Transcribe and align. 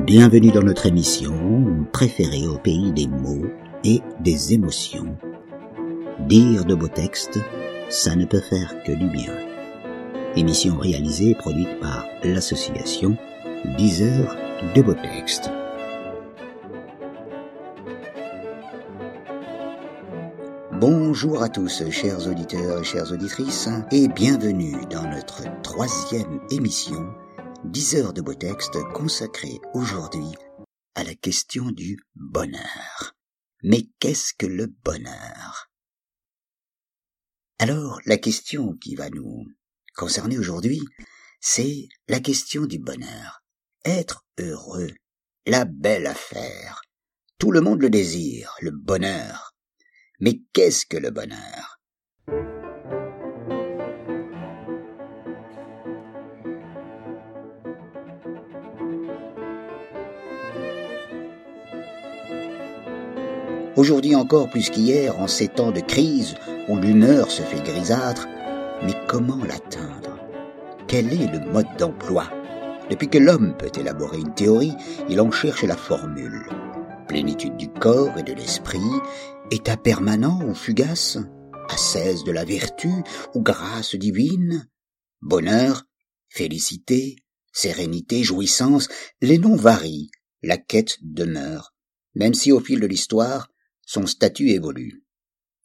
Bienvenue 0.00 0.50
dans 0.50 0.62
notre 0.62 0.86
émission 0.86 1.86
préférée 1.92 2.48
au 2.48 2.58
pays 2.58 2.90
des 2.90 3.06
mots 3.06 3.46
et 3.84 4.00
des 4.18 4.52
émotions. 4.52 5.16
Dire 6.28 6.64
de 6.64 6.74
beaux 6.74 6.88
textes, 6.88 7.38
ça 7.88 8.16
ne 8.16 8.24
peut 8.24 8.40
faire 8.40 8.82
que 8.82 8.90
du 8.90 9.08
bien. 9.10 9.32
Émission 10.34 10.76
réalisée 10.76 11.30
et 11.30 11.34
produite 11.36 11.78
par 11.78 12.04
l'association 12.24 13.16
10 13.78 14.02
heures 14.02 14.36
de 14.74 14.82
beaux 14.82 14.94
textes. 14.94 15.50
Bonjour 20.72 21.44
à 21.44 21.48
tous, 21.48 21.88
chers 21.90 22.26
auditeurs 22.26 22.80
et 22.80 22.84
chères 22.84 23.12
auditrices, 23.12 23.68
et 23.92 24.08
bienvenue 24.08 24.74
dans 24.90 25.08
notre 25.08 25.44
troisième 25.62 26.40
émission 26.50 27.06
10 27.64 27.94
heures 27.94 28.12
de 28.12 28.20
beaux 28.20 28.34
textes 28.34 28.82
consacrée 28.92 29.60
aujourd'hui 29.72 30.34
à 30.96 31.04
la 31.04 31.14
question 31.14 31.70
du 31.70 31.96
bonheur. 32.16 33.14
Mais 33.62 33.88
qu'est-ce 34.00 34.34
que 34.34 34.46
le 34.46 34.66
bonheur? 34.66 35.70
Alors, 37.60 38.00
la 38.04 38.16
question 38.16 38.76
qui 38.76 38.96
va 38.96 39.10
nous 39.10 39.46
concerner 39.94 40.38
aujourd'hui, 40.38 40.80
c'est 41.40 41.86
la 42.08 42.18
question 42.18 42.66
du 42.66 42.80
bonheur. 42.80 43.44
Être 43.84 44.24
heureux, 44.40 44.90
la 45.46 45.64
belle 45.64 46.08
affaire. 46.08 46.82
Tout 47.38 47.52
le 47.52 47.60
monde 47.60 47.80
le 47.80 47.90
désire, 47.90 48.56
le 48.60 48.72
bonheur. 48.72 49.54
Mais 50.18 50.42
qu'est-ce 50.52 50.84
que 50.84 50.96
le 50.96 51.10
bonheur? 51.10 51.80
Aujourd'hui 63.74 64.14
encore 64.14 64.50
plus 64.50 64.68
qu'hier, 64.68 65.18
en 65.18 65.26
ces 65.26 65.48
temps 65.48 65.72
de 65.72 65.80
crise 65.80 66.34
où 66.68 66.76
l'humeur 66.76 67.30
se 67.30 67.40
fait 67.40 67.62
grisâtre, 67.62 68.28
mais 68.82 68.92
comment 69.08 69.42
l'atteindre? 69.44 70.18
Quel 70.86 71.10
est 71.10 71.32
le 71.32 71.40
mode 71.50 71.74
d'emploi? 71.78 72.30
Depuis 72.90 73.08
que 73.08 73.16
l'homme 73.16 73.56
peut 73.56 73.70
élaborer 73.74 74.18
une 74.18 74.34
théorie, 74.34 74.74
il 75.08 75.22
en 75.22 75.30
cherche 75.30 75.62
la 75.62 75.76
formule. 75.76 76.46
Plénitude 77.08 77.56
du 77.56 77.70
corps 77.70 78.18
et 78.18 78.22
de 78.22 78.34
l'esprit, 78.34 78.78
état 79.50 79.78
permanent 79.78 80.40
ou 80.46 80.54
fugace, 80.54 81.16
ascèse 81.70 82.24
de 82.24 82.32
la 82.32 82.44
vertu 82.44 82.90
ou 83.34 83.40
grâce 83.40 83.94
divine, 83.94 84.68
bonheur, 85.22 85.84
félicité, 86.28 87.16
sérénité, 87.54 88.22
jouissance, 88.22 88.88
les 89.22 89.38
noms 89.38 89.56
varient, 89.56 90.10
la 90.42 90.58
quête 90.58 90.98
demeure, 91.00 91.72
même 92.14 92.34
si 92.34 92.52
au 92.52 92.60
fil 92.60 92.78
de 92.78 92.86
l'histoire, 92.86 93.48
son 93.92 94.06
statut 94.06 94.48
évolue. 94.48 95.04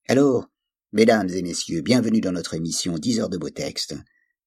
Alors, 0.10 0.50
mesdames 0.92 1.30
et 1.30 1.42
messieurs, 1.42 1.80
bienvenue 1.80 2.20
dans 2.20 2.34
notre 2.34 2.56
émission 2.56 2.96
10 2.96 3.22
heures 3.22 3.30
de 3.30 3.38
beaux 3.38 3.50
textes. 3.50 3.96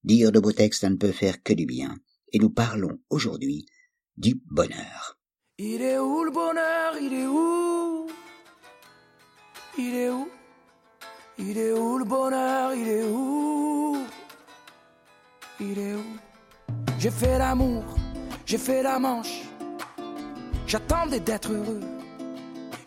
Dire 0.04 0.32
de 0.32 0.38
beaux 0.38 0.52
textes, 0.52 0.82
ça 0.82 0.90
ne 0.90 0.96
peut 0.96 1.12
faire 1.12 1.42
que 1.42 1.54
du 1.54 1.64
bien. 1.64 1.96
Et 2.34 2.38
nous 2.38 2.50
parlons 2.50 2.98
aujourd'hui 3.08 3.64
du 4.18 4.38
bonheur. 4.50 5.18
Il 5.56 5.80
est 5.80 5.98
où 5.98 6.24
le 6.24 6.30
bonheur? 6.30 6.94
Il 7.00 7.14
est 7.14 7.26
où? 7.26 8.06
Il 9.78 9.94
est 9.94 10.10
où? 10.10 10.28
Il 11.38 11.56
est 11.56 11.72
où 11.72 11.96
le 11.96 12.04
bonheur? 12.04 12.74
Il 12.74 12.86
est 12.86 13.04
où? 13.04 13.96
Il 15.58 15.78
est 15.78 15.94
où? 15.94 16.04
J'ai 16.98 17.10
fait 17.10 17.38
l'amour, 17.38 17.96
j'ai 18.44 18.58
fait 18.58 18.82
la 18.82 18.98
manche. 18.98 19.40
J'attendais 20.66 21.20
d'être 21.20 21.50
heureux. 21.50 21.99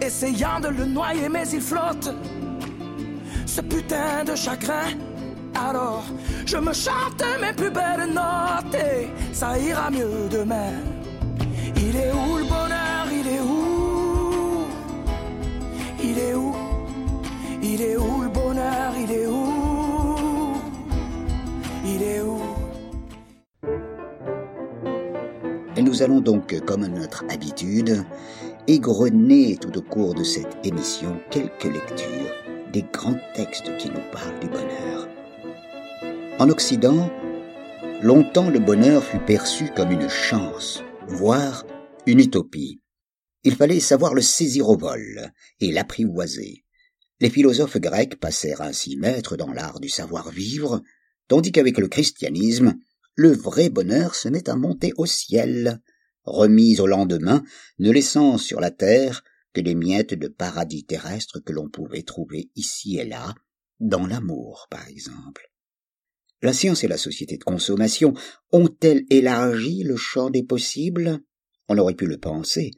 essayant 0.00 0.60
de 0.60 0.68
le 0.68 0.84
noyer, 0.84 1.28
mais 1.28 1.48
il 1.52 1.60
flotte. 1.60 2.14
Ce 3.46 3.60
putain 3.60 4.24
de 4.24 4.34
chagrin. 4.34 4.90
Alors, 5.54 6.04
je 6.46 6.56
me 6.56 6.72
chante 6.72 7.22
mes 7.40 7.52
plus 7.52 7.70
belles 7.70 8.12
notes 8.12 8.74
et 8.74 9.08
ça 9.32 9.58
ira 9.58 9.90
mieux 9.90 10.28
demain. 10.30 10.72
Il 11.76 11.96
est 11.96 12.12
où 12.12 12.38
le 12.38 12.44
bonheur? 12.44 13.06
Il 13.12 13.26
est 13.26 13.40
où? 13.40 14.64
Il 16.02 16.18
est 16.18 16.34
où? 16.34 16.54
Il 17.62 17.82
est 17.82 17.96
où 17.96 18.22
le 18.22 18.28
bonheur? 18.28 18.92
Il 18.96 19.10
est 19.10 19.26
où? 19.26 20.54
Il 21.84 22.02
est 22.02 22.20
où? 22.20 22.40
Et 25.76 25.82
nous 25.82 26.02
allons 26.02 26.20
donc, 26.20 26.58
comme 26.64 26.84
à 26.84 26.88
notre 26.88 27.24
habitude, 27.30 28.04
égrener 28.70 29.56
tout 29.56 29.76
au 29.76 29.82
cours 29.82 30.14
de 30.14 30.22
cette 30.22 30.64
émission 30.64 31.20
quelques 31.32 31.64
lectures 31.64 32.32
des 32.72 32.84
grands 32.92 33.18
textes 33.34 33.76
qui 33.78 33.88
nous 33.88 34.12
parlent 34.12 34.38
du 34.38 34.46
bonheur. 34.46 35.08
En 36.38 36.48
Occident, 36.48 37.10
longtemps 38.00 38.48
le 38.48 38.60
bonheur 38.60 39.02
fut 39.02 39.18
perçu 39.18 39.70
comme 39.74 39.90
une 39.90 40.08
chance, 40.08 40.84
voire 41.08 41.66
une 42.06 42.20
utopie. 42.20 42.78
Il 43.42 43.56
fallait 43.56 43.80
savoir 43.80 44.14
le 44.14 44.22
saisir 44.22 44.68
au 44.68 44.76
vol 44.76 45.32
et 45.58 45.72
l'apprivoiser. 45.72 46.64
Les 47.18 47.30
philosophes 47.30 47.78
grecs 47.78 48.20
passèrent 48.20 48.60
ainsi 48.62 48.96
maîtres 48.96 49.36
dans 49.36 49.52
l'art 49.52 49.80
du 49.80 49.88
savoir-vivre, 49.88 50.80
tandis 51.26 51.50
qu'avec 51.50 51.76
le 51.76 51.88
christianisme, 51.88 52.76
le 53.16 53.32
vrai 53.32 53.68
bonheur 53.68 54.14
se 54.14 54.28
met 54.28 54.48
à 54.48 54.54
monter 54.54 54.92
au 54.96 55.06
ciel, 55.06 55.80
remis 56.24 56.80
au 56.80 56.86
lendemain, 56.86 57.42
ne 57.78 57.90
laissant 57.90 58.38
sur 58.38 58.60
la 58.60 58.70
terre 58.70 59.24
que 59.52 59.60
des 59.60 59.74
miettes 59.74 60.14
de 60.14 60.28
paradis 60.28 60.84
terrestre 60.84 61.40
que 61.40 61.52
l'on 61.52 61.68
pouvait 61.68 62.02
trouver 62.02 62.50
ici 62.54 62.98
et 62.98 63.04
là, 63.04 63.34
dans 63.80 64.06
l'amour 64.06 64.66
par 64.70 64.86
exemple. 64.88 65.50
La 66.42 66.52
science 66.52 66.84
et 66.84 66.88
la 66.88 66.96
société 66.96 67.36
de 67.36 67.44
consommation 67.44 68.14
ont-elles 68.50 69.04
élargi 69.10 69.82
le 69.82 69.96
champ 69.96 70.30
des 70.30 70.42
possibles? 70.42 71.20
On 71.68 71.76
aurait 71.76 71.94
pu 71.94 72.06
le 72.06 72.18
penser. 72.18 72.70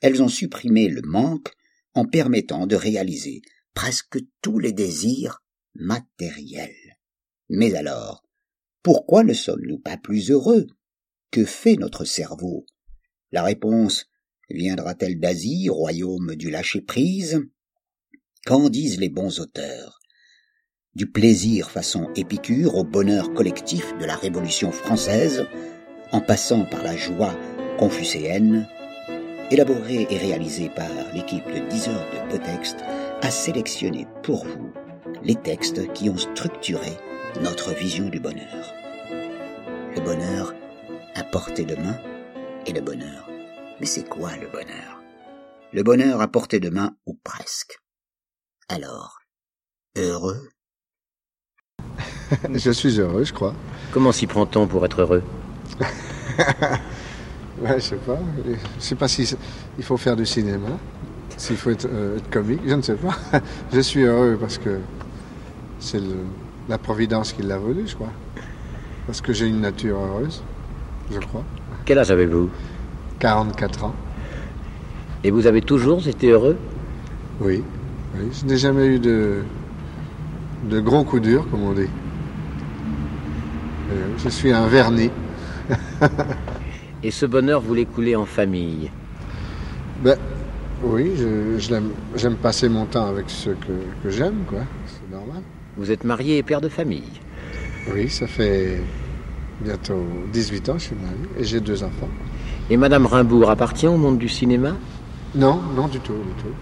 Elles 0.00 0.22
ont 0.22 0.28
supprimé 0.28 0.88
le 0.88 1.02
manque 1.02 1.52
en 1.94 2.04
permettant 2.04 2.66
de 2.66 2.76
réaliser 2.76 3.42
presque 3.74 4.18
tous 4.42 4.58
les 4.58 4.72
désirs 4.72 5.42
matériels. 5.74 6.98
Mais 7.48 7.74
alors, 7.74 8.22
pourquoi 8.82 9.24
ne 9.24 9.34
sommes-nous 9.34 9.78
pas 9.78 9.96
plus 9.96 10.30
heureux? 10.30 10.66
Que 11.30 11.44
fait 11.44 11.76
notre 11.76 12.04
cerveau? 12.04 12.64
La 13.32 13.44
réponse 13.44 14.06
viendra-t-elle 14.48 15.20
d'Asie, 15.20 15.68
royaume 15.68 16.34
du 16.34 16.50
lâcher-prise? 16.50 17.40
Qu'en 18.44 18.68
disent 18.68 18.98
les 18.98 19.08
bons 19.08 19.38
auteurs? 19.38 20.00
Du 20.96 21.06
plaisir 21.06 21.70
façon 21.70 22.10
Épicure 22.16 22.74
au 22.74 22.82
bonheur 22.82 23.32
collectif 23.32 23.96
de 23.98 24.04
la 24.04 24.16
Révolution 24.16 24.72
française, 24.72 25.46
en 26.10 26.20
passant 26.20 26.64
par 26.64 26.82
la 26.82 26.96
joie 26.96 27.38
confucéenne, 27.78 28.66
élaboré 29.52 30.08
et 30.10 30.18
réalisé 30.18 30.68
par 30.68 30.90
l'équipe 31.14 31.46
de 31.46 31.68
10 31.70 31.88
heures 31.88 32.10
de 32.10 32.32
beaux 32.32 32.44
textes, 32.44 32.80
a 33.22 33.30
sélectionné 33.30 34.08
pour 34.24 34.44
vous 34.44 34.72
les 35.22 35.36
textes 35.36 35.92
qui 35.92 36.10
ont 36.10 36.18
structuré 36.18 36.90
notre 37.42 37.72
vision 37.72 38.08
du 38.08 38.18
bonheur. 38.18 38.74
Le 39.94 40.00
bonheur 40.00 40.52
à 41.14 41.22
portée 41.22 41.64
de 41.64 41.76
main 41.76 41.96
et 42.66 42.72
le 42.72 42.80
bonheur. 42.80 43.28
Mais 43.80 43.86
c'est 43.86 44.08
quoi 44.08 44.36
le 44.36 44.48
bonheur? 44.48 45.00
Le 45.72 45.82
bonheur 45.82 46.20
à 46.20 46.28
portée 46.28 46.60
de 46.60 46.68
main 46.70 46.96
ou 47.06 47.14
presque. 47.22 47.78
Alors, 48.68 49.18
heureux? 49.96 50.48
Je 52.54 52.70
suis 52.70 53.00
heureux, 53.00 53.24
je 53.24 53.32
crois. 53.32 53.54
Comment 53.92 54.12
s'y 54.12 54.26
prend-on 54.26 54.66
pour 54.66 54.84
être 54.84 55.00
heureux? 55.02 55.22
Ouais, 57.60 57.78
je 57.78 57.84
sais 57.88 57.96
pas. 57.96 58.18
Je 58.46 58.82
sais 58.82 58.94
pas 58.94 59.06
si 59.06 59.36
il 59.76 59.84
faut 59.84 59.98
faire 59.98 60.16
du 60.16 60.24
cinéma, 60.24 60.68
s'il 61.36 61.58
faut 61.58 61.68
être, 61.68 61.86
euh, 61.90 62.16
être 62.16 62.30
comique, 62.30 62.60
je 62.64 62.72
ne 62.74 62.80
sais 62.80 62.94
pas. 62.94 63.14
Je 63.72 63.80
suis 63.80 64.02
heureux 64.04 64.38
parce 64.40 64.56
que 64.56 64.78
c'est 65.78 66.00
le- 66.00 66.24
la 66.70 66.78
providence 66.78 67.34
qui 67.34 67.42
l'a 67.42 67.58
voulu, 67.58 67.86
je 67.86 67.94
crois. 67.96 68.12
Parce 69.06 69.20
que 69.20 69.34
j'ai 69.34 69.46
une 69.46 69.60
nature 69.60 69.98
heureuse, 69.98 70.42
je 71.10 71.18
crois. 71.18 71.44
Quel 71.84 71.98
âge 71.98 72.10
avez-vous 72.10 72.50
44 73.18 73.84
ans. 73.84 73.94
Et 75.22 75.30
vous 75.30 75.46
avez 75.46 75.60
toujours 75.60 76.06
été 76.08 76.30
heureux 76.30 76.56
Oui, 77.40 77.62
oui. 78.14 78.28
Je 78.32 78.46
n'ai 78.46 78.56
jamais 78.56 78.86
eu 78.86 78.98
de, 78.98 79.42
de 80.68 80.80
gros 80.80 81.04
coups 81.04 81.22
durs, 81.22 81.46
comme 81.50 81.62
on 81.62 81.72
dit. 81.72 81.88
Euh, 83.92 84.06
je 84.18 84.28
suis 84.28 84.52
un 84.52 84.66
vernis. 84.66 85.10
Et 87.02 87.10
ce 87.10 87.26
bonheur, 87.26 87.60
vous 87.60 87.74
l'écoulez 87.74 88.14
en 88.14 88.26
famille 88.26 88.90
Ben, 90.02 90.16
oui, 90.82 91.12
j'aime 91.58 92.36
passer 92.36 92.68
mon 92.68 92.86
temps 92.86 93.06
avec 93.06 93.28
ceux 93.28 93.54
que, 93.54 93.72
que 94.02 94.10
j'aime, 94.10 94.44
quoi. 94.46 94.60
C'est 94.86 95.14
normal. 95.14 95.42
Vous 95.76 95.90
êtes 95.90 96.04
marié 96.04 96.38
et 96.38 96.42
père 96.42 96.60
de 96.60 96.68
famille. 96.68 97.20
Oui, 97.94 98.08
ça 98.08 98.26
fait 98.26 98.80
bientôt 99.60 100.02
18 100.32 100.68
ans 100.70 100.78
je 100.78 100.84
suis 100.84 100.96
marié 100.96 101.18
et 101.38 101.44
j'ai 101.44 101.60
deux 101.60 101.82
enfants. 101.82 102.08
Et 102.70 102.76
Madame 102.76 103.06
Rimbourg 103.06 103.50
appartient 103.50 103.86
au 103.86 103.96
monde 103.96 104.18
du 104.18 104.28
cinéma? 104.28 104.74
Non, 105.34 105.60
non 105.76 105.88
du 105.88 106.00
tout, 106.00 106.12
du 106.14 106.42
tout. 106.42 106.54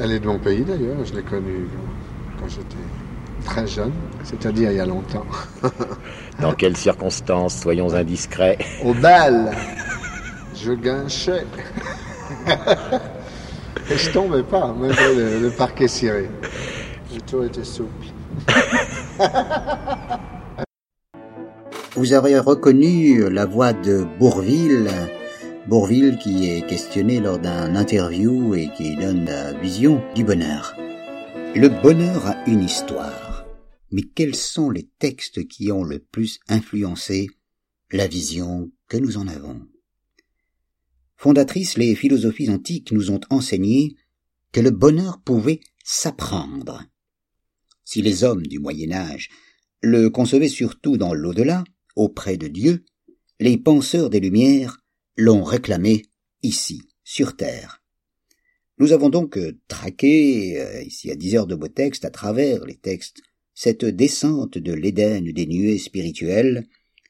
Elle 0.00 0.12
est 0.12 0.20
de 0.20 0.26
mon 0.26 0.38
pays 0.38 0.62
d'ailleurs, 0.62 1.04
je 1.04 1.14
l'ai 1.14 1.22
connue 1.22 1.68
quand 2.40 2.48
j'étais 2.48 2.76
très 3.44 3.66
jeune, 3.66 3.92
c'est-à-dire 4.24 4.70
il 4.70 4.76
y 4.76 4.80
a 4.80 4.86
longtemps. 4.86 5.26
Dans 6.40 6.52
quelles 6.52 6.76
circonstances, 6.76 7.60
soyons 7.60 7.94
indiscrets? 7.94 8.58
Au 8.84 8.94
bal, 8.94 9.52
je 10.54 10.72
guinchais. 10.72 11.44
Et 13.90 13.98
je 13.98 14.10
tombais 14.10 14.42
pas, 14.42 14.74
malgré 14.78 15.14
le, 15.14 15.38
le 15.40 15.50
parquet 15.50 15.88
ciré. 15.88 16.30
J'ai 17.12 17.20
toujours 17.20 17.44
été 17.44 17.62
souple. 17.64 18.06
Vous 21.96 22.12
avez 22.12 22.36
reconnu 22.40 23.30
la 23.30 23.46
voix 23.46 23.72
de 23.72 24.04
Bourville, 24.18 24.90
Bourville 25.68 26.18
qui 26.18 26.48
est 26.48 26.66
questionné 26.66 27.20
lors 27.20 27.38
d'un 27.38 27.76
interview 27.76 28.56
et 28.56 28.68
qui 28.76 28.96
donne 28.96 29.26
la 29.26 29.52
vision 29.52 30.02
du 30.16 30.24
bonheur. 30.24 30.74
Le 31.54 31.68
bonheur 31.68 32.26
a 32.26 32.44
une 32.48 32.64
histoire, 32.64 33.46
mais 33.92 34.02
quels 34.02 34.34
sont 34.34 34.70
les 34.70 34.90
textes 34.98 35.46
qui 35.46 35.70
ont 35.70 35.84
le 35.84 36.00
plus 36.00 36.40
influencé 36.48 37.28
la 37.92 38.08
vision 38.08 38.72
que 38.88 38.96
nous 38.96 39.16
en 39.16 39.28
avons? 39.28 39.62
Fondatrices, 41.16 41.78
les 41.78 41.94
philosophies 41.94 42.50
antiques 42.50 42.90
nous 42.90 43.12
ont 43.12 43.20
enseigné 43.30 43.94
que 44.50 44.60
le 44.60 44.72
bonheur 44.72 45.20
pouvait 45.22 45.60
s'apprendre. 45.84 46.82
Si 47.84 48.02
les 48.02 48.24
hommes 48.24 48.42
du 48.48 48.58
Moyen 48.58 48.90
Âge 48.90 49.28
le 49.80 50.08
concevaient 50.08 50.48
surtout 50.48 50.96
dans 50.96 51.14
l'au-delà, 51.14 51.62
auprès 51.96 52.36
de 52.36 52.48
Dieu, 52.48 52.84
les 53.40 53.58
penseurs 53.58 54.10
des 54.10 54.20
Lumières 54.20 54.78
l'ont 55.16 55.44
réclamé 55.44 56.02
ici, 56.42 56.82
sur 57.04 57.36
Terre. 57.36 57.82
Nous 58.78 58.92
avons 58.92 59.08
donc 59.08 59.38
euh, 59.38 59.58
traqué, 59.68 60.60
euh, 60.60 60.82
ici 60.82 61.10
à 61.10 61.16
10 61.16 61.36
heures 61.36 61.46
de 61.46 61.54
beaux 61.54 61.68
textes, 61.68 62.04
à 62.04 62.10
travers 62.10 62.64
les 62.64 62.76
textes, 62.76 63.22
cette 63.54 63.84
descente 63.84 64.58
de 64.58 64.72
l'Éden 64.72 65.32
des 65.32 65.46
nuées 65.46 65.78
spirituelles 65.78 66.66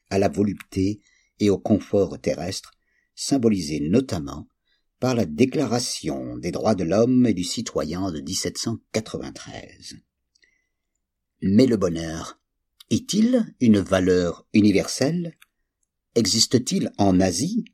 à 0.09 0.19
la 0.19 0.29
volupté 0.29 1.01
et 1.39 1.49
au 1.49 1.57
confort 1.57 2.19
terrestre, 2.19 2.71
symbolisée 3.15 3.79
notamment 3.79 4.47
par 4.99 5.15
la 5.15 5.25
Déclaration 5.25 6.37
des 6.37 6.51
droits 6.51 6.75
de 6.75 6.83
l'homme 6.83 7.25
et 7.25 7.33
du 7.33 7.43
citoyen 7.43 8.11
de 8.11 8.21
1793. 8.21 9.95
Mais 11.41 11.65
le 11.65 11.77
bonheur, 11.77 12.39
est-il 12.89 13.45
une 13.59 13.79
valeur 13.79 14.47
universelle? 14.53 15.37
Existe-t-il 16.15 16.91
en 16.97 17.19
Asie? 17.19 17.65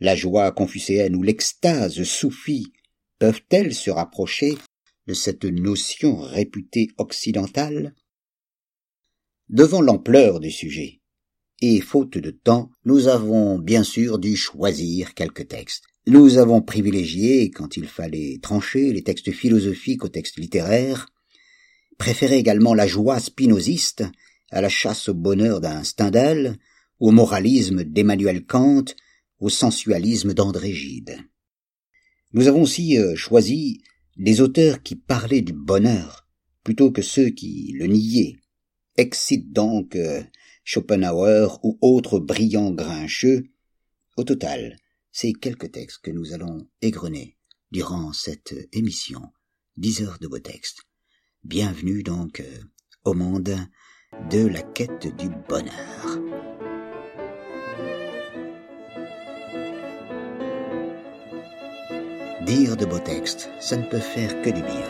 La 0.00 0.14
joie 0.14 0.52
confucéenne 0.52 1.16
ou 1.16 1.22
l'extase 1.22 2.02
soufie 2.04 2.72
peuvent-elles 3.18 3.74
se 3.74 3.90
rapprocher 3.90 4.56
de 5.06 5.14
cette 5.14 5.44
notion 5.44 6.16
réputée 6.16 6.88
occidentale? 6.98 7.94
Devant 9.48 9.82
l'ampleur 9.82 10.40
du 10.40 10.50
sujet, 10.50 11.00
et 11.60 11.80
faute 11.80 12.18
de 12.18 12.30
temps, 12.30 12.70
nous 12.84 13.08
avons 13.08 13.58
bien 13.58 13.84
sûr 13.84 14.18
dû 14.18 14.36
choisir 14.36 15.14
quelques 15.14 15.48
textes. 15.48 15.84
Nous 16.06 16.38
avons 16.38 16.60
privilégié, 16.60 17.50
quand 17.50 17.76
il 17.76 17.86
fallait 17.86 18.38
trancher, 18.42 18.92
les 18.92 19.02
textes 19.02 19.32
philosophiques 19.32 20.04
aux 20.04 20.08
textes 20.08 20.36
littéraires, 20.36 21.08
préféré 21.98 22.36
également 22.36 22.74
la 22.74 22.86
joie 22.86 23.20
spinoziste 23.20 24.04
à 24.50 24.60
la 24.60 24.68
chasse 24.68 25.08
au 25.08 25.14
bonheur 25.14 25.60
d'un 25.60 25.84
Stendhal, 25.84 26.58
au 27.00 27.10
moralisme 27.10 27.84
d'Emmanuel 27.84 28.44
Kant, 28.44 28.84
au 29.40 29.48
sensualisme 29.48 30.32
d'André 30.32 30.72
Gide. 30.72 31.18
Nous 32.32 32.48
avons 32.48 32.62
aussi 32.62 32.98
euh, 32.98 33.14
choisi 33.14 33.82
des 34.16 34.40
auteurs 34.40 34.82
qui 34.82 34.96
parlaient 34.96 35.42
du 35.42 35.52
bonheur 35.52 36.26
plutôt 36.62 36.90
que 36.90 37.02
ceux 37.02 37.30
qui 37.30 37.72
le 37.78 37.86
niaient. 37.86 38.36
Excite 38.96 39.52
donc 39.52 39.96
euh, 39.96 40.22
Schopenhauer 40.64 41.60
ou 41.62 41.78
autres 41.80 42.18
brillants 42.18 42.70
grincheux. 42.70 43.44
Au 44.16 44.24
total, 44.24 44.76
c'est 45.12 45.32
quelques 45.32 45.72
textes 45.72 46.00
que 46.02 46.10
nous 46.10 46.32
allons 46.32 46.68
égrener 46.80 47.36
durant 47.70 48.12
cette 48.12 48.54
émission. 48.72 49.20
Dix 49.76 50.02
heures 50.02 50.18
de 50.20 50.28
beaux 50.28 50.38
textes. 50.38 50.82
Bienvenue 51.42 52.02
donc 52.02 52.40
euh, 52.40 52.58
au 53.04 53.14
monde 53.14 53.56
de 54.30 54.46
la 54.46 54.62
quête 54.62 55.14
du 55.16 55.28
bonheur. 55.28 56.20
Dire 62.46 62.76
de 62.76 62.84
beaux 62.84 62.98
textes, 62.98 63.50
ça 63.60 63.76
ne 63.76 63.88
peut 63.88 63.98
faire 63.98 64.40
que 64.42 64.50
du 64.50 64.62
bien. 64.62 64.88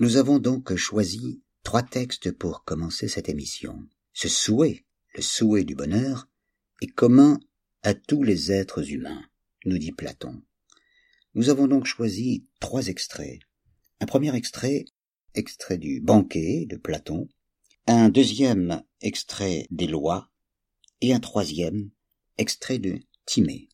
Nous 0.00 0.16
avons 0.16 0.38
donc 0.38 0.74
choisi 0.74 1.42
trois 1.62 1.82
textes 1.82 2.32
pour 2.32 2.64
commencer 2.64 3.08
cette 3.08 3.28
émission. 3.28 3.78
Ce 4.12 4.28
souhait, 4.28 4.84
le 5.14 5.22
souhait 5.22 5.64
du 5.64 5.74
bonheur, 5.74 6.28
est 6.80 6.88
commun 6.88 7.38
à 7.82 7.94
tous 7.94 8.22
les 8.22 8.52
êtres 8.52 8.90
humains, 8.90 9.22
nous 9.64 9.78
dit 9.78 9.92
Platon. 9.92 10.42
Nous 11.34 11.48
avons 11.48 11.68
donc 11.68 11.86
choisi 11.86 12.46
trois 12.60 12.88
extraits. 12.88 13.40
Un 14.00 14.06
premier 14.06 14.34
extrait, 14.34 14.84
extrait 15.34 15.78
du 15.78 16.00
banquet 16.00 16.66
de 16.68 16.76
Platon, 16.76 17.28
un 17.88 18.10
deuxième 18.10 18.82
extrait 19.00 19.66
des 19.70 19.88
lois 19.88 20.30
et 21.00 21.12
un 21.12 21.18
troisième 21.18 21.90
extrait 22.38 22.78
de 22.78 23.00
Timée. 23.26 23.68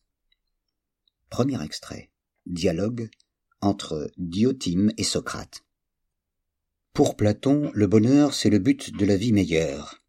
Premier 1.29 1.63
extrait. 1.63 2.09
Dialogue 2.47 3.09
entre 3.61 4.09
Diotime 4.17 4.91
et 4.97 5.03
Socrate. 5.03 5.63
Pour 6.93 7.15
Platon, 7.15 7.69
le 7.75 7.85
bonheur, 7.85 8.33
c'est 8.33 8.49
le 8.49 8.57
but 8.57 8.95
de 8.97 9.05
la 9.05 9.15
vie 9.15 9.31
meilleure. 9.31 10.01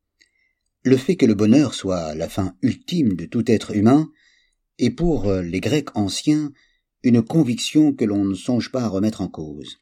Le 0.82 0.96
fait 0.96 1.16
que 1.16 1.26
le 1.26 1.34
bonheur 1.34 1.74
soit 1.74 2.14
la 2.14 2.28
fin 2.30 2.56
ultime 2.62 3.14
de 3.14 3.26
tout 3.26 3.50
être 3.50 3.76
humain 3.76 4.10
est 4.78 4.90
pour 4.90 5.30
les 5.30 5.60
Grecs 5.60 5.94
anciens 5.94 6.52
une 7.02 7.22
conviction 7.22 7.92
que 7.92 8.06
l'on 8.06 8.24
ne 8.24 8.34
songe 8.34 8.72
pas 8.72 8.84
à 8.84 8.88
remettre 8.88 9.20
en 9.20 9.28
cause. 9.28 9.78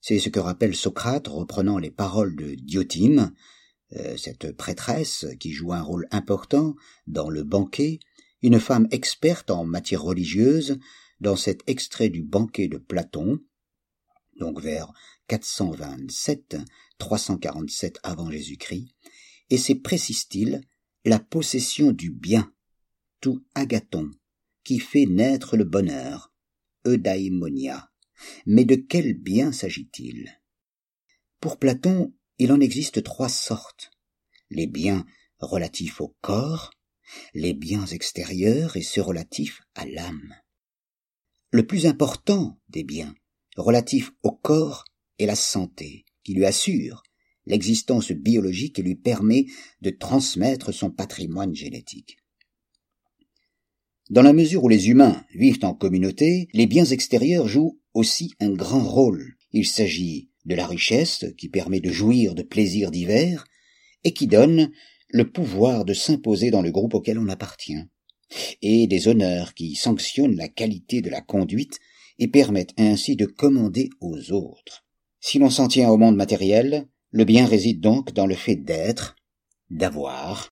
C'est 0.00 0.18
ce 0.18 0.28
que 0.28 0.40
rappelle 0.40 0.74
Socrate 0.74 1.28
reprenant 1.28 1.78
les 1.78 1.90
paroles 1.90 2.34
de 2.34 2.54
Diotime, 2.54 3.32
euh, 3.96 4.16
cette 4.16 4.52
prêtresse 4.56 5.26
qui 5.38 5.52
joue 5.52 5.72
un 5.72 5.82
rôle 5.82 6.06
important 6.10 6.74
dans 7.06 7.28
le 7.28 7.42
banquet, 7.42 8.00
une 8.40 8.60
femme 8.60 8.88
experte 8.92 9.50
en 9.50 9.64
matière 9.64 10.02
religieuse, 10.02 10.78
dans 11.20 11.36
cet 11.36 11.68
extrait 11.68 12.08
du 12.08 12.22
banquet 12.22 12.68
de 12.68 12.78
Platon, 12.78 13.40
donc 14.38 14.60
vers 14.60 14.92
427, 15.28 16.56
347 16.98 17.98
avant 18.02 18.30
Jésus-Christ, 18.30 18.94
et 19.50 19.58
c'est, 19.58 19.74
précise-t-il, 19.74 20.62
la 21.04 21.18
possession 21.18 21.92
du 21.92 22.10
bien, 22.10 22.52
tout 23.20 23.44
agathon, 23.54 24.10
qui 24.64 24.78
fait 24.78 25.06
naître 25.06 25.56
le 25.56 25.64
bonheur, 25.64 26.32
eudaimonia. 26.86 27.89
Mais 28.46 28.64
de 28.64 28.76
quel 28.76 29.14
bien 29.14 29.52
s'agit-il? 29.52 30.40
Pour 31.40 31.58
Platon, 31.58 32.12
il 32.38 32.52
en 32.52 32.60
existe 32.60 33.02
trois 33.02 33.28
sortes. 33.28 33.90
Les 34.50 34.66
biens 34.66 35.06
relatifs 35.38 36.00
au 36.00 36.16
corps, 36.20 36.70
les 37.34 37.54
biens 37.54 37.86
extérieurs 37.86 38.76
et 38.76 38.82
ceux 38.82 39.02
relatifs 39.02 39.60
à 39.74 39.86
l'âme. 39.86 40.34
Le 41.50 41.66
plus 41.66 41.86
important 41.86 42.60
des 42.68 42.84
biens 42.84 43.14
relatifs 43.56 44.12
au 44.22 44.32
corps 44.32 44.84
est 45.18 45.26
la 45.26 45.34
santé, 45.34 46.04
qui 46.22 46.34
lui 46.34 46.44
assure 46.44 47.02
l'existence 47.46 48.12
biologique 48.12 48.78
et 48.78 48.82
lui 48.82 48.94
permet 48.94 49.46
de 49.80 49.90
transmettre 49.90 50.72
son 50.72 50.90
patrimoine 50.90 51.54
génétique. 51.54 52.18
Dans 54.08 54.22
la 54.22 54.32
mesure 54.32 54.64
où 54.64 54.68
les 54.68 54.88
humains 54.88 55.24
vivent 55.34 55.64
en 55.64 55.74
communauté, 55.74 56.48
les 56.52 56.66
biens 56.66 56.84
extérieurs 56.84 57.48
jouent 57.48 57.79
aussi 57.94 58.34
un 58.40 58.50
grand 58.50 58.82
rôle. 58.82 59.34
Il 59.52 59.66
s'agit 59.66 60.30
de 60.44 60.54
la 60.54 60.66
richesse 60.66 61.26
qui 61.36 61.48
permet 61.48 61.80
de 61.80 61.90
jouir 61.90 62.34
de 62.34 62.42
plaisirs 62.42 62.90
divers 62.90 63.44
et 64.04 64.12
qui 64.12 64.26
donne 64.26 64.70
le 65.08 65.30
pouvoir 65.30 65.84
de 65.84 65.94
s'imposer 65.94 66.50
dans 66.50 66.62
le 66.62 66.70
groupe 66.70 66.94
auquel 66.94 67.18
on 67.18 67.28
appartient. 67.28 67.84
et 68.62 68.86
des 68.86 69.08
honneurs 69.08 69.54
qui 69.54 69.74
sanctionnent 69.74 70.36
la 70.36 70.48
qualité 70.48 71.00
de 71.02 71.10
la 71.10 71.20
conduite 71.20 71.78
et 72.18 72.28
permettent 72.28 72.74
ainsi 72.78 73.16
de 73.16 73.26
commander 73.26 73.90
aux 74.00 74.32
autres. 74.32 74.84
Si 75.20 75.38
l'on 75.38 75.50
s'en 75.50 75.68
tient 75.68 75.90
au 75.90 75.96
monde 75.96 76.16
matériel, 76.16 76.86
le 77.10 77.24
bien 77.24 77.46
réside 77.46 77.80
donc 77.80 78.12
dans 78.12 78.26
le 78.26 78.34
fait 78.34 78.56
d'être, 78.56 79.16
d'avoir, 79.68 80.50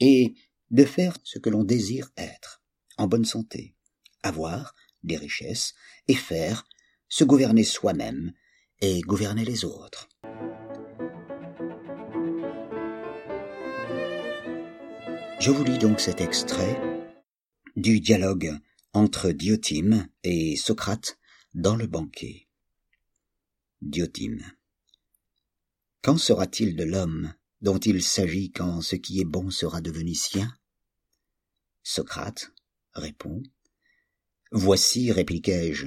et 0.00 0.34
de 0.70 0.84
faire 0.84 1.16
ce 1.24 1.38
que 1.38 1.50
l'on 1.50 1.64
désire 1.64 2.10
être, 2.16 2.62
en 2.96 3.06
bonne 3.06 3.24
santé, 3.24 3.74
avoir 4.22 4.74
des 5.02 5.16
richesses, 5.16 5.74
et 6.08 6.14
faire, 6.14 6.66
se 7.08 7.24
gouverner 7.24 7.64
soi-même, 7.64 8.32
et 8.80 9.00
gouverner 9.02 9.44
les 9.44 9.64
autres. 9.64 10.08
Je 15.40 15.50
vous 15.50 15.64
lis 15.64 15.78
donc 15.78 16.00
cet 16.00 16.20
extrait 16.20 16.78
du 17.76 18.00
dialogue 18.00 18.58
entre 18.92 19.30
Diotime 19.30 20.08
et 20.22 20.56
Socrate 20.56 21.18
dans 21.54 21.76
le 21.76 21.86
banquet. 21.86 22.46
Diotime. 23.80 24.44
Quand 26.02 26.18
sera-t-il 26.18 26.76
de 26.76 26.84
l'homme 26.84 27.34
dont 27.62 27.78
il 27.78 28.02
s'agit 28.02 28.50
quand 28.50 28.80
ce 28.80 28.96
qui 28.96 29.20
est 29.20 29.24
bon 29.24 29.50
sera 29.50 29.80
devenu 29.80 30.14
sien? 30.14 30.54
Socrate 31.82 32.52
répond. 32.92 33.42
Voici, 34.52 35.12
répliquai-je, 35.12 35.86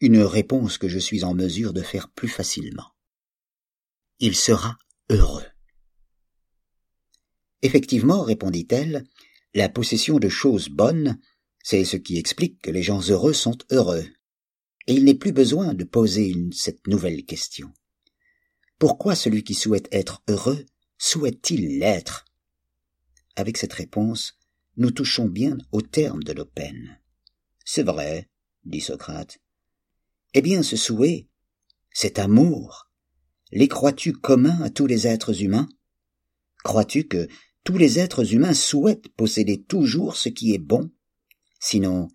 une 0.00 0.20
réponse 0.20 0.76
que 0.76 0.88
je 0.88 0.98
suis 0.98 1.24
en 1.24 1.34
mesure 1.34 1.72
de 1.72 1.82
faire 1.82 2.10
plus 2.10 2.28
facilement. 2.28 2.90
Il 4.18 4.34
sera 4.34 4.76
heureux. 5.08 5.44
Effectivement, 7.62 8.22
répondit-elle, 8.22 9.04
la 9.54 9.68
possession 9.70 10.18
de 10.18 10.28
choses 10.28 10.68
bonnes, 10.68 11.18
c'est 11.62 11.84
ce 11.84 11.96
qui 11.96 12.18
explique 12.18 12.60
que 12.60 12.70
les 12.70 12.82
gens 12.82 13.00
heureux 13.08 13.32
sont 13.32 13.56
heureux. 13.70 14.06
Et 14.86 14.94
il 14.94 15.04
n'est 15.04 15.14
plus 15.14 15.32
besoin 15.32 15.72
de 15.74 15.84
poser 15.84 16.34
cette 16.52 16.86
nouvelle 16.86 17.24
question. 17.24 17.72
Pourquoi 18.78 19.14
celui 19.14 19.42
qui 19.42 19.54
souhaite 19.54 19.88
être 19.90 20.22
heureux 20.28 20.66
souhaite-t-il 20.98 21.78
l'être? 21.78 22.26
Avec 23.34 23.56
cette 23.56 23.72
réponse, 23.72 24.38
nous 24.76 24.90
touchons 24.90 25.26
bien 25.26 25.56
au 25.72 25.80
terme 25.80 26.22
de 26.22 26.34
nos 26.34 26.44
peines. 26.44 27.00
C'est 27.68 27.82
vrai, 27.82 28.30
dit 28.64 28.80
Socrate. 28.80 29.38
Eh 30.34 30.40
bien, 30.40 30.62
ce 30.62 30.76
souhait, 30.76 31.28
cet 31.92 32.20
amour, 32.20 32.88
les 33.50 33.66
crois-tu 33.66 34.12
communs 34.12 34.62
à 34.62 34.70
tous 34.70 34.86
les 34.86 35.08
êtres 35.08 35.42
humains? 35.42 35.68
Crois-tu 36.62 37.08
que 37.08 37.26
tous 37.64 37.76
les 37.76 37.98
êtres 37.98 38.32
humains 38.32 38.54
souhaitent 38.54 39.08
posséder 39.08 39.64
toujours 39.64 40.16
ce 40.16 40.28
qui 40.28 40.54
est 40.54 40.58
bon? 40.58 40.92
Sinon, 41.58 42.06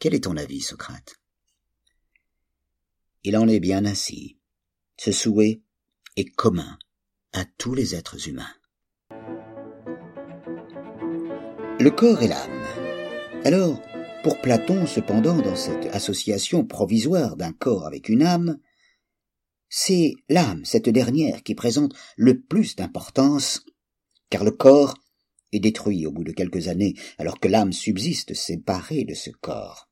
quel 0.00 0.12
est 0.12 0.24
ton 0.24 0.36
avis, 0.36 0.60
Socrate? 0.60 1.14
Il 3.22 3.36
en 3.36 3.46
est 3.46 3.60
bien 3.60 3.84
ainsi. 3.84 4.38
Ce 4.96 5.12
souhait 5.12 5.62
est 6.16 6.34
commun 6.34 6.78
à 7.32 7.44
tous 7.44 7.74
les 7.74 7.94
êtres 7.94 8.28
humains. 8.28 8.52
Le 11.78 11.90
corps 11.90 12.22
et 12.22 12.28
l'âme. 12.28 13.44
Alors, 13.44 13.80
pour 14.22 14.38
Platon, 14.40 14.86
cependant, 14.86 15.40
dans 15.40 15.56
cette 15.56 15.86
association 15.94 16.64
provisoire 16.66 17.36
d'un 17.36 17.52
corps 17.52 17.86
avec 17.86 18.08
une 18.08 18.22
âme, 18.22 18.58
c'est 19.68 20.14
l'âme, 20.28 20.64
cette 20.64 20.88
dernière, 20.88 21.42
qui 21.42 21.54
présente 21.54 21.94
le 22.16 22.40
plus 22.40 22.76
d'importance, 22.76 23.64
car 24.28 24.44
le 24.44 24.50
corps 24.50 24.98
est 25.52 25.60
détruit 25.60 26.06
au 26.06 26.12
bout 26.12 26.24
de 26.24 26.32
quelques 26.32 26.68
années, 26.68 26.94
alors 27.18 27.40
que 27.40 27.48
l'âme 27.48 27.72
subsiste 27.72 28.34
séparée 28.34 29.04
de 29.04 29.14
ce 29.14 29.30
corps. 29.30 29.88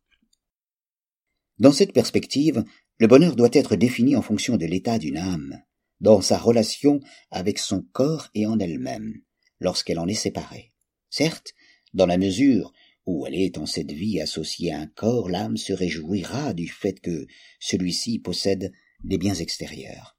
Dans 1.59 1.73
cette 1.73 1.93
perspective, 1.93 2.65
le 2.99 3.07
bonheur 3.07 3.35
doit 3.35 3.49
être 3.53 3.77
défini 3.77 4.15
en 4.15 4.23
fonction 4.23 4.57
de 4.57 4.67
l'état 4.67 4.99
d'une 4.99 5.17
âme, 5.17 5.63
dans 6.01 6.21
sa 6.21 6.37
relation 6.37 7.01
avec 7.31 7.59
son 7.59 7.83
corps 7.93 8.29
et 8.35 8.47
en 8.47 8.59
elle-même, 8.59 9.15
lorsqu'elle 9.59 9.99
en 9.99 10.07
est 10.07 10.15
séparée. 10.15 10.73
Certes, 11.09 11.55
dans 11.95 12.07
la 12.07 12.19
mesure 12.19 12.73
où 13.09 13.27
elle 13.27 13.37
est 13.37 13.57
en 13.57 13.65
cette 13.65 13.91
vie 13.91 14.21
associée 14.21 14.71
à 14.71 14.81
un 14.81 14.87
corps, 14.87 15.31
l'âme 15.31 15.57
se 15.57 15.73
réjouira 15.73 16.53
du 16.53 16.69
fait 16.69 17.01
que 17.01 17.27
celui-ci 17.59 18.19
possède 18.19 18.71
des 19.03 19.17
biens 19.17 19.35
extérieurs. 19.35 20.19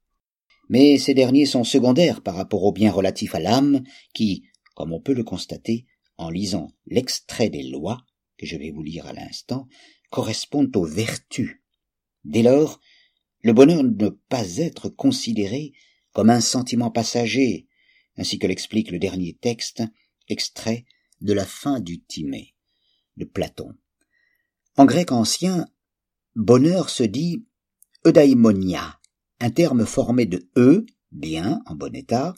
Mais 0.68 0.98
ces 0.98 1.14
derniers 1.14 1.46
sont 1.46 1.62
secondaires 1.62 2.20
par 2.20 2.34
rapport 2.34 2.64
aux 2.64 2.72
biens 2.72 2.90
relatifs 2.90 3.36
à 3.36 3.38
l'âme, 3.38 3.84
qui, 4.12 4.42
comme 4.74 4.92
on 4.92 5.00
peut 5.00 5.14
le 5.14 5.22
constater 5.22 5.86
en 6.16 6.30
lisant 6.30 6.72
l'extrait 6.86 7.48
des 7.48 7.62
lois, 7.62 8.04
que 8.36 8.44
je 8.44 8.56
vais 8.56 8.72
vous 8.72 8.82
lire 8.82 9.06
à 9.06 9.12
l'instant, 9.12 9.68
correspondent 10.10 10.76
aux 10.76 10.84
vertus. 10.84 11.60
Dès 12.24 12.42
lors, 12.42 12.80
le 13.42 13.52
bonheur 13.52 13.84
ne 13.84 13.90
peut 13.90 14.18
pas 14.28 14.56
être 14.56 14.88
considéré 14.88 15.74
comme 16.12 16.28
un 16.28 16.40
sentiment 16.40 16.90
passager, 16.90 17.68
ainsi 18.16 18.40
que 18.40 18.48
l'explique 18.48 18.90
le 18.90 18.98
dernier 18.98 19.38
texte, 19.40 19.84
extrait 20.28 20.86
de 21.20 21.32
la 21.32 21.46
fin 21.46 21.78
du 21.78 22.02
Timée, 22.02 22.56
de 23.16 23.24
Platon. 23.24 23.74
En 24.76 24.84
grec 24.84 25.12
ancien, 25.12 25.66
bonheur 26.34 26.90
se 26.90 27.02
dit 27.02 27.44
eudaimonia, 28.04 29.00
un 29.40 29.50
terme 29.50 29.84
formé 29.84 30.26
de 30.26 30.48
e, 30.56 30.86
bien, 31.10 31.62
en 31.66 31.74
bon 31.74 31.94
état, 31.94 32.34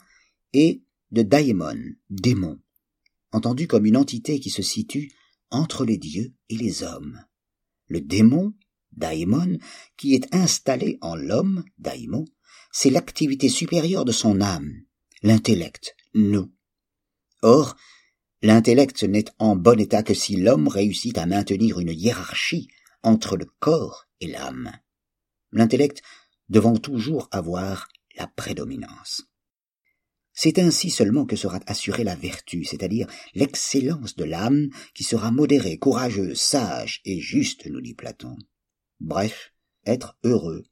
et 0.53 0.83
de 1.11 1.21
daimon, 1.21 1.95
démon, 2.09 2.59
entendu 3.31 3.67
comme 3.67 3.85
une 3.85 3.97
entité 3.97 4.39
qui 4.39 4.49
se 4.49 4.61
situe 4.61 5.11
entre 5.49 5.85
les 5.85 5.97
dieux 5.97 6.33
et 6.49 6.57
les 6.57 6.83
hommes. 6.83 7.23
Le 7.87 8.01
démon, 8.01 8.53
daimon, 8.91 9.59
qui 9.97 10.15
est 10.15 10.33
installé 10.33 10.97
en 11.01 11.15
l'homme, 11.15 11.63
daimon, 11.77 12.25
c'est 12.71 12.89
l'activité 12.89 13.49
supérieure 13.49 14.05
de 14.05 14.11
son 14.11 14.41
âme, 14.41 14.71
l'intellect, 15.21 15.95
nous. 16.15 16.51
Or, 17.43 17.75
l'intellect 18.43 19.03
n'est 19.03 19.25
en 19.39 19.55
bon 19.55 19.79
état 19.79 20.03
que 20.03 20.13
si 20.13 20.35
l'homme 20.35 20.67
réussit 20.67 21.17
à 21.17 21.25
maintenir 21.25 21.79
une 21.79 21.91
hiérarchie 21.91 22.67
entre 23.01 23.37
le 23.37 23.45
corps 23.59 24.05
et 24.19 24.27
l'âme. 24.27 24.71
L'intellect 25.53 26.01
devant 26.49 26.75
toujours 26.75 27.29
avoir 27.31 27.87
la 28.17 28.27
prédominance. 28.27 29.23
C'est 30.33 30.59
ainsi 30.59 30.89
seulement 30.89 31.25
que 31.25 31.37
sera 31.37 31.61
assurée 31.67 32.03
la 32.03 32.15
vertu, 32.15 32.65
c'est-à-dire 32.65 33.07
l'excellence 33.33 34.15
de 34.15 34.25
l'âme 34.25 34.69
qui 34.93 35.05
sera 35.05 35.31
modérée, 35.31 35.77
courageuse, 35.77 36.39
sage 36.39 37.01
et 37.05 37.19
juste, 37.21 37.65
nous 37.67 37.81
dit 37.81 37.93
Platon. 37.93 38.35
Bref, 38.99 39.53
être 39.85 40.17
heureux, 40.25 40.65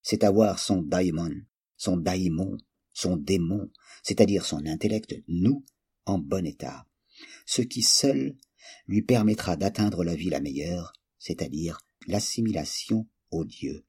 c'est 0.00 0.22
avoir 0.22 0.60
son 0.60 0.80
daimon, 0.82 1.32
son 1.76 1.96
daimon, 1.96 2.56
son 2.92 3.16
démon, 3.16 3.68
c'est-à-dire 4.04 4.44
son 4.44 4.64
intellect, 4.64 5.16
nous, 5.26 5.64
en 6.04 6.18
bon 6.18 6.46
état, 6.46 6.86
ce 7.44 7.62
qui 7.62 7.82
seul 7.82 8.36
lui 8.86 9.02
permettra 9.02 9.56
d'atteindre 9.56 10.04
la 10.04 10.14
vie 10.14 10.30
la 10.30 10.40
meilleure, 10.40 10.92
c'est-à-dire 11.18 11.80
l'assimilation 12.06 13.08
au 13.30 13.44
Dieu. 13.44 13.84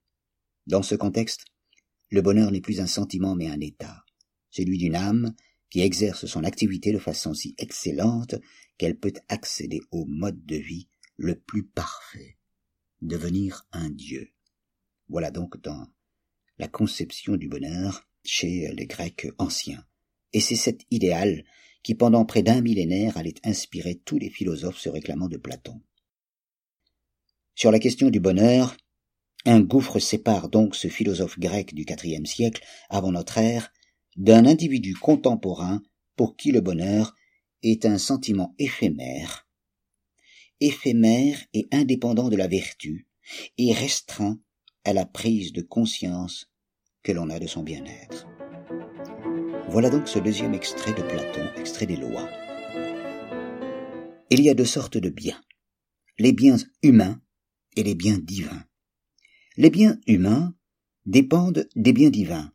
Dans 0.66 0.84
ce 0.84 0.96
contexte, 0.96 1.46
le 2.10 2.22
bonheur 2.22 2.52
n'est 2.52 2.62
plus 2.62 2.80
un 2.82 2.88
sentiment 2.88 3.36
mais 3.36 3.50
un 3.50 3.60
état 3.60 4.04
celui 4.58 4.78
d'une 4.78 4.96
âme 4.96 5.34
qui 5.70 5.82
exerce 5.82 6.26
son 6.26 6.44
activité 6.44 6.92
de 6.92 6.98
façon 6.98 7.34
si 7.34 7.54
excellente 7.58 8.36
qu'elle 8.78 8.98
peut 8.98 9.14
accéder 9.28 9.82
au 9.92 10.06
mode 10.06 10.46
de 10.46 10.56
vie 10.56 10.88
le 11.16 11.40
plus 11.40 11.64
parfait, 11.64 12.38
devenir 13.02 13.68
un 13.72 13.90
dieu. 13.90 14.32
Voilà 15.10 15.32
donc 15.32 15.62
dans 15.62 15.88
la 16.58 16.68
conception 16.68 17.38
du 17.38 17.48
bonheur 17.48 18.08
chez 18.24 18.72
les 18.74 18.88
Grecs 18.88 19.28
anciens. 19.38 19.86
Et 20.34 20.40
c'est 20.40 20.56
cet 20.56 20.82
idéal 20.90 21.44
qui 21.88 21.96
pendant 21.96 22.26
près 22.26 22.44
d'un 22.44 22.60
millénaire 22.60 23.16
allait 23.16 23.36
inspirer 23.46 23.96
tous 24.04 24.18
les 24.18 24.30
philosophes 24.30 24.78
se 24.78 24.90
réclamant 24.90 25.30
de 25.30 25.38
Platon. 25.38 25.82
Sur 27.56 27.72
la 27.72 27.80
question 27.80 28.10
du 28.10 28.20
bonheur, 28.20 28.76
un 29.46 29.62
gouffre 29.62 29.98
sépare 29.98 30.50
donc 30.50 30.76
ce 30.76 30.90
philosophe 30.90 31.40
grec 31.40 31.74
du 31.74 31.86
quatrième 31.86 32.26
siècle 32.26 32.62
avant 32.90 33.14
notre 33.14 33.38
ère 33.38 33.72
d'un 34.18 34.46
individu 34.46 34.96
contemporain 34.96 35.82
pour 36.18 36.36
qui 36.36 36.52
le 36.52 36.60
bonheur 36.60 37.16
est 37.64 37.86
un 37.86 37.98
sentiment 37.98 38.54
éphémère, 38.60 39.48
éphémère 40.60 41.40
et 41.54 41.70
indépendant 41.72 42.28
de 42.28 42.36
la 42.36 42.50
vertu, 42.50 43.08
et 43.58 43.72
restreint 43.72 44.38
à 44.84 44.92
la 44.92 45.06
prise 45.06 45.54
de 45.54 45.62
conscience 45.62 46.52
que 47.02 47.14
l'on 47.14 47.30
a 47.30 47.40
de 47.40 47.48
son 47.48 47.64
bien-être. 47.64 48.28
Voilà 49.70 49.90
donc 49.90 50.08
ce 50.08 50.18
deuxième 50.18 50.54
extrait 50.54 50.94
de 50.94 51.02
Platon, 51.02 51.46
extrait 51.58 51.86
des 51.86 51.98
lois. 51.98 52.30
Il 54.30 54.42
y 54.42 54.50
a 54.50 54.54
deux 54.54 54.66
sortes 54.66 54.98
de 54.98 55.10
biens, 55.10 55.44
les 56.18 56.32
biens 56.32 56.58
humains 56.84 57.22
et 57.76 57.84
les 57.84 57.94
biens 57.94 58.18
divins. 58.18 58.64
Les 59.58 59.70
biens 59.70 60.00
humains 60.08 60.56
dépendent 61.06 61.68
des 61.76 61.92
biens 61.92 62.10
divins, 62.10 62.54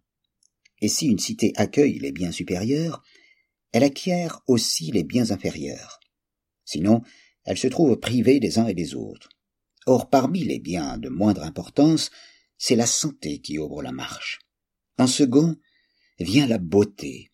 et 0.80 0.88
si 0.88 1.06
une 1.06 1.18
cité 1.18 1.52
accueille 1.56 1.98
les 1.98 2.12
biens 2.12 2.32
supérieurs, 2.32 3.02
elle 3.72 3.84
acquiert 3.84 4.40
aussi 4.46 4.90
les 4.90 5.04
biens 5.04 5.30
inférieurs. 5.30 6.00
Sinon, 6.64 7.02
elles 7.44 7.58
se 7.58 7.68
trouvent 7.68 7.96
privées 7.96 8.40
des 8.40 8.58
uns 8.58 8.66
et 8.66 8.74
des 8.74 8.94
autres. 8.94 9.28
Or, 9.84 10.08
parmi 10.08 10.44
les 10.44 10.60
biens 10.60 10.96
de 10.96 11.10
moindre 11.10 11.42
importance, 11.42 12.10
c'est 12.56 12.76
la 12.76 12.86
santé 12.86 13.40
qui 13.40 13.58
ouvre 13.58 13.82
la 13.82 13.92
marche. 13.92 14.38
En 14.98 15.06
second 15.06 15.56
vient 16.22 16.46
la 16.46 16.58
beauté. 16.58 17.30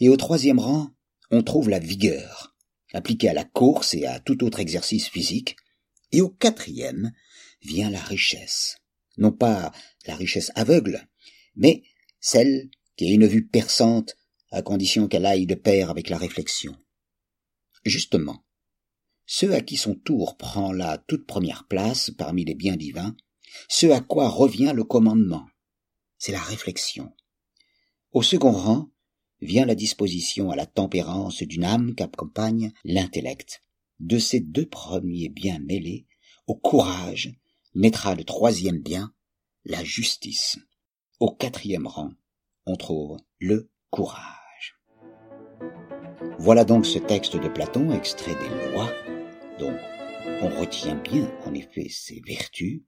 Et 0.00 0.08
au 0.08 0.16
troisième 0.16 0.58
rang, 0.58 0.90
on 1.30 1.42
trouve 1.42 1.68
la 1.68 1.78
vigueur, 1.78 2.54
appliquée 2.92 3.28
à 3.28 3.34
la 3.34 3.44
course 3.44 3.94
et 3.94 4.06
à 4.06 4.20
tout 4.20 4.44
autre 4.44 4.60
exercice 4.60 5.08
physique. 5.08 5.56
Et 6.12 6.20
au 6.20 6.28
quatrième 6.28 7.12
vient 7.62 7.90
la 7.90 8.00
richesse. 8.00 8.76
Non 9.18 9.32
pas 9.32 9.72
la 10.06 10.14
richesse 10.14 10.52
aveugle, 10.54 11.08
mais 11.56 11.82
celle 12.20 12.70
qui 12.96 13.06
a 13.06 13.10
une 13.10 13.26
vue 13.26 13.46
perçante 13.46 14.16
à 14.50 14.62
condition 14.62 15.08
qu'elle 15.08 15.26
aille 15.26 15.46
de 15.46 15.54
pair 15.54 15.90
avec 15.90 16.08
la 16.08 16.18
réflexion. 16.18 16.76
Justement, 17.84 18.44
ceux 19.26 19.52
à 19.54 19.60
qui 19.60 19.76
son 19.76 19.94
tour 19.94 20.36
prend 20.36 20.72
la 20.72 20.98
toute 20.98 21.26
première 21.26 21.66
place 21.66 22.10
parmi 22.10 22.44
les 22.44 22.54
biens 22.54 22.76
divins, 22.76 23.16
ce 23.68 23.86
à 23.86 24.00
quoi 24.00 24.28
revient 24.28 24.72
le 24.74 24.84
commandement, 24.84 25.46
c'est 26.18 26.32
la 26.32 26.40
réflexion. 26.40 27.12
Au 28.16 28.22
second 28.22 28.52
rang 28.52 28.88
vient 29.42 29.66
la 29.66 29.74
disposition 29.74 30.50
à 30.50 30.56
la 30.56 30.64
tempérance 30.64 31.42
d'une 31.42 31.64
âme 31.64 31.94
qu'accompagne 31.94 32.72
l'intellect. 32.82 33.60
De 34.00 34.18
ces 34.18 34.40
deux 34.40 34.64
premiers 34.64 35.28
biens 35.28 35.58
mêlés, 35.58 36.06
au 36.46 36.54
courage 36.54 37.34
naîtra 37.74 38.14
le 38.14 38.24
troisième 38.24 38.78
bien, 38.78 39.12
la 39.66 39.84
justice. 39.84 40.58
Au 41.20 41.30
quatrième 41.30 41.86
rang, 41.86 42.14
on 42.64 42.76
trouve 42.76 43.18
le 43.38 43.70
courage. 43.90 44.80
Voilà 46.38 46.64
donc 46.64 46.86
ce 46.86 46.98
texte 46.98 47.36
de 47.36 47.48
Platon, 47.48 47.90
extrait 47.90 48.34
des 48.34 48.72
lois, 48.72 48.90
donc 49.58 49.76
on 50.40 50.58
retient 50.58 50.96
bien 50.96 51.30
en 51.44 51.52
effet 51.52 51.90
ses 51.90 52.22
vertus, 52.26 52.80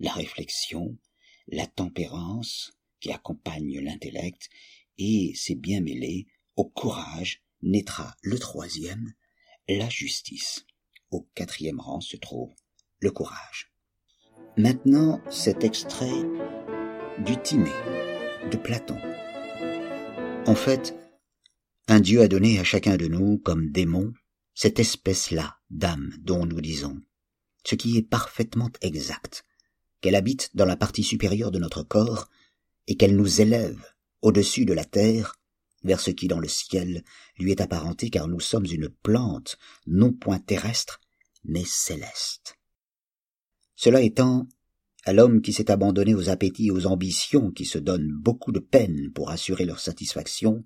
la 0.00 0.10
réflexion, 0.10 0.98
la 1.46 1.68
tempérance 1.68 2.72
qui 3.02 3.10
accompagne 3.10 3.80
l'intellect, 3.80 4.48
et 4.96 5.32
c'est 5.34 5.56
bien 5.56 5.80
mêlé, 5.80 6.28
au 6.56 6.64
courage 6.64 7.42
naîtra 7.60 8.16
le 8.22 8.38
troisième, 8.38 9.12
la 9.68 9.88
justice. 9.88 10.64
Au 11.10 11.28
quatrième 11.34 11.80
rang 11.80 12.00
se 12.00 12.16
trouve 12.16 12.54
le 13.00 13.10
courage. 13.10 13.72
Maintenant, 14.56 15.20
cet 15.30 15.64
extrait 15.64 16.22
du 17.24 17.36
Timée 17.42 17.70
de 18.50 18.56
Platon. 18.56 18.98
En 20.46 20.54
fait, 20.54 20.96
un 21.88 22.00
Dieu 22.00 22.22
a 22.22 22.28
donné 22.28 22.58
à 22.58 22.64
chacun 22.64 22.96
de 22.96 23.08
nous, 23.08 23.38
comme 23.38 23.70
démon, 23.70 24.12
cette 24.54 24.78
espèce-là 24.78 25.56
d'âme 25.70 26.14
dont 26.20 26.46
nous 26.46 26.60
disons, 26.60 27.00
ce 27.64 27.74
qui 27.74 27.96
est 27.96 28.02
parfaitement 28.02 28.70
exact, 28.80 29.44
qu'elle 30.00 30.14
habite 30.14 30.54
dans 30.54 30.66
la 30.66 30.76
partie 30.76 31.02
supérieure 31.02 31.50
de 31.50 31.58
notre 31.58 31.82
corps 31.82 32.28
et 32.86 32.96
qu'elle 32.96 33.16
nous 33.16 33.40
élève 33.40 33.84
au-dessus 34.22 34.64
de 34.64 34.72
la 34.72 34.84
terre 34.84 35.36
vers 35.84 36.00
ce 36.00 36.10
qui 36.10 36.28
dans 36.28 36.38
le 36.38 36.48
ciel 36.48 37.02
lui 37.38 37.50
est 37.50 37.60
apparenté 37.60 38.10
car 38.10 38.28
nous 38.28 38.40
sommes 38.40 38.66
une 38.66 38.88
plante 38.88 39.58
non 39.86 40.12
point 40.12 40.38
terrestre 40.38 41.00
mais 41.44 41.64
céleste. 41.64 42.56
Cela 43.74 44.00
étant, 44.00 44.46
à 45.04 45.12
l'homme 45.12 45.42
qui 45.42 45.52
s'est 45.52 45.70
abandonné 45.70 46.14
aux 46.14 46.28
appétits 46.28 46.68
et 46.68 46.70
aux 46.70 46.86
ambitions 46.86 47.50
qui 47.50 47.64
se 47.64 47.78
donnent 47.78 48.12
beaucoup 48.12 48.52
de 48.52 48.60
peine 48.60 49.10
pour 49.12 49.30
assurer 49.30 49.64
leur 49.64 49.80
satisfaction, 49.80 50.64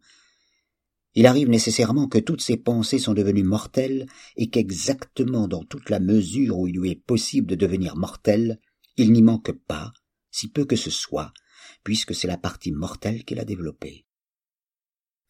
il 1.14 1.26
arrive 1.26 1.48
nécessairement 1.48 2.08
que 2.08 2.18
toutes 2.18 2.42
ses 2.42 2.58
pensées 2.58 2.98
sont 2.98 3.14
devenues 3.14 3.42
mortelles 3.42 4.06
et 4.36 4.50
qu'exactement 4.50 5.48
dans 5.48 5.64
toute 5.64 5.88
la 5.88 5.98
mesure 5.98 6.58
où 6.58 6.66
il 6.66 6.76
lui 6.76 6.90
est 6.90 7.02
possible 7.02 7.46
de 7.46 7.54
devenir 7.54 7.96
mortel, 7.96 8.60
il 8.98 9.12
n'y 9.12 9.22
manque 9.22 9.52
pas, 9.52 9.94
si 10.30 10.48
peu 10.48 10.66
que 10.66 10.76
ce 10.76 10.90
soit, 10.90 11.32
puisque 11.86 12.16
c'est 12.16 12.26
la 12.26 12.36
partie 12.36 12.72
mortelle 12.72 13.24
qu'il 13.24 13.38
a 13.38 13.44
développée. 13.44 14.06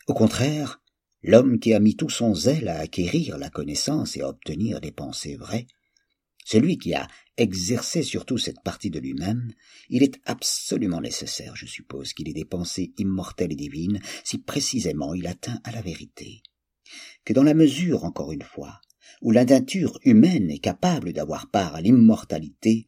Au 0.06 0.14
contraire, 0.14 0.80
l'homme 1.22 1.58
qui 1.58 1.74
a 1.74 1.80
mis 1.80 1.96
tout 1.96 2.08
son 2.08 2.34
zèle 2.34 2.68
à 2.68 2.78
acquérir 2.78 3.36
la 3.36 3.50
connaissance 3.50 4.16
et 4.16 4.22
à 4.22 4.28
obtenir 4.30 4.80
des 4.80 4.90
pensées 4.90 5.36
vraies, 5.36 5.66
celui 6.46 6.78
qui 6.78 6.94
a 6.94 7.08
exercé 7.36 8.02
surtout 8.02 8.38
cette 8.38 8.62
partie 8.62 8.88
de 8.88 8.98
lui-même, 8.98 9.52
il 9.90 10.02
est 10.02 10.18
absolument 10.24 11.02
nécessaire, 11.02 11.54
je 11.56 11.66
suppose, 11.66 12.14
qu'il 12.14 12.26
ait 12.30 12.32
des 12.32 12.46
pensées 12.46 12.94
immortelles 12.96 13.52
et 13.52 13.56
divines, 13.56 14.00
si 14.24 14.38
précisément 14.38 15.12
il 15.12 15.26
atteint 15.26 15.60
à 15.62 15.72
la 15.72 15.82
vérité. 15.82 16.40
Que 17.26 17.34
dans 17.34 17.42
la 17.42 17.52
mesure, 17.52 18.04
encore 18.04 18.32
une 18.32 18.40
fois, 18.40 18.80
où 19.20 19.30
la 19.30 19.44
nature 19.44 19.98
humaine 20.04 20.50
est 20.50 20.60
capable 20.60 21.12
d'avoir 21.12 21.50
part 21.50 21.74
à 21.74 21.82
l'immortalité, 21.82 22.86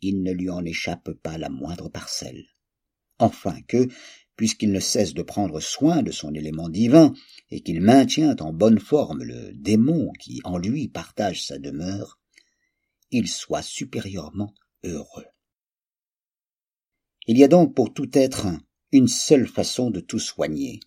il 0.00 0.22
ne 0.22 0.30
lui 0.30 0.48
en 0.48 0.64
échappe 0.64 1.10
pas 1.10 1.38
la 1.38 1.48
moindre 1.48 1.88
parcelle. 1.88 2.46
Enfin 3.18 3.60
que, 3.68 3.88
puisqu'il 4.36 4.72
ne 4.72 4.80
cesse 4.80 5.14
de 5.14 5.22
prendre 5.22 5.60
soin 5.60 6.02
de 6.02 6.10
son 6.10 6.34
élément 6.34 6.68
divin, 6.68 7.14
et 7.50 7.60
qu'il 7.60 7.80
maintient 7.80 8.36
en 8.40 8.52
bonne 8.52 8.80
forme 8.80 9.22
le 9.22 9.52
démon 9.54 10.12
qui 10.18 10.40
en 10.44 10.58
lui 10.58 10.88
partage 10.88 11.44
sa 11.44 11.58
demeure, 11.58 12.18
il 13.10 13.28
soit 13.28 13.62
supérieurement 13.62 14.52
heureux. 14.82 15.26
Il 17.26 17.38
y 17.38 17.44
a 17.44 17.48
donc 17.48 17.74
pour 17.74 17.94
tout 17.94 18.10
être 18.12 18.48
une 18.92 19.08
seule 19.08 19.46
façon 19.46 19.90
de 19.90 20.00
tout 20.00 20.18
soigner, 20.18 20.80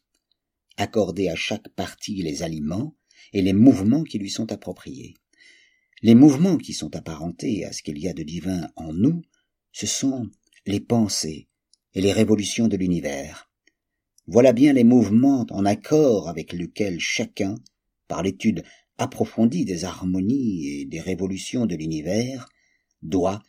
accorder 0.76 1.30
à 1.30 1.36
chaque 1.36 1.70
partie 1.70 2.22
les 2.22 2.44
aliments 2.44 2.96
et 3.34 3.42
les 3.42 3.54
mouvements 3.54 4.04
qui 4.04 4.20
lui 4.20 4.30
sont 4.30 4.52
appropriés. 4.52 5.13
Les 6.02 6.16
mouvements 6.16 6.58
qui 6.58 6.74
sont 6.74 6.96
apparentés 6.96 7.66
à 7.66 7.72
ce 7.72 7.82
qu'il 7.82 7.98
y 7.98 8.08
a 8.08 8.13
de 8.13 8.24
divin 8.24 8.70
en 8.76 8.94
nous, 8.94 9.24
ce 9.72 9.88
sont 9.88 10.30
les 10.66 10.80
pensées 10.80 11.48
et 11.93 12.02
les 12.02 12.12
révolutions 12.12 12.67
de 12.67 12.78
l'univers. 12.78 13.50
Voilà 14.28 14.54
bien 14.54 14.73
les 14.73 14.84
mouvements 14.84 15.45
en 15.52 15.65
accord 15.65 16.28
avec 16.28 16.54
lesquels 16.54 17.00
chacun, 17.00 17.56
par 18.08 18.23
l'étude 18.23 18.63
approfondie 18.97 19.65
des 19.65 19.86
harmonies 19.86 20.67
et 20.67 20.86
des 20.86 21.00
révolutions 21.00 21.65
de 21.65 21.76
l'univers, 21.76 22.47
doit, 23.02 23.41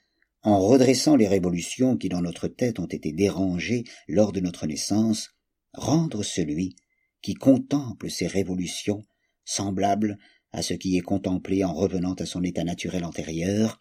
en 0.43 0.61
redressant 0.61 1.17
les 1.17 1.27
révolutions 1.27 1.97
qui 1.97 2.09
dans 2.09 2.23
notre 2.23 2.49
tête 2.49 2.79
ont 2.79 2.87
été 2.87 3.13
dérangées 3.13 3.85
lors 4.07 4.33
de 4.33 4.41
notre 4.41 4.67
naissance, 4.67 5.31
rendre 5.73 6.23
celui 6.23 6.77
qui 7.23 7.35
contemple 7.35 8.11
ces 8.11 8.27
révolutions 8.27 9.05
semblables 9.45 10.19
à 10.53 10.63
ce 10.63 10.75
qui 10.75 10.97
est 10.97 11.03
contemplé 11.03 11.65
en 11.65 11.75
revenant 11.75 12.15
à 12.15 12.27
son 12.27 12.43
état 12.43 12.65
naturel 12.65 13.05
antérieur, 13.05 13.79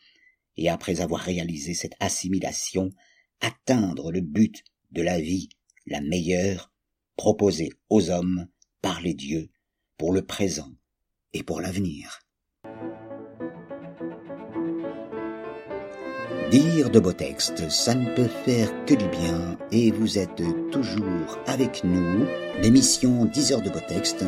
et 0.58 0.70
après 0.70 1.02
avoir 1.02 1.22
réalisé 1.22 1.74
cette 1.74 1.94
assimilation, 2.00 2.90
atteindre 3.42 4.12
le 4.12 4.22
but 4.22 4.64
de 4.92 5.02
la 5.02 5.20
vie 5.20 5.50
la 5.86 6.02
meilleure 6.02 6.72
proposée 7.16 7.72
aux 7.90 8.10
hommes 8.10 8.48
par 8.82 9.02
les 9.02 9.14
dieux 9.14 9.50
pour 9.98 10.14
le 10.14 10.26
présent 10.26 10.72
et 11.34 11.44
pour 11.44 11.62
l'avenir. 11.62 12.20
Dire 16.52 16.90
de 16.90 17.00
beaux 17.00 17.14
textes, 17.14 17.70
ça 17.70 17.94
ne 17.94 18.16
peut 18.16 18.30
faire 18.46 18.72
que 18.86 18.94
du 18.94 19.08
bien 19.10 19.58
et 19.72 19.92
vous 19.92 20.18
êtes 20.18 20.42
toujours 20.72 21.38
avec 21.46 21.84
nous, 21.84 22.26
l'émission 22.62 23.26
10 23.26 23.52
heures 23.52 23.62
de 23.62 23.70
beaux 23.70 23.82
textes 23.86 24.24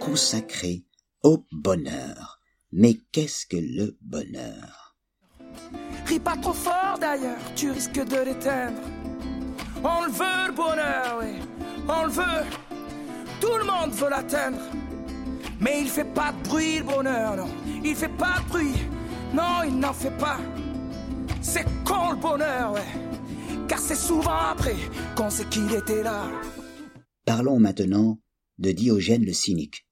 consacrée 0.00 0.84
au 1.22 1.44
bonheur. 1.52 2.40
Mais 2.72 2.94
qu'est-ce 3.12 3.46
que 3.46 3.58
le 3.58 3.98
bonheur? 4.00 4.87
Pas 6.16 6.36
trop 6.36 6.52
fort 6.52 6.98
d'ailleurs, 7.00 7.38
tu 7.54 7.70
risques 7.70 8.04
de 8.04 8.16
l'éteindre. 8.22 8.82
On 9.82 10.04
le 10.04 10.10
veut 10.10 10.46
le 10.48 10.52
bonheur, 10.52 11.18
oui, 11.22 11.40
on 11.88 12.04
le 12.04 12.10
veut. 12.10 12.44
Tout 13.40 13.56
le 13.56 13.64
monde 13.64 13.92
veut 13.92 14.10
l'atteindre. 14.10 14.58
Mais 15.60 15.80
il 15.80 15.88
fait 15.88 16.12
pas 16.12 16.32
de 16.32 16.48
bruit 16.48 16.78
le 16.78 16.84
bonheur, 16.84 17.36
non. 17.36 17.48
Il 17.82 17.94
fait 17.94 18.14
pas 18.16 18.40
de 18.40 18.48
bruit. 18.48 18.74
Non, 19.32 19.62
il 19.64 19.78
n'en 19.78 19.94
fait 19.94 20.16
pas. 20.18 20.38
C'est 21.40 21.64
con 21.84 22.10
le 22.10 22.16
bonheur, 22.16 22.72
ouais. 22.72 23.66
Car 23.68 23.78
c'est 23.78 23.94
souvent 23.94 24.50
après 24.50 24.76
qu'on 25.16 25.30
sait 25.30 25.46
qu'il 25.46 25.72
était 25.72 26.02
là. 26.02 26.24
Parlons 27.24 27.58
maintenant 27.58 28.18
de 28.58 28.72
Diogène 28.72 29.24
le 29.24 29.32
cynique, 29.32 29.86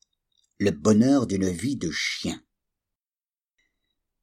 le 0.59 0.71
bonheur 0.71 1.27
d'une 1.27 1.49
vie 1.49 1.77
de 1.77 1.91
chien. 1.91 2.43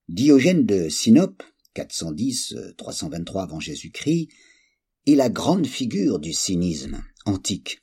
Diogène 0.09 0.65
de 0.65 0.89
Sinope, 0.89 1.41
410-323 1.75 3.43
avant 3.43 3.59
Jésus-Christ, 3.59 4.29
est 5.05 5.15
la 5.15 5.29
grande 5.29 5.67
figure 5.67 6.19
du 6.19 6.33
cynisme 6.33 7.03
antique, 7.25 7.79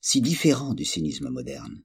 si 0.00 0.20
différent 0.20 0.74
du 0.74 0.84
cynisme 0.84 1.28
moderne. 1.28 1.82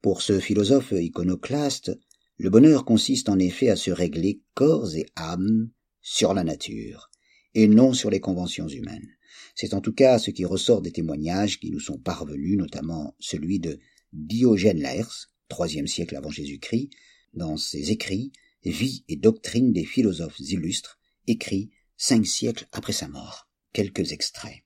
Pour 0.00 0.22
ce 0.22 0.38
philosophe 0.38 0.92
iconoclaste, 0.92 1.98
le 2.38 2.50
bonheur 2.50 2.84
consiste 2.84 3.28
en 3.28 3.38
effet 3.38 3.70
à 3.70 3.76
se 3.76 3.90
régler 3.90 4.42
corps 4.54 4.94
et 4.94 5.06
âme 5.16 5.70
sur 6.02 6.34
la 6.34 6.44
nature, 6.44 7.10
et 7.54 7.66
non 7.66 7.92
sur 7.92 8.10
les 8.10 8.20
conventions 8.20 8.68
humaines. 8.68 9.08
C'est 9.54 9.74
en 9.74 9.80
tout 9.80 9.92
cas 9.92 10.18
ce 10.18 10.30
qui 10.30 10.44
ressort 10.44 10.82
des 10.82 10.92
témoignages 10.92 11.58
qui 11.58 11.70
nous 11.70 11.80
sont 11.80 11.98
parvenus, 11.98 12.58
notamment 12.58 13.16
celui 13.18 13.58
de 13.58 13.80
Diogène 14.12 14.80
Laërce, 14.80 15.32
troisième 15.48 15.86
siècle 15.86 16.14
avant 16.16 16.30
Jésus-Christ, 16.30 16.90
dans 17.34 17.56
ses 17.56 17.90
écrits 17.90 18.32
Vie 18.66 19.04
et 19.06 19.14
doctrine 19.14 19.72
des 19.72 19.84
philosophes 19.84 20.40
illustres, 20.40 20.98
écrits 21.28 21.70
cinq 21.96 22.26
siècles 22.26 22.66
après 22.72 22.92
sa 22.92 23.06
mort. 23.06 23.48
Quelques 23.72 24.10
extraits. 24.10 24.64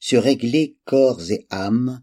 Se 0.00 0.16
régler 0.16 0.76
corps 0.84 1.30
et 1.30 1.46
âme 1.50 2.02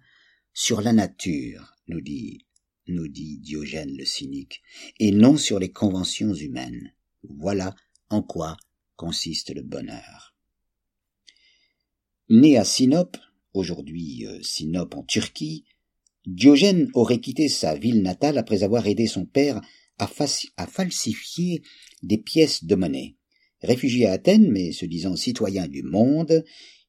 sur 0.54 0.80
la 0.80 0.94
nature, 0.94 1.76
nous 1.90 2.00
dit, 2.00 2.46
nous 2.88 3.10
dit 3.10 3.40
Diogène 3.40 3.98
le 3.98 4.06
cynique, 4.06 4.62
et 5.00 5.12
non 5.12 5.36
sur 5.36 5.60
les 5.60 5.74
conventions 5.74 6.34
humaines. 6.34 6.94
Voilà 7.24 7.76
en 8.10 8.22
quoi 8.22 8.56
consiste 8.96 9.54
le 9.54 9.64
bonheur. 9.64 10.34
Né 12.30 12.58
à 12.58 12.64
Sinope, 12.64 13.18
aujourd'hui 13.54 14.26
euh, 14.26 14.42
Sinope 14.44 14.96
en 14.96 15.04
Turquie, 15.04 15.66
Diogène 16.26 16.90
aurait 16.94 17.20
quitté 17.20 17.50
sa 17.50 17.76
ville 17.76 18.02
natale 18.02 18.38
après 18.38 18.64
avoir 18.64 18.88
aidé 18.88 19.08
son 19.08 19.26
père 19.26 19.60
à, 20.00 20.68
falsifier 20.68 21.62
des 22.04 22.18
pièces 22.18 22.64
de 22.64 22.76
monnaie. 22.76 23.16
Réfugié 23.62 24.06
à 24.06 24.14
Athènes, 24.14 24.52
mais 24.52 24.72
se 24.72 24.86
disant 24.86 25.16
citoyen 25.16 25.68
du 25.68 25.84
monde, 25.84 26.44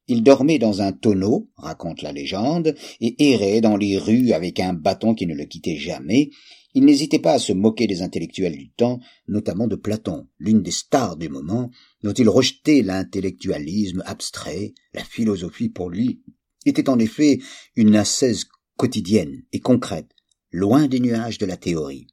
il 0.06 0.22
dormait 0.22 0.58
dans 0.58 0.80
un 0.80 0.92
tonneau, 0.92 1.50
raconte 1.56 2.02
la 2.02 2.12
légende, 2.12 2.74
et 3.00 3.30
errait 3.30 3.60
dans 3.60 3.76
les 3.76 3.98
rues 3.98 4.32
avec 4.32 4.58
un 4.60 4.72
bâton 4.72 5.14
qui 5.14 5.26
ne 5.26 5.34
le 5.34 5.44
quittait 5.44 5.76
jamais. 5.76 6.30
Il 6.74 6.84
n'hésitait 6.84 7.18
pas 7.18 7.34
à 7.34 7.38
se 7.38 7.52
moquer 7.52 7.86
des 7.86 8.02
intellectuels 8.02 8.56
du 8.56 8.70
temps, 8.70 9.00
notamment 9.26 9.66
de 9.66 9.76
Platon, 9.76 10.28
l'une 10.38 10.62
des 10.62 10.70
stars 10.70 11.16
du 11.16 11.28
moment, 11.28 11.70
dont 12.02 12.12
il 12.12 12.28
rejetait 12.28 12.82
l'intellectualisme 12.82 14.02
abstrait, 14.06 14.74
la 14.94 15.04
philosophie 15.04 15.70
pour 15.70 15.90
lui 15.90 16.22
était 16.66 16.88
en 16.88 16.98
effet 16.98 17.38
une 17.76 17.96
ascèse 17.96 18.46
quotidienne 18.76 19.42
et 19.52 19.60
concrète, 19.60 20.10
loin 20.50 20.86
des 20.86 21.00
nuages 21.00 21.38
de 21.38 21.46
la 21.46 21.56
théorie. 21.56 22.06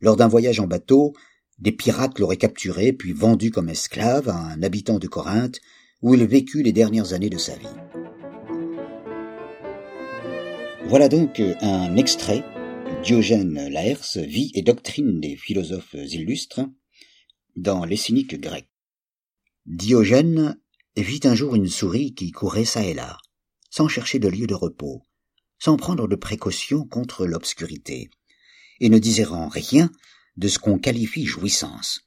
Lors 0.00 0.16
d'un 0.16 0.28
voyage 0.28 0.60
en 0.60 0.66
bateau, 0.66 1.12
des 1.58 1.72
pirates 1.72 2.18
l'auraient 2.18 2.36
capturé 2.36 2.92
puis 2.92 3.12
vendu 3.12 3.50
comme 3.50 3.68
esclave 3.68 4.28
à 4.28 4.36
un 4.36 4.62
habitant 4.62 4.98
de 4.98 5.08
Corinthe 5.08 5.60
où 6.02 6.14
il 6.14 6.24
vécut 6.24 6.62
les 6.62 6.72
dernières 6.72 7.12
années 7.12 7.30
de 7.30 7.38
sa 7.38 7.56
vie. 7.56 7.66
Voilà 10.86 11.08
donc 11.08 11.42
un 11.60 11.96
extrait 11.96 12.44
Diogène 13.02 13.68
Laërce, 13.68 14.18
Vie 14.18 14.50
et 14.54 14.62
doctrine 14.62 15.20
des 15.20 15.36
philosophes 15.36 15.94
illustres, 15.94 16.60
dans 17.56 17.84
les 17.84 17.96
cyniques 17.96 18.40
grecs. 18.40 18.70
Diogène 19.66 20.58
vit 20.96 21.20
un 21.24 21.34
jour 21.34 21.54
une 21.54 21.68
souris 21.68 22.14
qui 22.14 22.30
courait 22.30 22.64
çà 22.64 22.84
et 22.84 22.94
là, 22.94 23.18
sans 23.70 23.88
chercher 23.88 24.18
de 24.18 24.28
lieu 24.28 24.46
de 24.46 24.54
repos, 24.54 25.02
sans 25.58 25.76
prendre 25.76 26.08
de 26.08 26.16
précautions 26.16 26.86
contre 26.86 27.26
l'obscurité, 27.26 28.10
et 28.80 28.88
ne 28.88 28.98
désirant 28.98 29.48
rien 29.48 29.90
de 30.36 30.48
ce 30.48 30.58
qu'on 30.58 30.78
qualifie 30.78 31.26
jouissance. 31.26 32.02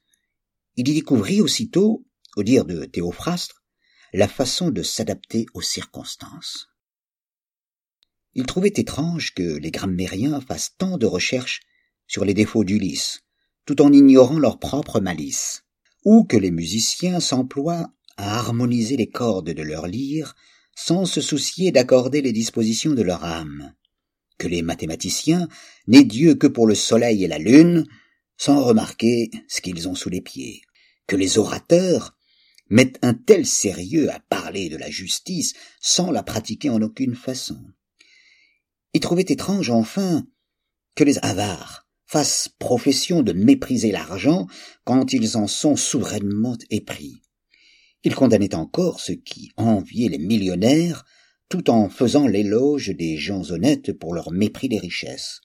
Il 0.76 0.88
y 0.88 0.94
découvrit 0.94 1.40
aussitôt, 1.40 2.06
au 2.36 2.42
dire 2.42 2.64
de 2.64 2.84
Théophrastre, 2.84 3.62
la 4.14 4.28
façon 4.28 4.70
de 4.70 4.82
s'adapter 4.82 5.46
aux 5.54 5.62
circonstances. 5.62 6.68
Il 8.34 8.46
trouvait 8.46 8.72
étrange 8.74 9.34
que 9.34 9.58
les 9.58 9.70
grammairiens 9.70 10.40
fassent 10.40 10.74
tant 10.78 10.96
de 10.96 11.06
recherches 11.06 11.60
sur 12.06 12.24
les 12.24 12.34
défauts 12.34 12.64
d'Ulysse, 12.64 13.20
tout 13.66 13.82
en 13.82 13.92
ignorant 13.92 14.38
leur 14.38 14.58
propre 14.58 15.00
malice, 15.00 15.64
ou 16.04 16.24
que 16.24 16.36
les 16.36 16.50
musiciens 16.50 17.20
s'emploient 17.20 17.92
à 18.16 18.38
harmoniser 18.38 18.96
les 18.96 19.08
cordes 19.08 19.50
de 19.50 19.62
leur 19.62 19.86
lyre 19.86 20.34
sans 20.74 21.04
se 21.04 21.20
soucier 21.20 21.70
d'accorder 21.70 22.22
les 22.22 22.32
dispositions 22.32 22.94
de 22.94 23.02
leur 23.02 23.24
âme, 23.24 23.74
que 24.38 24.48
les 24.48 24.62
mathématiciens 24.62 25.48
n'aient 25.86 26.04
Dieu 26.04 26.34
que 26.34 26.46
pour 26.46 26.66
le 26.66 26.74
soleil 26.74 27.24
et 27.24 27.28
la 27.28 27.38
lune, 27.38 27.86
sans 28.36 28.62
remarquer 28.62 29.30
ce 29.48 29.60
qu'ils 29.60 29.88
ont 29.88 29.94
sous 29.94 30.10
les 30.10 30.20
pieds, 30.20 30.62
que 31.06 31.16
les 31.16 31.38
orateurs 31.38 32.16
mettent 32.68 32.98
un 33.02 33.14
tel 33.14 33.46
sérieux 33.46 34.10
à 34.10 34.18
parler 34.18 34.68
de 34.68 34.76
la 34.76 34.90
justice 34.90 35.54
sans 35.80 36.10
la 36.10 36.22
pratiquer 36.22 36.70
en 36.70 36.80
aucune 36.82 37.14
façon. 37.14 37.60
Il 38.94 39.00
trouvait 39.00 39.26
étrange 39.28 39.70
enfin 39.70 40.26
que 40.94 41.04
les 41.04 41.18
avares 41.18 41.86
fassent 42.06 42.48
profession 42.58 43.22
de 43.22 43.32
mépriser 43.32 43.90
l'argent 43.90 44.46
quand 44.84 45.12
ils 45.12 45.36
en 45.36 45.46
sont 45.46 45.76
souverainement 45.76 46.56
épris. 46.70 47.22
Il 48.04 48.14
condamnait 48.14 48.54
encore 48.54 49.00
ceux 49.00 49.14
qui 49.14 49.52
enviaient 49.56 50.08
les 50.08 50.18
millionnaires 50.18 51.04
tout 51.52 51.68
en 51.68 51.90
faisant 51.90 52.26
l'éloge 52.26 52.94
des 52.96 53.18
gens 53.18 53.50
honnêtes 53.50 53.92
pour 53.92 54.14
leur 54.14 54.32
mépris 54.32 54.70
des 54.70 54.78
richesses. 54.78 55.42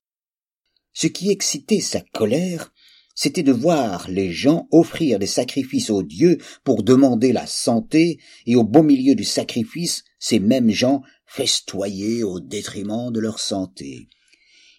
Ce 0.93 1.05
qui 1.05 1.31
excitait 1.31 1.81
sa 1.81 1.99
colère, 1.99 2.73
c'était 3.13 3.43
de 3.43 3.51
voir 3.51 4.09
les 4.09 4.31
gens 4.31 4.69
offrir 4.71 5.19
des 5.19 5.27
sacrifices 5.27 5.89
aux 5.89 6.03
dieux 6.03 6.37
pour 6.63 6.83
demander 6.83 7.33
la 7.33 7.45
santé, 7.45 8.21
et 8.45 8.55
au 8.55 8.63
beau 8.63 8.83
milieu 8.83 9.15
du 9.15 9.25
sacrifice, 9.25 10.05
ces 10.17 10.39
mêmes 10.39 10.69
gens 10.69 11.01
festoyer 11.25 12.23
au 12.23 12.39
détriment 12.39 13.11
de 13.11 13.19
leur 13.19 13.41
santé. 13.41 14.07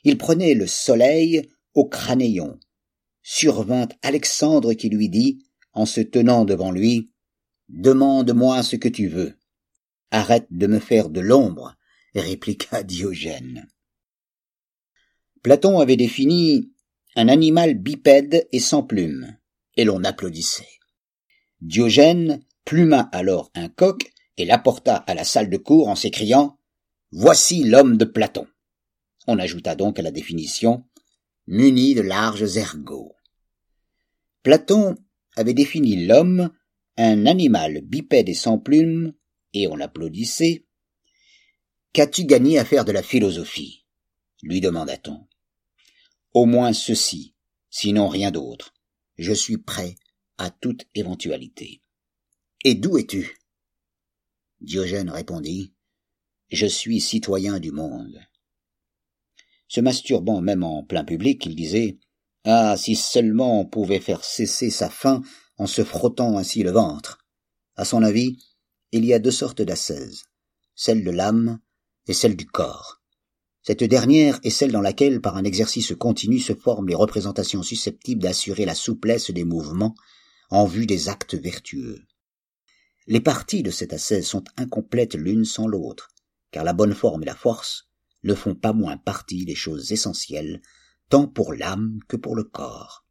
Il 0.05 0.17
prenait 0.17 0.55
le 0.55 0.67
soleil 0.67 1.43
au 1.75 1.87
crânéon. 1.87 2.59
Survint 3.23 3.89
Alexandre 4.01 4.73
qui 4.73 4.89
lui 4.89 5.11
dit, 5.11 5.41
en 5.75 5.85
se 5.85 6.01
tenant 6.01 6.47
devant 6.47 6.71
lui, 6.71 7.11
Demande-moi 7.69 8.63
ce 8.63 8.77
que 8.77 8.89
tu 8.89 9.09
veux. 9.09 9.38
Arrête 10.11 10.47
de 10.51 10.67
me 10.67 10.79
faire 10.79 11.11
de 11.11 11.21
l'ombre, 11.21 11.77
répliqua 12.15 12.83
Diogène. 12.85 13.69
Platon 15.43 15.79
avait 15.79 15.97
défini 15.97 16.73
un 17.15 17.29
animal 17.29 17.75
bipède 17.75 18.49
et 18.53 18.61
sans 18.61 18.83
plumes, 18.83 19.37
et 19.77 19.85
l'on 19.85 20.05
applaudissait. 20.05 20.79
Diogène 21.61 22.41
pluma 22.65 23.09
alors 23.13 23.51
un 23.55 23.69
coq 23.69 24.11
et 24.37 24.45
l'apporta 24.45 24.97
à 24.97 25.15
la 25.15 25.25
salle 25.25 25.51
de 25.51 25.57
cour 25.57 25.89
en 25.89 25.97
s'écriant 25.97 26.59
Voici 27.11 27.65
l'homme 27.65 27.97
de 27.97 28.05
Platon. 28.05 28.47
On 29.27 29.39
ajouta 29.39 29.75
donc 29.75 29.99
à 29.99 30.03
la 30.03 30.11
définition 30.11 30.85
muni 31.47 31.95
de 31.95 32.03
larges 32.03 32.57
ergots. 32.57 33.15
Platon 34.43 34.97
avait 35.35 35.55
défini 35.55 36.07
l'homme 36.07 36.51
un 36.99 37.27
animal 37.27 37.81
bipède 37.81 38.29
et 38.29 38.35
sans 38.35 38.59
plumes, 38.59 39.15
et 39.55 39.67
on 39.69 39.77
l'applaudissait. 39.77 40.67
Qu'as-tu 41.93 42.25
gagné 42.25 42.59
à 42.59 42.65
faire 42.65 42.85
de 42.85 42.93
la 42.93 43.03
philosophie? 43.03 43.85
lui 44.43 44.61
demanda-t-on. 44.61 45.27
Au 46.33 46.47
moins 46.47 46.73
ceci, 46.73 47.35
sinon 47.71 48.09
rien 48.09 48.31
d'autre. 48.31 48.75
Je 49.17 49.33
suis 49.33 49.59
prêt 49.59 49.97
à 50.37 50.51
toute 50.51 50.87
éventualité. 50.95 51.83
Et 52.65 52.75
d'où 52.75 52.99
es-tu? 52.99 53.37
Diogène 54.61 55.11
répondit. 55.11 55.75
Je 56.51 56.67
suis 56.67 57.01
citoyen 57.01 57.59
du 57.59 57.73
monde. 57.73 58.21
Se 59.69 59.81
masturbant 59.81 60.41
même 60.41 60.63
en 60.63 60.83
plein 60.83 61.05
public, 61.05 61.45
il 61.47 61.55
disait. 61.55 61.99
Ah. 62.45 62.77
Si 62.77 62.97
seulement 62.97 63.61
on 63.61 63.67
pouvait 63.67 64.01
faire 64.01 64.25
cesser 64.25 64.71
sa 64.71 64.89
faim 64.89 65.23
en 65.59 65.67
se 65.67 65.85
frottant 65.85 66.39
ainsi 66.39 66.63
le 66.63 66.71
ventre. 66.71 67.19
À 67.77 67.85
son 67.85 68.03
avis, 68.03 68.39
il 68.93 69.05
y 69.05 69.13
a 69.13 69.19
deux 69.19 69.31
sortes 69.31 69.63
d'ascèses, 69.63 70.25
celle 70.75 71.05
de 71.05 71.11
l'âme 71.11 71.61
et 72.07 72.15
celle 72.15 72.37
du 72.37 72.47
corps. 72.47 73.03
Cette 73.63 73.85
dernière 73.85 74.41
est 74.45 74.51
celle 74.51 74.73
dans 74.73 74.81
laquelle, 74.81 75.21
par 75.21 75.37
un 75.37 75.45
exercice 75.45 75.93
continu, 75.95 76.39
se 76.39 76.55
forment 76.55 76.89
les 76.89 76.95
représentations 76.95 77.63
susceptibles 77.63 78.23
d'assurer 78.23 78.65
la 78.65 78.75
souplesse 78.75 79.31
des 79.31 79.45
mouvements 79.45 79.95
en 80.51 80.65
vue 80.65 80.87
des 80.87 81.09
actes 81.09 81.35
vertueux. 81.35 82.01
Les 83.07 83.21
parties 83.21 83.63
de 83.63 83.71
cette 83.71 83.93
ascèse 83.93 84.27
sont 84.27 84.45
incomplètes 84.57 85.15
l'une 85.15 85.45
sans 85.45 85.67
l'autre, 85.67 86.09
car 86.51 86.65
la 86.65 86.73
bonne 86.73 86.95
forme 86.95 87.23
et 87.25 87.27
la 87.27 87.35
force 87.35 87.89
ne 88.23 88.35
font 88.35 88.55
pas 88.55 88.73
moins 88.73 88.97
partie 88.97 89.45
des 89.45 89.55
choses 89.55 89.93
essentielles, 89.93 90.63
tant 91.11 91.27
pour 91.27 91.53
l'âme 91.53 91.99
que 92.09 92.17
pour 92.17 92.37
le 92.37 92.45
corps. 92.45 93.05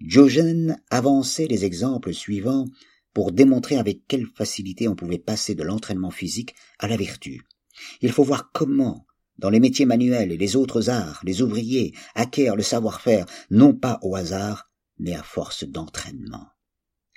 Diogène 0.00 0.80
avançait 0.90 1.46
les 1.46 1.64
exemples 1.64 2.14
suivants 2.14 2.66
pour 3.12 3.32
démontrer 3.32 3.76
avec 3.76 4.06
quelle 4.06 4.26
facilité 4.26 4.88
on 4.88 4.96
pouvait 4.96 5.18
passer 5.18 5.54
de 5.54 5.62
l'entraînement 5.62 6.10
physique 6.10 6.54
à 6.78 6.88
la 6.88 6.96
vertu. 6.96 7.42
Il 8.00 8.12
faut 8.12 8.24
voir 8.24 8.50
comment, 8.52 9.06
dans 9.38 9.50
les 9.50 9.60
métiers 9.60 9.86
manuels 9.86 10.32
et 10.32 10.36
les 10.36 10.56
autres 10.56 10.90
arts, 10.90 11.20
les 11.24 11.42
ouvriers 11.42 11.94
acquièrent 12.14 12.56
le 12.56 12.62
savoir-faire 12.62 13.26
non 13.50 13.74
pas 13.74 13.98
au 14.02 14.14
hasard, 14.14 14.70
mais 14.98 15.14
à 15.14 15.22
force 15.22 15.64
d'entraînement. 15.64 16.46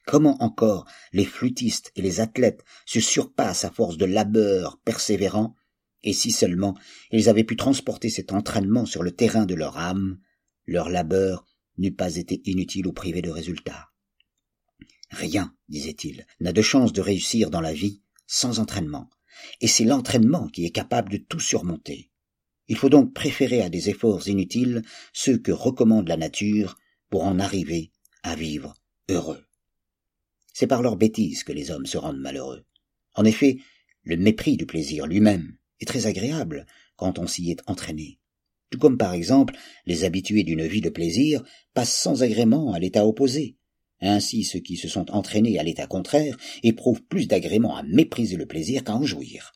Comment 0.06 0.42
encore 0.44 0.86
les 1.12 1.26
flûtistes 1.26 1.92
et 1.96 2.02
les 2.02 2.20
athlètes 2.20 2.64
se 2.86 3.00
surpassent 3.00 3.66
à 3.66 3.72
force 3.72 3.98
de 3.98 4.06
labeur 4.06 4.80
persévérant, 4.84 5.56
et 6.02 6.14
si 6.14 6.32
seulement 6.32 6.78
ils 7.12 7.30
avaient 7.30 7.46
pu 7.46 7.56
transporter 7.56 8.10
cet 8.10 8.34
entraînement 8.34 8.86
sur 8.86 9.04
le 9.04 9.12
terrain 9.12 9.46
de 9.46 9.56
leur 9.56 9.78
âme, 9.78 10.20
leur 10.66 10.90
labeur 10.90 11.46
n'eût 11.78 11.94
pas 11.94 12.16
été 12.16 12.42
inutile 12.46 12.88
ou 12.88 12.94
privé 12.94 13.22
de 13.22 13.30
résultats. 13.30 13.93
Rien, 15.14 15.56
disait-il, 15.70 16.26
n'a 16.40 16.54
de 16.54 16.62
chance 16.64 16.92
de 16.92 17.02
réussir 17.02 17.52
dans 17.52 17.62
la 17.62 17.74
vie 17.74 18.02
sans 18.26 18.58
entraînement, 18.58 19.12
et 19.62 19.68
c'est 19.68 19.84
l'entraînement 19.84 20.48
qui 20.48 20.66
est 20.66 20.72
capable 20.72 21.12
de 21.12 21.18
tout 21.18 21.40
surmonter. 21.40 22.10
Il 22.68 22.78
faut 22.78 22.90
donc 22.90 23.14
préférer 23.14 23.62
à 23.62 23.70
des 23.70 23.90
efforts 23.90 24.28
inutiles 24.28 24.82
ceux 25.14 25.38
que 25.38 25.52
recommande 25.52 26.08
la 26.08 26.18
nature 26.18 26.80
pour 27.12 27.26
en 27.26 27.38
arriver 27.38 27.92
à 28.24 28.36
vivre 28.36 28.74
heureux. 29.08 29.46
C'est 30.52 30.66
par 30.66 30.82
leurs 30.82 30.98
bêtises 30.98 31.44
que 31.44 31.52
les 31.52 31.70
hommes 31.70 31.86
se 31.86 31.98
rendent 32.00 32.20
malheureux. 32.20 32.66
En 33.14 33.24
effet, 33.24 33.58
le 34.02 34.18
mépris 34.18 34.58
du 34.58 34.66
plaisir 34.66 35.06
lui-même 35.06 35.58
est 35.80 35.86
très 35.86 36.08
agréable 36.08 36.66
quand 36.96 37.20
on 37.20 37.28
s'y 37.28 37.52
est 37.52 37.62
entraîné. 37.68 38.20
Tout 38.72 38.80
comme 38.80 38.98
par 38.98 39.14
exemple 39.14 39.56
les 39.86 40.06
habitués 40.06 40.44
d'une 40.44 40.66
vie 40.66 40.82
de 40.82 40.90
plaisir 40.90 41.44
passent 41.76 41.96
sans 41.96 42.24
agrément 42.24 42.74
à 42.74 42.80
l'état 42.80 43.06
opposé. 43.06 43.58
Ainsi 44.06 44.44
ceux 44.44 44.60
qui 44.60 44.76
se 44.76 44.90
sont 44.90 45.10
entraînés 45.12 45.58
à 45.58 45.64
l'état 45.64 45.88
contraire 45.88 46.38
éprouvent 46.62 47.04
plus 47.04 47.26
d'agrément 47.26 47.78
à 47.78 47.84
mépriser 47.84 48.36
le 48.36 48.46
plaisir 48.46 48.84
qu'à 48.84 48.96
en 48.96 49.06
jouir. 49.06 49.54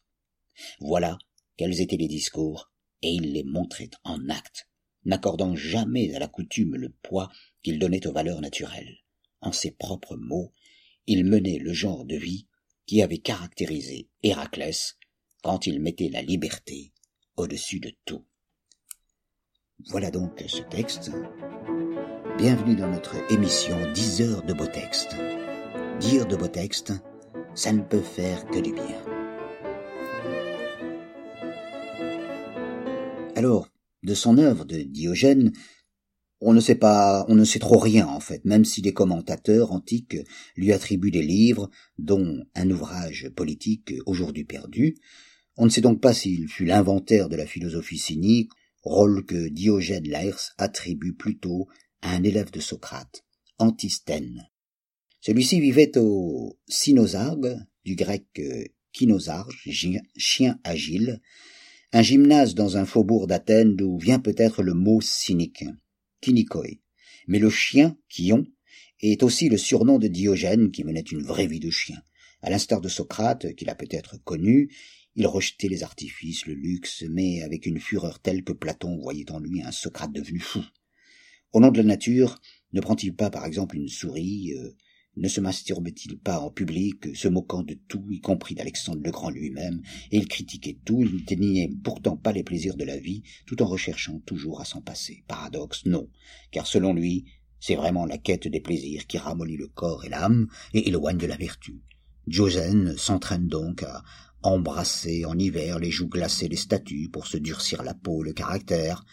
Voilà 0.79 1.17
quels 1.57 1.81
étaient 1.81 1.97
les 1.97 2.07
discours, 2.07 2.71
et 3.01 3.09
il 3.09 3.33
les 3.33 3.43
montrait 3.43 3.89
en 4.05 4.29
actes, 4.29 4.69
n'accordant 5.03 5.53
jamais 5.55 6.15
à 6.15 6.19
la 6.19 6.29
coutume 6.29 6.77
le 6.77 6.89
poids 7.01 7.29
qu'il 7.61 7.77
donnait 7.77 8.07
aux 8.07 8.13
valeurs 8.13 8.39
naturelles. 8.39 8.99
En 9.41 9.51
ses 9.51 9.71
propres 9.71 10.15
mots, 10.15 10.53
il 11.07 11.25
menait 11.25 11.59
le 11.59 11.73
genre 11.73 12.05
de 12.05 12.15
vie 12.15 12.47
qui 12.85 13.01
avait 13.01 13.17
caractérisé 13.17 14.07
Héraclès 14.23 14.97
quand 15.43 15.67
il 15.67 15.81
mettait 15.81 16.09
la 16.09 16.21
liberté 16.21 16.93
au-dessus 17.35 17.81
de 17.81 17.91
tout. 18.05 18.25
Voilà 19.87 20.09
donc 20.09 20.41
ce 20.47 20.61
texte. 20.61 21.11
Bienvenue 22.37 22.75
dans 22.75 22.91
notre 22.91 23.15
émission 23.31 23.75
10 23.93 24.21
heures 24.21 24.43
de 24.43 24.53
beaux 24.53 24.67
textes. 24.67 25.15
Dire 25.99 26.27
de 26.27 26.35
beaux 26.35 26.47
textes, 26.47 26.93
ça 27.55 27.73
ne 27.73 27.81
peut 27.81 27.99
faire 27.99 28.45
que 28.45 28.59
du 28.59 28.73
bien. 28.73 29.03
Alors, 33.35 33.69
de 34.03 34.13
son 34.13 34.37
œuvre 34.37 34.65
de 34.65 34.83
Diogène, 34.83 35.51
on 36.39 36.53
ne 36.53 36.59
sait 36.59 36.75
pas, 36.75 37.25
on 37.27 37.33
ne 37.33 37.43
sait 37.43 37.57
trop 37.57 37.79
rien 37.79 38.05
en 38.05 38.19
fait, 38.19 38.45
même 38.45 38.65
si 38.65 38.83
les 38.83 38.93
commentateurs 38.93 39.71
antiques 39.71 40.17
lui 40.55 40.71
attribuent 40.71 41.09
des 41.09 41.23
livres, 41.23 41.71
dont 41.97 42.45
un 42.53 42.69
ouvrage 42.69 43.31
politique 43.35 43.95
aujourd'hui 44.05 44.43
perdu. 44.43 44.95
On 45.57 45.65
ne 45.65 45.71
sait 45.71 45.81
donc 45.81 46.01
pas 46.01 46.13
s'il 46.13 46.47
fut 46.47 46.65
l'inventaire 46.65 47.29
de 47.29 47.35
la 47.35 47.47
philosophie 47.47 47.97
cynique 47.97 48.51
rôle 48.83 49.25
que 49.25 49.49
Diogène 49.49 50.07
Laërce 50.07 50.53
attribue 50.59 51.13
plutôt 51.13 51.67
un 52.09 52.23
élève 52.23 52.51
de 52.51 52.59
Socrate, 52.59 53.23
Antisthène. 53.57 54.49
Celui-ci 55.19 55.59
vivait 55.59 55.97
au 55.97 56.57
Cynosargue, 56.67 57.57
du 57.83 57.95
grec 57.95 58.25
kinosarge, 58.93 59.69
chien 60.17 60.59
agile, 60.63 61.21
un 61.93 62.01
gymnase 62.01 62.55
dans 62.55 62.77
un 62.77 62.85
faubourg 62.85 63.27
d'Athènes 63.27 63.75
d'où 63.75 63.97
vient 63.97 64.19
peut-être 64.19 64.61
le 64.61 64.73
mot 64.73 64.99
cynique, 65.01 65.65
kinikoi. 66.21 66.81
Mais 67.27 67.39
le 67.39 67.49
chien, 67.49 67.97
Kion, 68.09 68.45
est 68.99 69.23
aussi 69.23 69.49
le 69.49 69.57
surnom 69.57 69.99
de 69.99 70.07
Diogène 70.07 70.71
qui 70.71 70.83
menait 70.83 71.01
une 71.01 71.23
vraie 71.23 71.47
vie 71.47 71.59
de 71.59 71.69
chien. 71.69 72.01
À 72.41 72.49
l'instar 72.49 72.81
de 72.81 72.89
Socrate, 72.89 73.55
qu'il 73.55 73.69
a 73.69 73.75
peut-être 73.75 74.17
connu, 74.23 74.73
il 75.15 75.27
rejetait 75.27 75.67
les 75.67 75.83
artifices, 75.83 76.45
le 76.45 76.53
luxe, 76.53 77.03
mais 77.09 77.41
avec 77.41 77.65
une 77.65 77.79
fureur 77.79 78.19
telle 78.19 78.43
que 78.43 78.53
Platon 78.53 78.97
voyait 78.97 79.31
en 79.31 79.39
lui 79.39 79.61
un 79.61 79.71
Socrate 79.71 80.13
devenu 80.13 80.39
fou. 80.39 80.63
Au 81.57 81.59
nom 81.59 81.71
de 81.71 81.79
la 81.79 81.85
nature, 81.85 82.39
ne 82.73 82.81
prend-il 82.81 83.15
pas 83.15 83.31
par 83.31 83.43
exemple 83.43 83.77
une 83.77 83.87
souris 83.87 84.53
euh, 84.53 84.75
Ne 85.15 85.27
se 85.27 85.41
masturbe-t-il 85.41 86.19
pas 86.19 86.39
en 86.39 86.51
public, 86.51 87.15
se 87.15 87.27
moquant 87.27 87.63
de 87.63 87.73
tout, 87.87 88.05
y 88.11 88.19
compris 88.19 88.53
d'Alexandre 88.53 89.01
le 89.03 89.09
Grand 89.09 89.31
lui-même, 89.31 89.81
et 90.11 90.17
il 90.17 90.27
critiquait 90.27 90.77
tout, 90.85 91.01
il 91.01 91.15
n'éteignait 91.15 91.71
pourtant 91.83 92.15
pas 92.15 92.31
les 92.31 92.43
plaisirs 92.43 92.77
de 92.77 92.83
la 92.83 92.99
vie, 92.99 93.23
tout 93.47 93.59
en 93.63 93.65
recherchant 93.65 94.19
toujours 94.19 94.61
à 94.61 94.65
s'en 94.65 94.81
passer. 94.81 95.23
Paradoxe, 95.27 95.87
non, 95.87 96.11
car 96.51 96.67
selon 96.67 96.93
lui, 96.93 97.25
c'est 97.59 97.73
vraiment 97.73 98.05
la 98.05 98.19
quête 98.19 98.47
des 98.47 98.61
plaisirs 98.61 99.07
qui 99.07 99.17
ramollit 99.17 99.57
le 99.57 99.67
corps 99.67 100.05
et 100.05 100.09
l'âme 100.09 100.45
et 100.75 100.87
éloigne 100.87 101.17
de 101.17 101.25
la 101.25 101.37
vertu. 101.37 101.81
Diogène 102.27 102.95
s'entraîne 102.97 103.47
donc 103.47 103.81
à 103.81 104.03
embrasser 104.43 105.25
en 105.25 105.35
hiver 105.39 105.79
les 105.79 105.89
joues 105.89 106.07
glacées 106.07 106.49
des 106.49 106.55
statues 106.55 107.09
pour 107.11 107.25
se 107.25 107.37
durcir 107.37 107.81
la 107.81 107.95
peau, 107.95 108.21
le 108.21 108.33
caractère. 108.33 109.03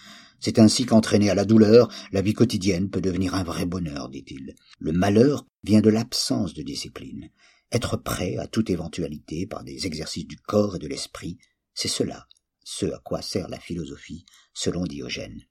C'est 0.44 0.58
ainsi 0.58 0.84
qu'entraîné 0.84 1.30
à 1.30 1.34
la 1.34 1.46
douleur, 1.46 1.90
la 2.12 2.20
vie 2.20 2.34
quotidienne 2.34 2.90
peut 2.90 3.00
devenir 3.00 3.34
un 3.34 3.44
vrai 3.44 3.64
bonheur, 3.64 4.10
dit-il. 4.10 4.54
Le 4.78 4.92
malheur 4.92 5.46
vient 5.62 5.80
de 5.80 5.88
l'absence 5.88 6.52
de 6.52 6.60
discipline. 6.60 7.30
Être 7.72 7.96
prêt 7.96 8.36
à 8.36 8.46
toute 8.46 8.68
éventualité 8.68 9.46
par 9.46 9.64
des 9.64 9.86
exercices 9.86 10.26
du 10.26 10.36
corps 10.36 10.76
et 10.76 10.78
de 10.78 10.86
l'esprit, 10.86 11.38
c'est 11.72 11.88
cela, 11.88 12.28
ce 12.62 12.84
à 12.84 12.98
quoi 12.98 13.22
sert 13.22 13.48
la 13.48 13.58
philosophie, 13.58 14.26
selon 14.52 14.84
Diogène. 14.84 15.46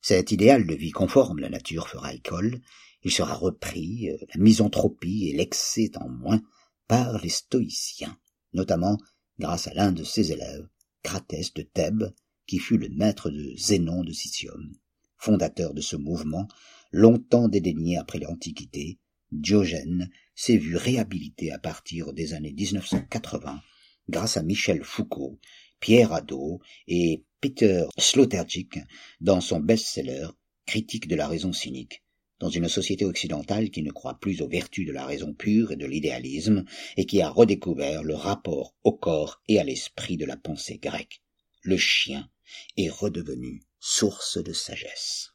Cet 0.00 0.32
idéal 0.32 0.66
de 0.66 0.74
vie 0.74 0.90
conforme 0.90 1.38
la 1.38 1.48
nature 1.48 1.88
fera 1.88 2.12
école, 2.12 2.60
il 3.04 3.12
sera 3.12 3.34
repris, 3.34 4.10
euh, 4.10 4.16
la 4.34 4.40
misanthropie 4.40 5.28
et 5.28 5.36
l'excès 5.36 5.92
en 5.94 6.08
moins, 6.08 6.42
par 6.88 7.18
les 7.18 7.28
stoïciens 7.28 8.18
notamment 8.52 8.98
grâce 9.38 9.68
à 9.68 9.74
l'un 9.74 9.92
de 9.92 10.02
ses 10.02 10.32
élèves, 10.32 10.66
Cratès 11.04 11.54
de 11.54 11.62
Thèbes, 11.62 12.12
qui 12.48 12.58
fut 12.58 12.78
le 12.78 12.88
maître 12.88 13.30
de 13.30 13.54
Zénon 13.56 14.02
de 14.02 14.12
Sicyon. 14.12 14.56
Fondateur 15.18 15.74
de 15.74 15.82
ce 15.82 15.96
mouvement, 15.96 16.48
longtemps 16.92 17.46
dédaigné 17.46 17.98
après 17.98 18.18
l'Antiquité, 18.18 18.98
Diogène 19.30 20.08
s'est 20.34 20.56
vu 20.56 20.76
réhabilité 20.76 21.52
à 21.52 21.58
partir 21.58 22.14
des 22.14 22.32
années 22.32 22.54
1980 22.54 23.60
grâce 24.08 24.38
à 24.38 24.42
Michel 24.42 24.82
Foucault, 24.82 25.38
Pierre 25.78 26.14
Hadot 26.14 26.60
et 26.86 27.22
Peter 27.42 27.84
Sloterdijk 27.98 28.78
dans 29.20 29.42
son 29.42 29.60
best-seller 29.60 30.28
Critique 30.64 31.08
de 31.08 31.16
la 31.16 31.28
raison 31.28 31.52
cynique, 31.52 32.02
dans 32.40 32.50
une 32.50 32.68
société 32.68 33.04
occidentale 33.04 33.70
qui 33.70 33.82
ne 33.82 33.90
croit 33.90 34.18
plus 34.20 34.40
aux 34.40 34.48
vertus 34.48 34.86
de 34.86 34.92
la 34.92 35.04
raison 35.04 35.34
pure 35.34 35.72
et 35.72 35.76
de 35.76 35.86
l'idéalisme, 35.86 36.64
et 36.96 37.04
qui 37.04 37.20
a 37.20 37.28
redécouvert 37.28 38.02
le 38.02 38.14
rapport 38.14 38.74
au 38.84 38.92
corps 38.92 39.42
et 39.48 39.58
à 39.58 39.64
l'esprit 39.64 40.16
de 40.16 40.26
la 40.26 40.36
pensée 40.36 40.78
grecque. 40.78 41.22
Le 41.62 41.76
chien 41.76 42.28
est 42.76 42.90
redevenu 42.90 43.62
source 43.80 44.42
de 44.42 44.52
sagesse. 44.52 45.30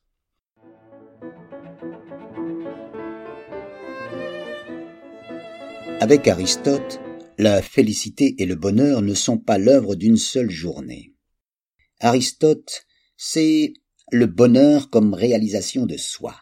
Avec 6.00 6.28
Aristote, 6.28 7.00
la 7.38 7.62
félicité 7.62 8.36
et 8.40 8.46
le 8.46 8.56
bonheur 8.56 9.02
ne 9.02 9.14
sont 9.14 9.38
pas 9.38 9.58
l'œuvre 9.58 9.96
d'une 9.96 10.18
seule 10.18 10.50
journée. 10.50 11.14
Aristote, 12.00 12.86
c'est 13.16 13.74
le 14.12 14.26
bonheur 14.26 14.90
comme 14.90 15.14
réalisation 15.14 15.86
de 15.86 15.98
soi. 15.98 16.36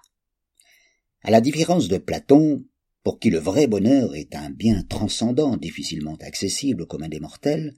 À 1.21 1.29
la 1.29 1.41
différence 1.41 1.87
de 1.87 1.97
Platon, 1.97 2.65
pour 3.03 3.19
qui 3.19 3.29
le 3.29 3.37
vrai 3.37 3.67
bonheur 3.67 4.15
est 4.15 4.35
un 4.35 4.49
bien 4.49 4.83
transcendant, 4.83 5.57
difficilement 5.57 6.17
accessible 6.21 6.83
au 6.83 6.85
commun 6.85 7.09
des 7.09 7.19
mortels, 7.19 7.75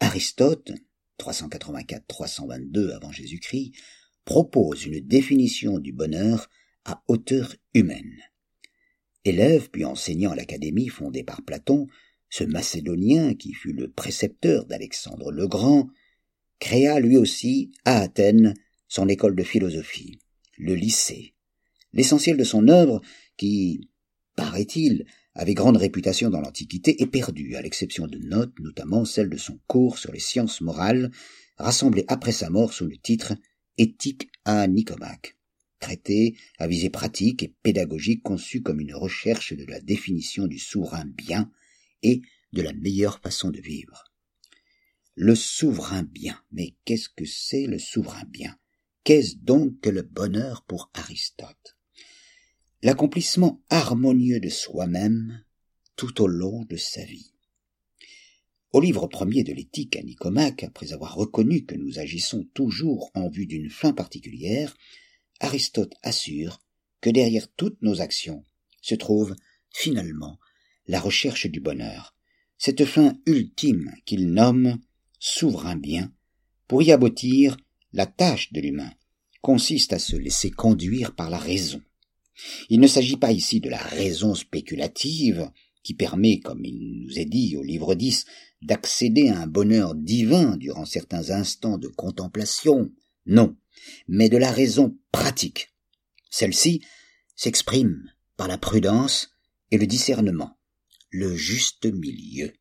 Aristote, 0.00 0.72
384-322 1.22 2.92
avant 2.92 3.12
Jésus-Christ, 3.12 3.72
propose 4.24 4.86
une 4.86 5.00
définition 5.00 5.78
du 5.78 5.92
bonheur 5.92 6.48
à 6.84 7.02
hauteur 7.08 7.54
humaine. 7.74 8.18
Élève 9.24 9.70
puis 9.70 9.84
enseignant 9.84 10.32
à 10.32 10.36
l'académie 10.36 10.88
fondée 10.88 11.22
par 11.22 11.42
Platon, 11.42 11.86
ce 12.28 12.44
Macédonien 12.44 13.34
qui 13.34 13.52
fut 13.52 13.72
le 13.72 13.90
précepteur 13.90 14.66
d'Alexandre 14.66 15.30
le 15.30 15.46
Grand, 15.46 15.88
créa 16.58 16.98
lui 16.98 17.16
aussi 17.16 17.70
à 17.84 18.00
Athènes 18.00 18.54
son 18.88 19.08
école 19.08 19.36
de 19.36 19.42
philosophie, 19.42 20.18
le 20.58 20.74
lycée, 20.74 21.34
L'essentiel 21.92 22.36
de 22.36 22.44
son 22.44 22.68
œuvre, 22.68 23.00
qui, 23.36 23.90
paraît-il, 24.36 25.06
avait 25.34 25.54
grande 25.54 25.76
réputation 25.76 26.30
dans 26.30 26.40
l'Antiquité, 26.40 27.02
est 27.02 27.06
perdu, 27.06 27.56
à 27.56 27.62
l'exception 27.62 28.06
de 28.06 28.18
notes, 28.18 28.58
notamment 28.60 29.04
celle 29.04 29.30
de 29.30 29.36
son 29.36 29.58
cours 29.66 29.98
sur 29.98 30.12
les 30.12 30.20
sciences 30.20 30.60
morales, 30.60 31.10
rassemblé 31.56 32.04
après 32.08 32.32
sa 32.32 32.50
mort 32.50 32.72
sous 32.72 32.86
le 32.86 32.96
titre 32.96 33.34
Éthique 33.78 34.30
à 34.44 34.66
Nicomaque, 34.66 35.36
traité 35.80 36.36
à 36.58 36.66
visée 36.66 36.90
pratique 36.90 37.42
et 37.42 37.54
pédagogique 37.62 38.22
conçu 38.22 38.62
comme 38.62 38.80
une 38.80 38.94
recherche 38.94 39.54
de 39.54 39.64
la 39.64 39.80
définition 39.80 40.46
du 40.46 40.58
souverain 40.58 41.06
bien 41.06 41.50
et 42.02 42.22
de 42.52 42.62
la 42.62 42.72
meilleure 42.72 43.20
façon 43.20 43.50
de 43.50 43.60
vivre. 43.60 44.04
Le 45.14 45.34
souverain 45.34 46.04
bien. 46.04 46.40
Mais 46.52 46.74
qu'est-ce 46.84 47.08
que 47.10 47.26
c'est 47.26 47.66
le 47.66 47.78
souverain 47.78 48.24
bien? 48.28 48.56
Qu'est-ce 49.04 49.36
donc 49.36 49.80
que 49.80 49.90
le 49.90 50.02
bonheur 50.02 50.64
pour 50.64 50.90
Aristote? 50.94 51.71
L'accomplissement 52.82 53.62
harmonieux 53.70 54.40
de 54.40 54.48
soi-même 54.48 55.44
tout 55.96 56.20
au 56.20 56.26
long 56.26 56.64
de 56.64 56.76
sa 56.76 57.04
vie. 57.04 57.32
Au 58.72 58.80
livre 58.80 59.06
premier 59.06 59.44
de 59.44 59.52
l'éthique 59.52 59.96
à 59.96 60.02
Nicomaque, 60.02 60.64
après 60.64 60.92
avoir 60.92 61.14
reconnu 61.14 61.64
que 61.64 61.74
nous 61.74 61.98
agissons 61.98 62.44
toujours 62.54 63.10
en 63.14 63.28
vue 63.28 63.46
d'une 63.46 63.70
fin 63.70 63.92
particulière, 63.92 64.76
Aristote 65.40 65.94
assure 66.02 66.60
que 67.00 67.10
derrière 67.10 67.48
toutes 67.56 67.82
nos 67.82 68.00
actions 68.00 68.44
se 68.80 68.94
trouve 68.94 69.36
finalement 69.70 70.38
la 70.86 71.00
recherche 71.00 71.46
du 71.46 71.60
bonheur, 71.60 72.16
cette 72.58 72.84
fin 72.84 73.14
ultime 73.26 73.92
qu'il 74.06 74.32
nomme 74.32 74.78
souverain 75.18 75.76
bien, 75.76 76.12
Pour 76.66 76.82
y 76.82 76.90
aboutir, 76.90 77.56
la 77.92 78.06
tâche 78.06 78.52
de 78.52 78.60
l'humain 78.60 78.92
consiste 79.42 79.92
à 79.92 79.98
se 79.98 80.16
laisser 80.16 80.50
conduire 80.50 81.14
par 81.14 81.28
la 81.28 81.38
raison. 81.38 81.82
Il 82.68 82.80
ne 82.80 82.86
s'agit 82.86 83.16
pas 83.16 83.32
ici 83.32 83.60
de 83.60 83.68
la 83.68 83.82
raison 83.82 84.34
spéculative, 84.34 85.50
qui 85.82 85.94
permet, 85.94 86.40
comme 86.40 86.64
il 86.64 87.04
nous 87.04 87.18
est 87.18 87.24
dit 87.24 87.56
au 87.56 87.62
livre 87.62 87.94
10, 87.94 88.24
d'accéder 88.62 89.28
à 89.28 89.40
un 89.40 89.46
bonheur 89.46 89.94
divin 89.94 90.56
durant 90.56 90.84
certains 90.84 91.30
instants 91.30 91.78
de 91.78 91.88
contemplation. 91.88 92.90
Non, 93.26 93.56
mais 94.08 94.28
de 94.28 94.36
la 94.36 94.50
raison 94.50 94.96
pratique. 95.10 95.74
Celle-ci 96.30 96.82
s'exprime 97.36 98.10
par 98.36 98.48
la 98.48 98.58
prudence 98.58 99.30
et 99.70 99.78
le 99.78 99.86
discernement, 99.86 100.56
le 101.10 101.34
juste 101.34 101.86
milieu. 101.86 102.52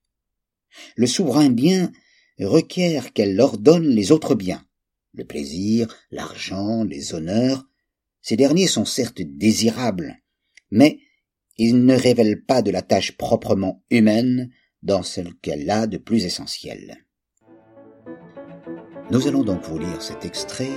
Le 0.95 1.07
souverain 1.07 1.49
bien 1.49 1.91
requiert 2.39 3.13
qu'elle 3.13 3.39
ordonne 3.39 3.87
les 3.87 4.11
autres 4.11 4.35
biens, 4.35 4.65
le 5.13 5.25
plaisir, 5.25 5.93
l'argent, 6.09 6.83
les 6.83 7.13
honneurs. 7.13 7.67
Ces 8.21 8.35
derniers 8.35 8.67
sont 8.67 8.85
certes 8.85 9.21
désirables, 9.21 10.21
mais 10.69 10.99
ils 11.57 11.85
ne 11.85 11.95
révèlent 11.95 12.43
pas 12.43 12.61
de 12.61 12.71
la 12.71 12.81
tâche 12.81 13.17
proprement 13.17 13.83
humaine 13.89 14.51
dans 14.83 15.03
celle 15.03 15.33
qu'elle 15.35 15.69
a 15.69 15.87
de 15.87 15.97
plus 15.97 16.25
essentiel. 16.25 17.05
Nous 19.11 19.27
allons 19.27 19.43
donc 19.43 19.63
vous 19.63 19.77
lire 19.77 20.01
cet 20.01 20.23
extrait 20.23 20.71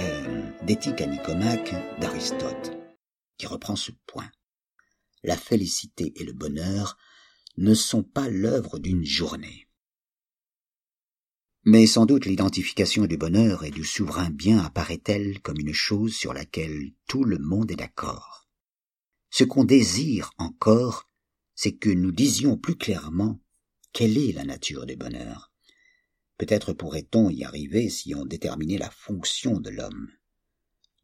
euh, 0.00 0.50
d'éthique 0.64 1.00
à 1.00 1.06
Nicomaque 1.06 1.74
d'Aristote, 2.00 2.72
qui 3.36 3.46
reprend 3.46 3.76
ce 3.76 3.92
point. 4.06 4.30
La 5.22 5.36
félicité 5.36 6.12
et 6.16 6.24
le 6.24 6.32
bonheur 6.32 6.96
ne 7.56 7.74
sont 7.74 8.02
pas 8.02 8.28
l'œuvre 8.28 8.78
d'une 8.78 9.04
journée. 9.04 9.63
Mais 11.66 11.86
sans 11.86 12.04
doute 12.04 12.26
l'identification 12.26 13.06
du 13.06 13.16
bonheur 13.16 13.64
et 13.64 13.70
du 13.70 13.84
souverain 13.84 14.28
bien 14.28 14.58
apparaît-elle 14.58 15.40
comme 15.40 15.58
une 15.58 15.72
chose 15.72 16.14
sur 16.14 16.34
laquelle 16.34 16.92
tout 17.06 17.24
le 17.24 17.38
monde 17.38 17.70
est 17.70 17.76
d'accord. 17.76 18.46
Ce 19.30 19.44
qu'on 19.44 19.64
désire 19.64 20.30
encore, 20.36 21.08
c'est 21.54 21.72
que 21.72 21.88
nous 21.88 22.12
disions 22.12 22.58
plus 22.58 22.76
clairement 22.76 23.40
quelle 23.94 24.18
est 24.18 24.32
la 24.32 24.44
nature 24.44 24.84
du 24.84 24.96
bonheur. 24.96 25.52
Peut-être 26.36 26.74
pourrait-on 26.74 27.30
y 27.30 27.44
arriver 27.44 27.88
si 27.88 28.14
on 28.14 28.26
déterminait 28.26 28.76
la 28.76 28.90
fonction 28.90 29.58
de 29.58 29.70
l'homme. 29.70 30.10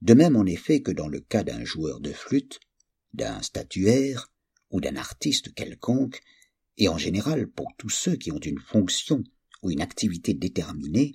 De 0.02 0.12
même 0.12 0.36
en 0.36 0.44
effet 0.44 0.82
que 0.82 0.90
dans 0.90 1.08
le 1.08 1.20
cas 1.20 1.42
d'un 1.42 1.64
joueur 1.64 2.00
de 2.00 2.12
flûte, 2.12 2.60
d'un 3.14 3.40
statuaire 3.40 4.30
ou 4.70 4.82
d'un 4.82 4.96
artiste 4.96 5.54
quelconque, 5.54 6.20
et 6.76 6.88
en 6.88 6.98
général 6.98 7.46
pour 7.46 7.68
tous 7.78 7.88
ceux 7.88 8.16
qui 8.16 8.30
ont 8.30 8.38
une 8.38 8.60
fonction 8.60 9.24
ou 9.62 9.70
une 9.70 9.80
activité 9.80 10.34
déterminée, 10.34 11.12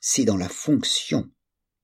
c'est 0.00 0.24
dans 0.24 0.36
la 0.36 0.48
fonction 0.48 1.30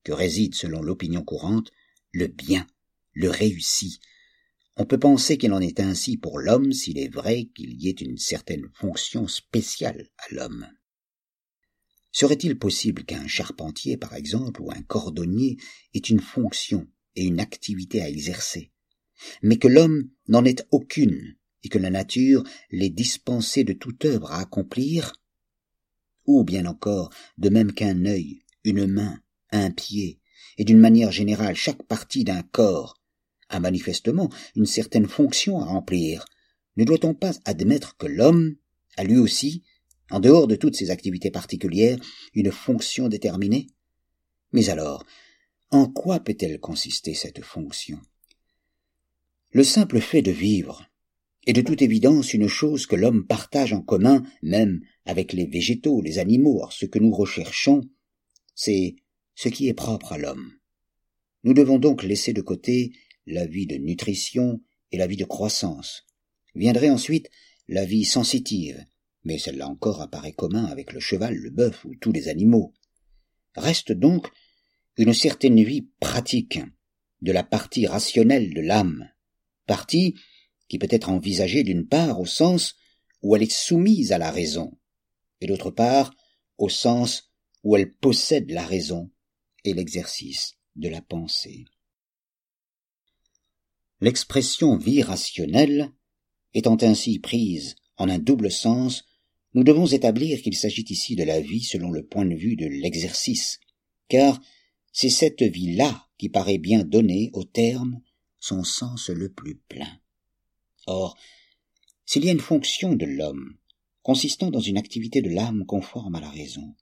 que 0.03 0.11
réside, 0.11 0.55
selon 0.55 0.81
l'opinion 0.81 1.23
courante, 1.23 1.71
le 2.11 2.27
bien, 2.27 2.67
le 3.13 3.29
réussi. 3.29 3.99
On 4.75 4.85
peut 4.85 4.99
penser 4.99 5.37
qu'il 5.37 5.53
en 5.53 5.61
est 5.61 5.79
ainsi 5.79 6.17
pour 6.17 6.39
l'homme 6.39 6.71
s'il 6.71 6.97
est 6.97 7.13
vrai 7.13 7.45
qu'il 7.55 7.81
y 7.81 7.89
ait 7.89 7.91
une 7.91 8.17
certaine 8.17 8.69
fonction 8.73 9.27
spéciale 9.27 10.09
à 10.17 10.33
l'homme. 10.33 10.67
Serait-il 12.11 12.57
possible 12.57 13.05
qu'un 13.05 13.27
charpentier, 13.27 13.97
par 13.97 14.13
exemple, 14.13 14.61
ou 14.61 14.71
un 14.71 14.81
cordonnier 14.83 15.57
ait 15.93 15.99
une 15.99 16.19
fonction 16.19 16.87
et 17.15 17.25
une 17.25 17.39
activité 17.39 18.01
à 18.01 18.09
exercer, 18.09 18.71
mais 19.41 19.57
que 19.57 19.67
l'homme 19.67 20.09
n'en 20.27 20.45
ait 20.45 20.63
aucune, 20.71 21.35
et 21.63 21.69
que 21.69 21.77
la 21.77 21.89
nature 21.89 22.43
l'ait 22.71 22.89
dispensé 22.89 23.63
de 23.63 23.73
toute 23.73 24.05
œuvre 24.05 24.31
à 24.31 24.39
accomplir, 24.39 25.13
ou 26.25 26.43
bien 26.43 26.65
encore, 26.65 27.09
de 27.37 27.49
même 27.49 27.73
qu'un 27.73 28.05
œil, 28.05 28.41
une 28.63 28.87
main, 28.87 29.19
un 29.51 29.71
pied, 29.71 30.19
et 30.57 30.63
d'une 30.63 30.79
manière 30.79 31.11
générale 31.11 31.55
chaque 31.55 31.83
partie 31.83 32.23
d'un 32.23 32.41
corps, 32.41 32.99
a 33.49 33.59
manifestement 33.59 34.29
une 34.55 34.65
certaine 34.65 35.07
fonction 35.07 35.59
à 35.59 35.65
remplir, 35.65 36.25
ne 36.77 36.85
doit-on 36.85 37.13
pas 37.13 37.33
admettre 37.45 37.97
que 37.97 38.07
l'homme 38.07 38.55
a 38.97 39.03
lui 39.03 39.17
aussi, 39.17 39.63
en 40.09 40.19
dehors 40.19 40.47
de 40.47 40.55
toutes 40.55 40.75
ses 40.75 40.91
activités 40.91 41.31
particulières, 41.31 41.97
une 42.33 42.51
fonction 42.51 43.09
déterminée? 43.09 43.67
Mais 44.51 44.69
alors, 44.69 45.05
en 45.71 45.87
quoi 45.87 46.19
peut-elle 46.19 46.59
consister 46.59 47.13
cette 47.13 47.43
fonction? 47.43 47.99
Le 49.51 49.63
simple 49.63 49.99
fait 49.99 50.21
de 50.21 50.31
vivre 50.31 50.87
est 51.45 51.53
de 51.53 51.61
toute 51.61 51.81
évidence 51.81 52.33
une 52.33 52.47
chose 52.47 52.85
que 52.85 52.95
l'homme 52.95 53.25
partage 53.25 53.73
en 53.73 53.81
commun, 53.81 54.23
même 54.41 54.81
avec 55.05 55.33
les 55.33 55.45
végétaux, 55.45 56.01
les 56.01 56.19
animaux, 56.19 56.65
ce 56.71 56.85
que 56.85 56.99
nous 56.99 57.11
recherchons, 57.11 57.81
c'est 58.55 58.95
ce 59.35 59.49
qui 59.49 59.67
est 59.67 59.73
propre 59.73 60.13
à 60.13 60.17
l'homme. 60.17 60.53
Nous 61.43 61.53
devons 61.53 61.77
donc 61.77 62.03
laisser 62.03 62.33
de 62.33 62.41
côté 62.41 62.93
la 63.25 63.45
vie 63.45 63.67
de 63.67 63.75
nutrition 63.75 64.61
et 64.91 64.97
la 64.97 65.07
vie 65.07 65.17
de 65.17 65.25
croissance. 65.25 66.05
Viendrait 66.55 66.89
ensuite 66.89 67.29
la 67.67 67.85
vie 67.85 68.05
sensitive, 68.05 68.85
mais 69.23 69.37
celle-là 69.37 69.67
encore 69.67 70.01
apparaît 70.01 70.33
commun 70.33 70.65
avec 70.65 70.93
le 70.93 70.99
cheval, 70.99 71.35
le 71.35 71.49
bœuf 71.49 71.83
ou 71.85 71.95
tous 71.95 72.11
les 72.11 72.27
animaux. 72.27 72.73
Reste 73.55 73.91
donc 73.91 74.29
une 74.97 75.13
certaine 75.13 75.61
vie 75.63 75.89
pratique 75.99 76.59
de 77.21 77.31
la 77.31 77.43
partie 77.43 77.87
rationnelle 77.87 78.53
de 78.53 78.61
l'âme, 78.61 79.09
partie 79.65 80.15
qui 80.67 80.77
peut 80.77 80.87
être 80.89 81.09
envisagée 81.09 81.63
d'une 81.63 81.87
part 81.87 82.19
au 82.19 82.25
sens 82.25 82.75
où 83.21 83.35
elle 83.35 83.43
est 83.43 83.51
soumise 83.51 84.11
à 84.11 84.17
la 84.17 84.31
raison, 84.31 84.77
et 85.43 85.47
d'autre 85.47 85.71
part 85.71 86.13
au 86.57 86.69
sens 86.69 87.31
où 87.63 87.75
elle 87.75 87.91
possède 87.91 88.51
la 88.51 88.65
raison 88.65 89.11
et 89.63 89.73
l'exercice 89.73 90.55
de 90.75 90.89
la 90.89 91.01
pensée. 91.01 91.65
L'expression 94.01 94.75
vie 94.77 95.01
rationnelle 95.01 95.91
étant 96.53 96.77
ainsi 96.81 97.19
prise 97.19 97.75
en 97.97 98.09
un 98.09 98.19
double 98.19 98.51
sens, 98.51 99.05
nous 99.53 99.63
devons 99.63 99.85
établir 99.85 100.41
qu'il 100.41 100.55
s'agit 100.55 100.85
ici 100.89 101.15
de 101.15 101.23
la 101.23 101.39
vie 101.39 101.63
selon 101.63 101.91
le 101.91 102.03
point 102.03 102.25
de 102.25 102.35
vue 102.35 102.55
de 102.55 102.65
l'exercice, 102.65 103.59
car 104.07 104.41
c'est 104.91 105.09
cette 105.09 105.43
vie-là 105.43 106.07
qui 106.17 106.29
paraît 106.29 106.57
bien 106.57 106.83
donner 106.83 107.29
au 107.33 107.43
terme 107.43 108.01
son 108.39 108.63
sens 108.63 109.09
le 109.09 109.31
plus 109.31 109.55
plein. 109.55 109.99
Or, 110.85 111.15
s'il 112.05 112.25
y 112.25 112.29
a 112.29 112.33
une 112.33 112.39
fonction 112.39 112.93
de 112.93 113.05
l'homme 113.05 113.57
consistant 114.03 114.51
dans 114.51 114.59
une 114.59 114.77
activité 114.77 115.21
de 115.21 115.29
l'âme 115.29 115.65
conforme 115.65 116.15
à 116.15 116.21
la 116.21 116.29
raison, 116.29 116.75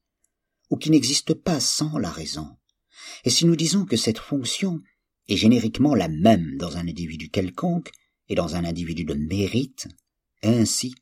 ou 0.69 0.77
qui 0.77 0.89
n'existe 0.89 1.33
pas 1.33 1.59
sans 1.59 1.97
la 1.97 2.11
raison, 2.11 2.57
et 3.23 3.29
si 3.29 3.45
nous 3.45 3.55
disons 3.55 3.85
que 3.85 3.97
cette 3.97 4.17
fonction 4.17 4.81
est 5.27 5.37
génériquement 5.37 5.95
la 5.95 6.07
même 6.07 6.57
dans 6.57 6.77
un 6.77 6.87
individu 6.87 7.29
quelconque 7.29 7.91
et 8.27 8.35
dans 8.35 8.55
un 8.55 8.65
individu 8.65 9.05
de 9.05 9.13
mérite, 9.13 9.87
ainsi 10.43 10.93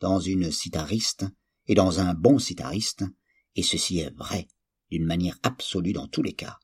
dans 0.00 0.20
une 0.20 0.50
citariste 0.50 1.26
et 1.66 1.74
dans 1.74 2.00
un 2.00 2.14
bon 2.14 2.38
citariste, 2.38 3.04
et 3.54 3.62
ceci 3.62 3.98
est 3.98 4.14
vrai 4.14 4.46
d'une 4.90 5.04
manière 5.04 5.38
absolue 5.42 5.92
dans 5.92 6.06
tous 6.06 6.22
les 6.22 6.34
cas. 6.34 6.58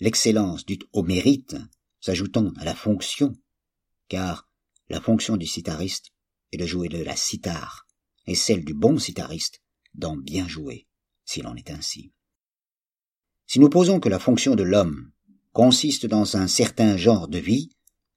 L'excellence 0.00 0.64
due 0.64 0.78
au 0.92 1.02
mérite 1.02 1.56
s'ajoutant 2.00 2.52
à 2.56 2.64
la 2.64 2.74
fonction, 2.74 3.36
car 4.08 4.48
la 4.88 5.00
fonction 5.00 5.36
du 5.36 5.46
citariste 5.46 6.13
est 6.54 6.58
de 6.58 6.66
jouer 6.66 6.88
de 6.88 7.02
la 7.02 7.16
cithare, 7.16 7.86
et 8.26 8.34
celle 8.34 8.64
du 8.64 8.74
bon 8.74 8.98
citariste 8.98 9.60
d'en 9.94 10.16
bien 10.16 10.48
jouer, 10.48 10.86
s'il 11.24 11.46
en 11.46 11.54
est 11.56 11.70
ainsi. 11.70 12.12
Si 13.46 13.60
nous 13.60 13.68
posons 13.68 14.00
que 14.00 14.08
la 14.08 14.18
fonction 14.18 14.54
de 14.54 14.62
l'homme 14.62 15.12
consiste 15.52 16.06
dans 16.06 16.36
un 16.36 16.48
certain 16.48 16.96
genre 16.96 17.28
de 17.28 17.38
vie, 17.38 17.70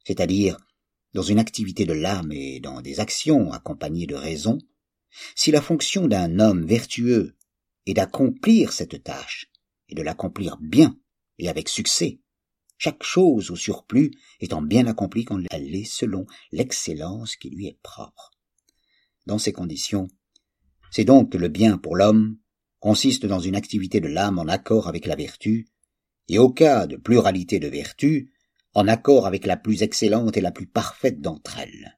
c'est-à-dire 0.06 0.58
dans 1.14 1.24
une 1.24 1.40
activité 1.40 1.86
de 1.86 1.94
l'âme 1.94 2.32
et 2.32 2.60
dans 2.60 2.82
des 2.82 3.00
actions 3.00 3.52
accompagnées 3.52 4.08
de 4.08 4.16
raison, 4.16 4.58
si 5.36 5.52
la 5.52 5.62
fonction 5.62 6.08
d'un 6.08 6.40
homme 6.40 6.66
vertueux 6.66 7.36
est 7.86 7.94
d'accomplir 7.94 8.72
cette 8.72 9.04
tâche, 9.04 9.52
et 9.90 9.96
de 9.96 10.02
l'accomplir 10.02 10.58
bien 10.60 10.98
et 11.38 11.50
avec 11.50 11.70
succès, 11.70 12.20
chaque 12.78 13.04
chose 13.04 13.52
au 13.52 13.56
surplus 13.56 14.12
étant 14.40 14.62
bien 14.62 14.88
accomplie 14.88 15.26
quand 15.26 15.42
elle 15.52 15.76
est 15.76 15.86
selon 15.86 16.26
l'excellence 16.52 17.36
qui 17.36 17.50
lui 17.50 17.68
est 17.68 17.80
propre. 17.82 18.32
Dans 19.26 19.40
ces 19.40 19.52
conditions, 19.52 20.08
c'est 20.92 21.06
donc 21.06 21.32
que 21.32 21.38
le 21.38 21.50
bien 21.50 21.78
pour 21.78 21.96
l'homme 21.96 22.38
consiste 22.80 23.26
dans 23.26 23.40
une 23.40 23.56
activité 23.56 24.00
de 24.00 24.08
l'âme 24.08 24.40
en 24.40 24.48
accord 24.48 24.88
avec 24.88 25.06
la 25.06 25.16
vertu, 25.16 25.68
et 26.30 26.38
au 26.38 26.50
cas 26.50 26.88
de 26.88 26.96
pluralité 26.96 27.60
de 27.60 27.68
vertus, 27.68 28.30
en 28.74 28.88
accord 28.88 29.26
avec 29.26 29.46
la 29.46 29.58
plus 29.58 29.82
excellente 29.82 30.38
et 30.38 30.42
la 30.42 30.52
plus 30.52 30.68
parfaite 30.68 31.20
d'entre 31.20 31.58
elles. 31.58 31.98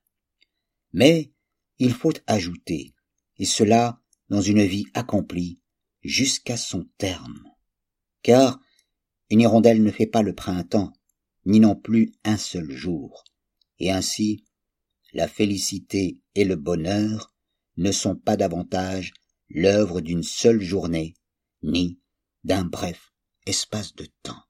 Mais 0.93 1.33
il 1.77 1.93
faut 1.93 2.13
ajouter, 2.27 2.93
et 3.37 3.45
cela 3.45 4.01
dans 4.29 4.41
une 4.41 4.63
vie 4.63 4.85
accomplie 4.93 5.59
jusqu'à 6.03 6.57
son 6.57 6.87
terme. 6.97 7.43
Car 8.21 8.59
une 9.29 9.41
hirondelle 9.41 9.83
ne 9.83 9.91
fait 9.91 10.07
pas 10.07 10.21
le 10.21 10.33
printemps, 10.33 10.93
ni 11.45 11.59
non 11.59 11.75
plus 11.75 12.13
un 12.23 12.37
seul 12.37 12.71
jour, 12.71 13.23
et 13.79 13.91
ainsi 13.91 14.43
la 15.13 15.27
félicité 15.27 16.19
et 16.35 16.45
le 16.45 16.55
bonheur 16.55 17.33
ne 17.77 17.91
sont 17.91 18.15
pas 18.15 18.37
davantage 18.37 19.13
l'œuvre 19.49 20.01
d'une 20.01 20.23
seule 20.23 20.61
journée, 20.61 21.15
ni 21.63 21.99
d'un 22.43 22.63
bref 22.63 23.13
espace 23.45 23.95
de 23.95 24.07
temps. 24.23 24.43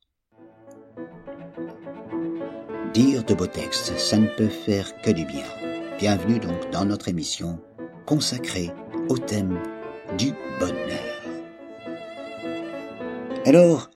Dire 2.93 3.23
de 3.23 3.34
beaux 3.34 3.47
textes, 3.47 3.97
ça 3.97 4.17
ne 4.17 4.27
peut 4.36 4.49
faire 4.49 4.99
que 5.01 5.11
du 5.11 5.25
bien. 5.25 5.45
Bienvenue 5.99 6.39
donc 6.39 6.69
dans 6.71 6.86
notre 6.86 7.07
émission 7.07 7.61
consacrée 8.05 8.71
au 9.09 9.17
thème 9.17 9.61
du 10.17 10.34
bonheur. 10.59 11.19
Alors, 13.45 13.89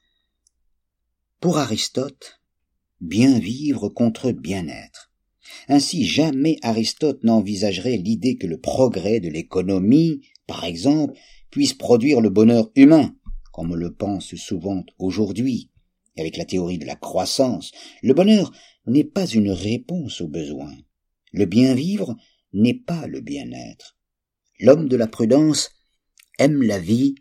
pour 1.43 1.57
Aristote, 1.57 2.39
bien 3.01 3.37
vivre 3.37 3.89
contre 3.89 4.31
bien-être. 4.31 5.11
Ainsi 5.67 6.05
jamais 6.05 6.55
Aristote 6.61 7.21
n'envisagerait 7.25 7.97
l'idée 7.97 8.37
que 8.37 8.47
le 8.47 8.61
progrès 8.61 9.19
de 9.19 9.27
l'économie, 9.27 10.21
par 10.47 10.63
exemple, 10.63 11.19
puisse 11.51 11.73
produire 11.73 12.21
le 12.21 12.29
bonheur 12.29 12.71
humain, 12.77 13.13
comme 13.51 13.73
on 13.73 13.75
le 13.75 13.93
pense 13.93 14.35
souvent 14.35 14.85
aujourd'hui, 14.99 15.69
avec 16.17 16.37
la 16.37 16.45
théorie 16.45 16.77
de 16.77 16.85
la 16.85 16.95
croissance. 16.95 17.73
Le 18.01 18.13
bonheur 18.13 18.53
n'est 18.87 19.03
pas 19.03 19.25
une 19.25 19.51
réponse 19.51 20.21
aux 20.21 20.29
besoins. 20.29 20.77
Le 21.33 21.43
bien 21.43 21.75
vivre 21.75 22.15
n'est 22.53 22.79
pas 22.79 23.05
le 23.05 23.19
bien-être. 23.19 23.97
L'homme 24.61 24.87
de 24.87 24.95
la 24.95 25.07
prudence 25.07 25.71
aime 26.39 26.63
la 26.63 26.79
vie 26.79 27.15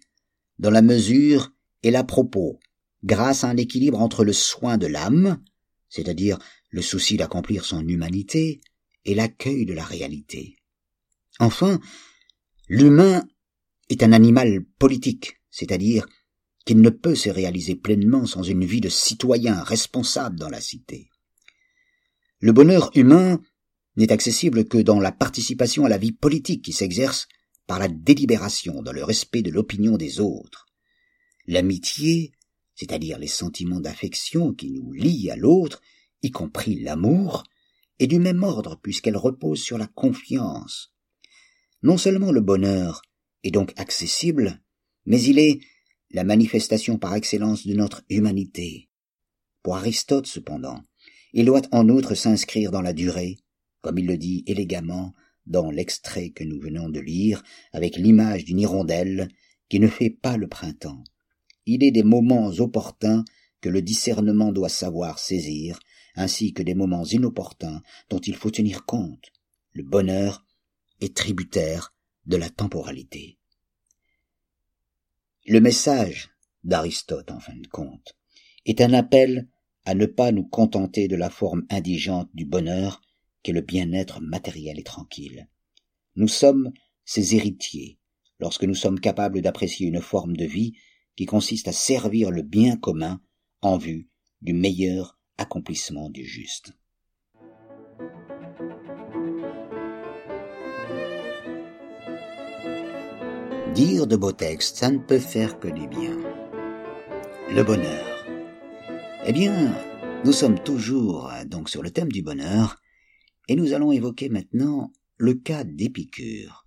dans 0.60 0.70
la 0.70 0.80
mesure 0.80 1.50
et 1.82 1.90
la 1.90 2.04
propos, 2.04 2.60
grâce 3.04 3.44
à 3.44 3.48
un 3.48 3.56
équilibre 3.56 4.00
entre 4.00 4.24
le 4.24 4.32
soin 4.32 4.78
de 4.78 4.86
l'âme, 4.86 5.42
c'est-à-dire 5.88 6.38
le 6.70 6.82
souci 6.82 7.16
d'accomplir 7.16 7.64
son 7.64 7.86
humanité, 7.86 8.60
et 9.04 9.14
l'accueil 9.14 9.66
de 9.66 9.74
la 9.74 9.84
réalité. 9.84 10.56
Enfin, 11.38 11.80
l'humain 12.68 13.26
est 13.88 14.02
un 14.02 14.12
animal 14.12 14.64
politique, 14.78 15.40
c'est-à-dire 15.50 16.06
qu'il 16.64 16.80
ne 16.80 16.90
peut 16.90 17.16
se 17.16 17.28
réaliser 17.28 17.74
pleinement 17.74 18.26
sans 18.26 18.42
une 18.42 18.64
vie 18.64 18.80
de 18.80 18.88
citoyen 18.88 19.62
responsable 19.62 20.38
dans 20.38 20.48
la 20.48 20.60
cité. 20.60 21.10
Le 22.38 22.52
bonheur 22.52 22.90
humain 22.94 23.40
n'est 23.96 24.12
accessible 24.12 24.66
que 24.66 24.78
dans 24.78 25.00
la 25.00 25.12
participation 25.12 25.84
à 25.84 25.88
la 25.88 25.98
vie 25.98 26.12
politique 26.12 26.64
qui 26.64 26.72
s'exerce 26.72 27.28
par 27.66 27.78
la 27.78 27.88
délibération 27.88 28.82
dans 28.82 28.92
le 28.92 29.04
respect 29.04 29.42
de 29.42 29.50
l'opinion 29.50 29.96
des 29.96 30.20
autres. 30.20 30.66
L'amitié, 31.46 32.32
c'est-à-dire 32.74 33.18
les 33.18 33.28
sentiments 33.28 33.80
d'affection 33.80 34.52
qui 34.52 34.70
nous 34.70 34.92
lient 34.92 35.30
à 35.30 35.36
l'autre, 35.36 35.80
y 36.22 36.30
compris 36.30 36.80
l'amour, 36.80 37.44
est 37.98 38.06
du 38.06 38.18
même 38.18 38.42
ordre 38.42 38.78
puisqu'elle 38.82 39.16
repose 39.16 39.60
sur 39.60 39.78
la 39.78 39.86
confiance. 39.86 40.94
Non 41.82 41.96
seulement 41.96 42.32
le 42.32 42.40
bonheur 42.40 43.02
est 43.44 43.50
donc 43.50 43.72
accessible, 43.76 44.62
mais 45.06 45.20
il 45.22 45.38
est 45.38 45.60
la 46.10 46.24
manifestation 46.24 46.98
par 46.98 47.14
excellence 47.14 47.66
de 47.66 47.74
notre 47.74 48.02
humanité. 48.08 48.88
Pour 49.62 49.76
Aristote, 49.76 50.26
cependant, 50.26 50.82
il 51.32 51.46
doit 51.46 51.62
en 51.72 51.88
outre 51.88 52.14
s'inscrire 52.14 52.70
dans 52.70 52.82
la 52.82 52.92
durée, 52.92 53.38
comme 53.80 53.98
il 53.98 54.06
le 54.06 54.18
dit 54.18 54.44
élégamment 54.46 55.14
dans 55.46 55.70
l'extrait 55.70 56.30
que 56.30 56.44
nous 56.44 56.60
venons 56.60 56.88
de 56.88 57.00
lire, 57.00 57.42
avec 57.72 57.96
l'image 57.96 58.44
d'une 58.44 58.60
hirondelle 58.60 59.28
qui 59.68 59.80
ne 59.80 59.88
fait 59.88 60.10
pas 60.10 60.36
le 60.36 60.46
printemps. 60.46 61.02
Il 61.66 61.84
est 61.84 61.90
des 61.90 62.02
moments 62.02 62.48
opportuns 62.58 63.24
que 63.60 63.68
le 63.68 63.82
discernement 63.82 64.52
doit 64.52 64.68
savoir 64.68 65.18
saisir, 65.18 65.78
ainsi 66.14 66.52
que 66.52 66.62
des 66.62 66.74
moments 66.74 67.04
inopportuns 67.04 67.82
dont 68.10 68.18
il 68.18 68.34
faut 68.34 68.50
tenir 68.50 68.84
compte. 68.84 69.32
Le 69.72 69.82
bonheur 69.82 70.44
est 71.00 71.16
tributaire 71.16 71.94
de 72.26 72.36
la 72.36 72.50
temporalité. 72.50 73.38
Le 75.46 75.60
message 75.60 76.30
d'Aristote, 76.64 77.30
en 77.30 77.40
fin 77.40 77.56
de 77.56 77.66
compte, 77.66 78.16
est 78.64 78.80
un 78.80 78.92
appel 78.92 79.48
à 79.84 79.94
ne 79.94 80.06
pas 80.06 80.30
nous 80.30 80.44
contenter 80.44 81.08
de 81.08 81.16
la 81.16 81.30
forme 81.30 81.66
indigente 81.68 82.30
du 82.34 82.44
bonheur 82.44 83.00
qu'est 83.42 83.52
le 83.52 83.60
bien-être 83.60 84.20
matériel 84.20 84.78
et 84.78 84.84
tranquille. 84.84 85.48
Nous 86.14 86.28
sommes 86.28 86.72
ses 87.04 87.34
héritiers 87.34 87.98
lorsque 88.38 88.64
nous 88.64 88.74
sommes 88.74 89.00
capables 89.00 89.40
d'apprécier 89.40 89.88
une 89.88 90.00
forme 90.00 90.36
de 90.36 90.44
vie 90.44 90.74
qui 91.16 91.26
consiste 91.26 91.68
à 91.68 91.72
servir 91.72 92.30
le 92.30 92.42
bien 92.42 92.76
commun 92.76 93.20
en 93.60 93.78
vue 93.78 94.08
du 94.40 94.52
meilleur 94.52 95.18
accomplissement 95.38 96.10
du 96.10 96.24
juste. 96.24 96.72
Dire 103.74 104.06
de 104.06 104.16
beaux 104.16 104.32
textes, 104.32 104.76
ça 104.76 104.90
ne 104.90 104.98
peut 104.98 105.18
faire 105.18 105.58
que 105.58 105.68
du 105.68 105.88
bien. 105.88 106.18
Le 107.50 107.62
bonheur. 107.62 108.26
Eh 109.24 109.32
bien, 109.32 109.74
nous 110.24 110.32
sommes 110.32 110.62
toujours 110.62 111.30
donc 111.46 111.70
sur 111.70 111.82
le 111.82 111.90
thème 111.90 112.12
du 112.12 112.22
bonheur, 112.22 112.76
et 113.48 113.54
nous 113.54 113.72
allons 113.72 113.92
évoquer 113.92 114.28
maintenant 114.28 114.92
le 115.16 115.34
cas 115.34 115.64
d'Épicure, 115.64 116.66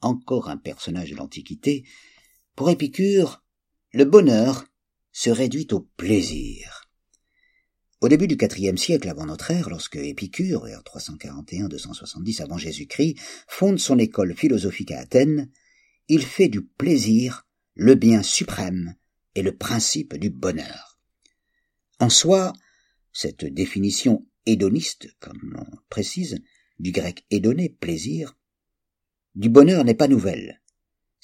encore 0.00 0.48
un 0.48 0.56
personnage 0.56 1.10
de 1.10 1.16
l'Antiquité. 1.16 1.84
Pour 2.54 2.70
Épicure, 2.70 3.44
le 3.96 4.04
bonheur 4.04 4.66
se 5.10 5.30
réduit 5.30 5.68
au 5.72 5.80
plaisir. 5.80 6.82
Au 8.02 8.10
début 8.10 8.26
du 8.26 8.36
IVe 8.36 8.76
siècle 8.76 9.08
avant 9.08 9.24
notre 9.24 9.50
ère, 9.50 9.70
lorsque 9.70 9.96
Épicure, 9.96 10.66
vers 10.66 10.82
341-270 10.82 12.42
avant 12.42 12.58
Jésus-Christ, 12.58 13.16
fonde 13.48 13.78
son 13.78 13.98
école 13.98 14.36
philosophique 14.36 14.92
à 14.92 15.00
Athènes, 15.00 15.50
il 16.08 16.22
fait 16.22 16.48
du 16.48 16.60
plaisir 16.62 17.46
le 17.72 17.94
bien 17.94 18.22
suprême 18.22 18.96
et 19.34 19.40
le 19.40 19.56
principe 19.56 20.14
du 20.16 20.28
bonheur. 20.28 21.00
En 21.98 22.10
soi, 22.10 22.52
cette 23.14 23.46
définition 23.46 24.26
hédoniste, 24.44 25.08
comme 25.20 25.56
on 25.58 25.76
précise, 25.88 26.36
du 26.78 26.92
grec 26.92 27.24
hédoné, 27.30 27.70
plaisir, 27.70 28.36
du 29.34 29.48
bonheur 29.48 29.84
n'est 29.84 29.94
pas 29.94 30.06
nouvelle. 30.06 30.60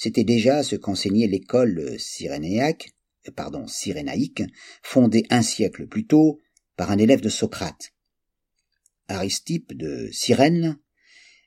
C'était 0.02 0.24
déjà 0.24 0.64
ce 0.64 0.74
qu'enseignait 0.74 1.28
l'école 1.28 1.94
cyrénéaque, 1.96 2.90
euh, 3.28 3.30
pardon, 3.30 3.68
cyrénaïque, 3.68 4.42
fondée 4.82 5.22
un 5.30 5.42
siècle 5.42 5.86
plus 5.86 6.08
tôt 6.08 6.40
par 6.76 6.90
un 6.90 6.98
élève 6.98 7.20
de 7.20 7.28
Socrate. 7.28 7.92
Aristippe 9.06 9.72
de 9.76 10.08
Cyrène, 10.10 10.76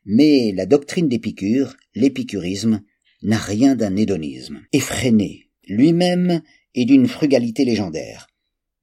mais 0.06 0.54
la 0.54 0.66
doctrine 0.66 1.10
d'Épicure, 1.10 1.76
l'épicurisme, 1.96 2.82
n'a 3.24 3.38
rien 3.38 3.76
d'un 3.76 3.98
hédonisme. 3.98 4.62
Effréné, 4.72 5.50
lui-même 5.68 6.42
est 6.76 6.86
d'une 6.86 7.10
frugalité 7.10 7.66
légendaire. 7.66 8.30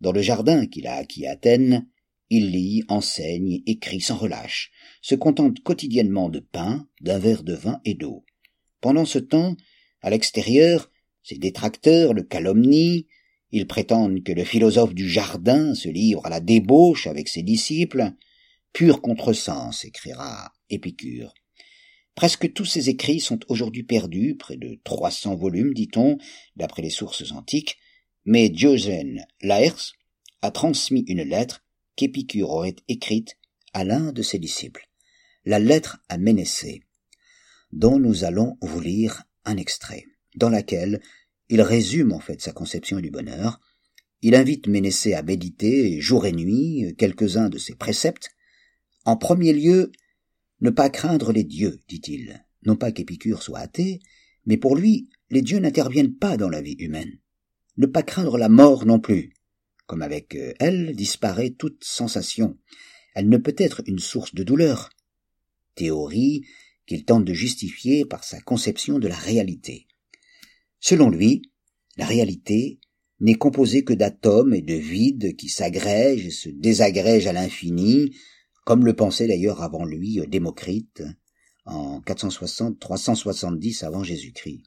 Dans 0.02 0.12
le 0.12 0.20
jardin 0.20 0.66
qu'il 0.66 0.86
a 0.86 0.96
acquis 0.96 1.24
à 1.26 1.30
Athènes, 1.30 1.88
il 2.28 2.50
lit, 2.50 2.84
enseigne, 2.88 3.62
écrit 3.64 4.02
sans 4.02 4.18
relâche, 4.18 4.70
se 5.00 5.14
contente 5.14 5.62
quotidiennement 5.62 6.28
de 6.28 6.40
pain, 6.40 6.86
d'un 7.00 7.18
verre 7.18 7.42
de 7.42 7.54
vin 7.54 7.80
et 7.86 7.94
d'eau. 7.94 8.26
Pendant 8.82 9.06
ce 9.06 9.20
temps, 9.20 9.56
à 10.02 10.10
l'extérieur, 10.10 10.90
ses 11.22 11.38
détracteurs 11.38 12.12
le 12.12 12.24
calomnient, 12.24 13.06
ils 13.52 13.66
prétendent 13.66 14.24
que 14.24 14.32
le 14.32 14.44
philosophe 14.44 14.92
du 14.92 15.08
jardin 15.08 15.74
se 15.74 15.88
livre 15.88 16.26
à 16.26 16.30
la 16.30 16.40
débauche 16.40 17.06
avec 17.06 17.28
ses 17.28 17.42
disciples. 17.42 18.10
Pur 18.72 19.00
contresens, 19.00 19.84
écrira 19.84 20.52
Épicure. 20.68 21.32
Presque 22.16 22.52
tous 22.52 22.64
ses 22.64 22.90
écrits 22.90 23.20
sont 23.20 23.38
aujourd'hui 23.48 23.84
perdus, 23.84 24.36
près 24.36 24.56
de 24.56 24.80
trois 24.82 25.12
cents 25.12 25.36
volumes, 25.36 25.74
dit-on, 25.74 26.18
d'après 26.56 26.82
les 26.82 26.90
sources 26.90 27.30
antiques, 27.30 27.78
mais 28.24 28.48
Diogène 28.48 29.24
Laërce 29.42 29.92
a 30.42 30.50
transmis 30.50 31.04
une 31.06 31.22
lettre 31.22 31.64
qu'Épicure 31.94 32.50
aurait 32.50 32.76
écrite 32.88 33.38
à 33.74 33.84
l'un 33.84 34.12
de 34.12 34.22
ses 34.22 34.40
disciples, 34.40 34.88
la 35.44 35.60
lettre 35.60 35.98
à 36.08 36.18
Ménécée, 36.18 36.82
dont 37.72 37.98
nous 37.98 38.24
allons 38.24 38.56
vous 38.60 38.80
lire 38.80 39.24
un 39.44 39.56
extrait, 39.56 40.06
dans 40.36 40.50
laquelle 40.50 41.00
il 41.48 41.62
résume 41.62 42.12
en 42.12 42.20
fait 42.20 42.40
sa 42.40 42.52
conception 42.52 43.00
du 43.00 43.10
bonheur, 43.10 43.60
il 44.22 44.34
invite 44.34 44.68
Ménécée 44.68 45.14
à 45.14 45.22
méditer 45.22 46.00
jour 46.00 46.26
et 46.26 46.32
nuit 46.32 46.94
quelques-uns 46.96 47.48
de 47.48 47.58
ses 47.58 47.74
préceptes. 47.74 48.30
En 49.04 49.16
premier 49.16 49.52
lieu, 49.52 49.90
ne 50.60 50.70
pas 50.70 50.90
craindre 50.90 51.32
les 51.32 51.42
dieux, 51.42 51.80
dit-il. 51.88 52.44
Non 52.64 52.76
pas 52.76 52.92
qu'Épicure 52.92 53.42
soit 53.42 53.58
athée, 53.58 53.98
mais 54.46 54.56
pour 54.56 54.76
lui, 54.76 55.08
les 55.30 55.42
dieux 55.42 55.58
n'interviennent 55.58 56.14
pas 56.14 56.36
dans 56.36 56.48
la 56.48 56.62
vie 56.62 56.76
humaine. 56.78 57.18
Ne 57.76 57.86
pas 57.86 58.02
craindre 58.02 58.38
la 58.38 58.48
mort 58.48 58.86
non 58.86 59.00
plus. 59.00 59.32
Comme 59.86 60.02
avec 60.02 60.36
euh, 60.36 60.52
elle 60.60 60.94
disparaît 60.94 61.50
toute 61.50 61.82
sensation. 61.82 62.58
Elle 63.14 63.28
ne 63.28 63.38
peut 63.38 63.56
être 63.58 63.82
une 63.86 63.98
source 63.98 64.34
de 64.34 64.44
douleur. 64.44 64.90
Théorie 65.74 66.46
qu'il 66.86 67.04
tente 67.04 67.24
de 67.24 67.32
justifier 67.32 68.04
par 68.04 68.24
sa 68.24 68.40
conception 68.40 68.98
de 68.98 69.08
la 69.08 69.16
réalité. 69.16 69.86
Selon 70.80 71.10
lui, 71.10 71.42
la 71.96 72.06
réalité 72.06 72.80
n'est 73.20 73.34
composée 73.34 73.84
que 73.84 73.92
d'atomes 73.92 74.54
et 74.54 74.62
de 74.62 74.74
vides 74.74 75.36
qui 75.36 75.48
s'agrègent 75.48 76.26
et 76.26 76.30
se 76.30 76.48
désagrègent 76.48 77.28
à 77.28 77.32
l'infini, 77.32 78.16
comme 78.64 78.84
le 78.84 78.94
pensait 78.94 79.28
d'ailleurs 79.28 79.62
avant 79.62 79.84
lui 79.84 80.20
Démocrite 80.28 81.02
en 81.64 82.00
460-370 82.00 83.84
avant 83.84 84.02
Jésus-Christ. 84.02 84.64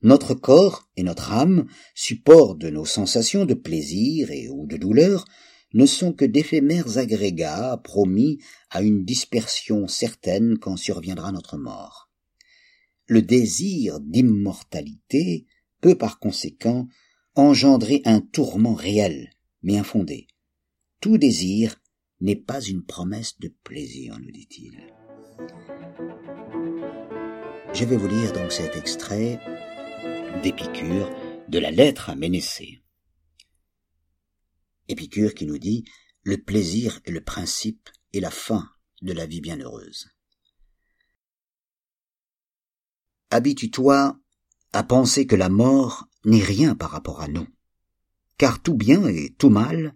Notre 0.00 0.34
corps 0.34 0.88
et 0.96 1.02
notre 1.02 1.32
âme, 1.32 1.66
support 1.94 2.54
de 2.54 2.70
nos 2.70 2.84
sensations 2.84 3.44
de 3.44 3.54
plaisir 3.54 4.30
et 4.30 4.48
ou 4.48 4.66
de 4.66 4.76
douleur, 4.76 5.24
ne 5.74 5.86
sont 5.86 6.12
que 6.12 6.24
d'éphémères 6.24 6.98
agrégats 6.98 7.80
promis 7.84 8.38
à 8.70 8.82
une 8.82 9.04
dispersion 9.04 9.86
certaine 9.86 10.58
quand 10.58 10.76
surviendra 10.76 11.32
notre 11.32 11.58
mort. 11.58 12.10
Le 13.06 13.22
désir 13.22 14.00
d'immortalité 14.00 15.46
peut 15.80 15.96
par 15.96 16.18
conséquent 16.18 16.88
engendrer 17.34 18.02
un 18.04 18.20
tourment 18.20 18.74
réel, 18.74 19.30
mais 19.62 19.78
infondé. 19.78 20.26
Tout 21.00 21.18
désir 21.18 21.76
n'est 22.20 22.36
pas 22.36 22.60
une 22.60 22.84
promesse 22.84 23.38
de 23.38 23.54
plaisir, 23.62 24.18
nous 24.18 24.30
dit-il. 24.30 24.78
Je 27.74 27.84
vais 27.84 27.96
vous 27.96 28.08
lire 28.08 28.32
donc 28.32 28.50
cet 28.50 28.76
extrait 28.76 29.38
d'Épicure 30.42 31.10
de 31.48 31.58
la 31.58 31.70
lettre 31.70 32.10
à 32.10 32.16
Ménécée. 32.16 32.80
Épicure 34.88 35.34
qui 35.34 35.46
nous 35.46 35.58
dit 35.58 35.84
le 36.22 36.38
plaisir 36.38 37.00
est 37.04 37.10
le 37.10 37.22
principe 37.22 37.88
et 38.12 38.20
la 38.20 38.30
fin 38.30 38.68
de 39.02 39.12
la 39.12 39.26
vie 39.26 39.40
bienheureuse. 39.40 40.08
Habitue-toi 43.30 44.18
à 44.72 44.82
penser 44.82 45.26
que 45.26 45.36
la 45.36 45.48
mort 45.48 46.06
n'est 46.24 46.42
rien 46.42 46.74
par 46.74 46.90
rapport 46.90 47.20
à 47.20 47.28
nous, 47.28 47.46
car 48.36 48.62
tout 48.62 48.74
bien 48.74 49.06
et 49.06 49.34
tout 49.38 49.50
mal 49.50 49.94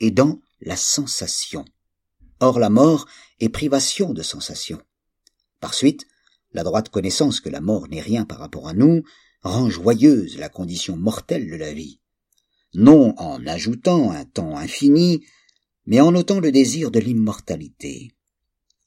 est 0.00 0.10
dans 0.10 0.40
la 0.60 0.76
sensation. 0.76 1.64
Or 2.40 2.58
la 2.58 2.70
mort 2.70 3.06
est 3.40 3.48
privation 3.48 4.12
de 4.12 4.22
sensation. 4.22 4.82
Par 5.60 5.74
suite, 5.74 6.06
la 6.52 6.64
droite 6.64 6.88
connaissance 6.88 7.40
que 7.40 7.48
la 7.48 7.60
mort 7.60 7.88
n'est 7.88 8.00
rien 8.00 8.24
par 8.24 8.38
rapport 8.38 8.68
à 8.68 8.74
nous 8.74 9.02
rend 9.42 9.70
joyeuse 9.70 10.38
la 10.38 10.48
condition 10.48 10.96
mortelle 10.96 11.48
de 11.48 11.56
la 11.56 11.72
vie, 11.72 12.00
non 12.74 13.14
en 13.18 13.46
ajoutant 13.46 14.10
un 14.10 14.24
temps 14.24 14.56
infini, 14.56 15.24
mais 15.86 16.00
en 16.00 16.12
notant 16.12 16.40
le 16.40 16.52
désir 16.52 16.90
de 16.90 17.00
l'immortalité. 17.00 18.12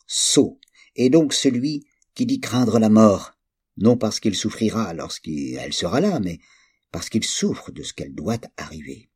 Sot 0.08 0.60
est 0.96 1.10
donc 1.10 1.34
celui 1.34 1.86
qui 2.14 2.26
dit 2.26 2.40
craindre 2.40 2.80
la 2.80 2.90
mort, 2.90 3.34
non 3.78 3.98
parce 3.98 4.20
qu'il 4.20 4.36
souffrira 4.36 4.94
lorsqu'elle 4.94 5.74
sera 5.74 6.00
là, 6.00 6.20
mais 6.20 6.40
parce 6.92 7.10
qu'il 7.10 7.26
souffre 7.26 7.72
de 7.72 7.84
ce 7.84 7.94
qu'elle 7.94 8.16
doit 8.16 8.40
arriver. 8.58 9.10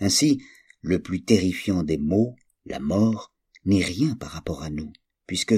Ainsi, 0.00 0.42
le 0.80 1.00
plus 1.00 1.22
terrifiant 1.22 1.82
des 1.82 1.98
maux, 1.98 2.34
la 2.66 2.80
mort, 2.80 3.32
n'est 3.64 3.84
rien 3.84 4.16
par 4.16 4.30
rapport 4.30 4.62
à 4.62 4.70
nous, 4.70 4.92
puisque, 5.26 5.54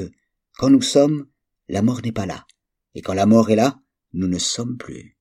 quand 0.58 0.70
nous 0.70 0.82
sommes, 0.82 1.26
la 1.68 1.82
mort 1.82 2.02
n'est 2.02 2.12
pas 2.12 2.26
là, 2.26 2.46
et 2.94 3.02
quand 3.02 3.14
la 3.14 3.26
mort 3.26 3.50
est 3.50 3.56
là, 3.56 3.80
nous 4.12 4.28
ne 4.28 4.38
sommes 4.38 4.76
plus. 4.76 5.15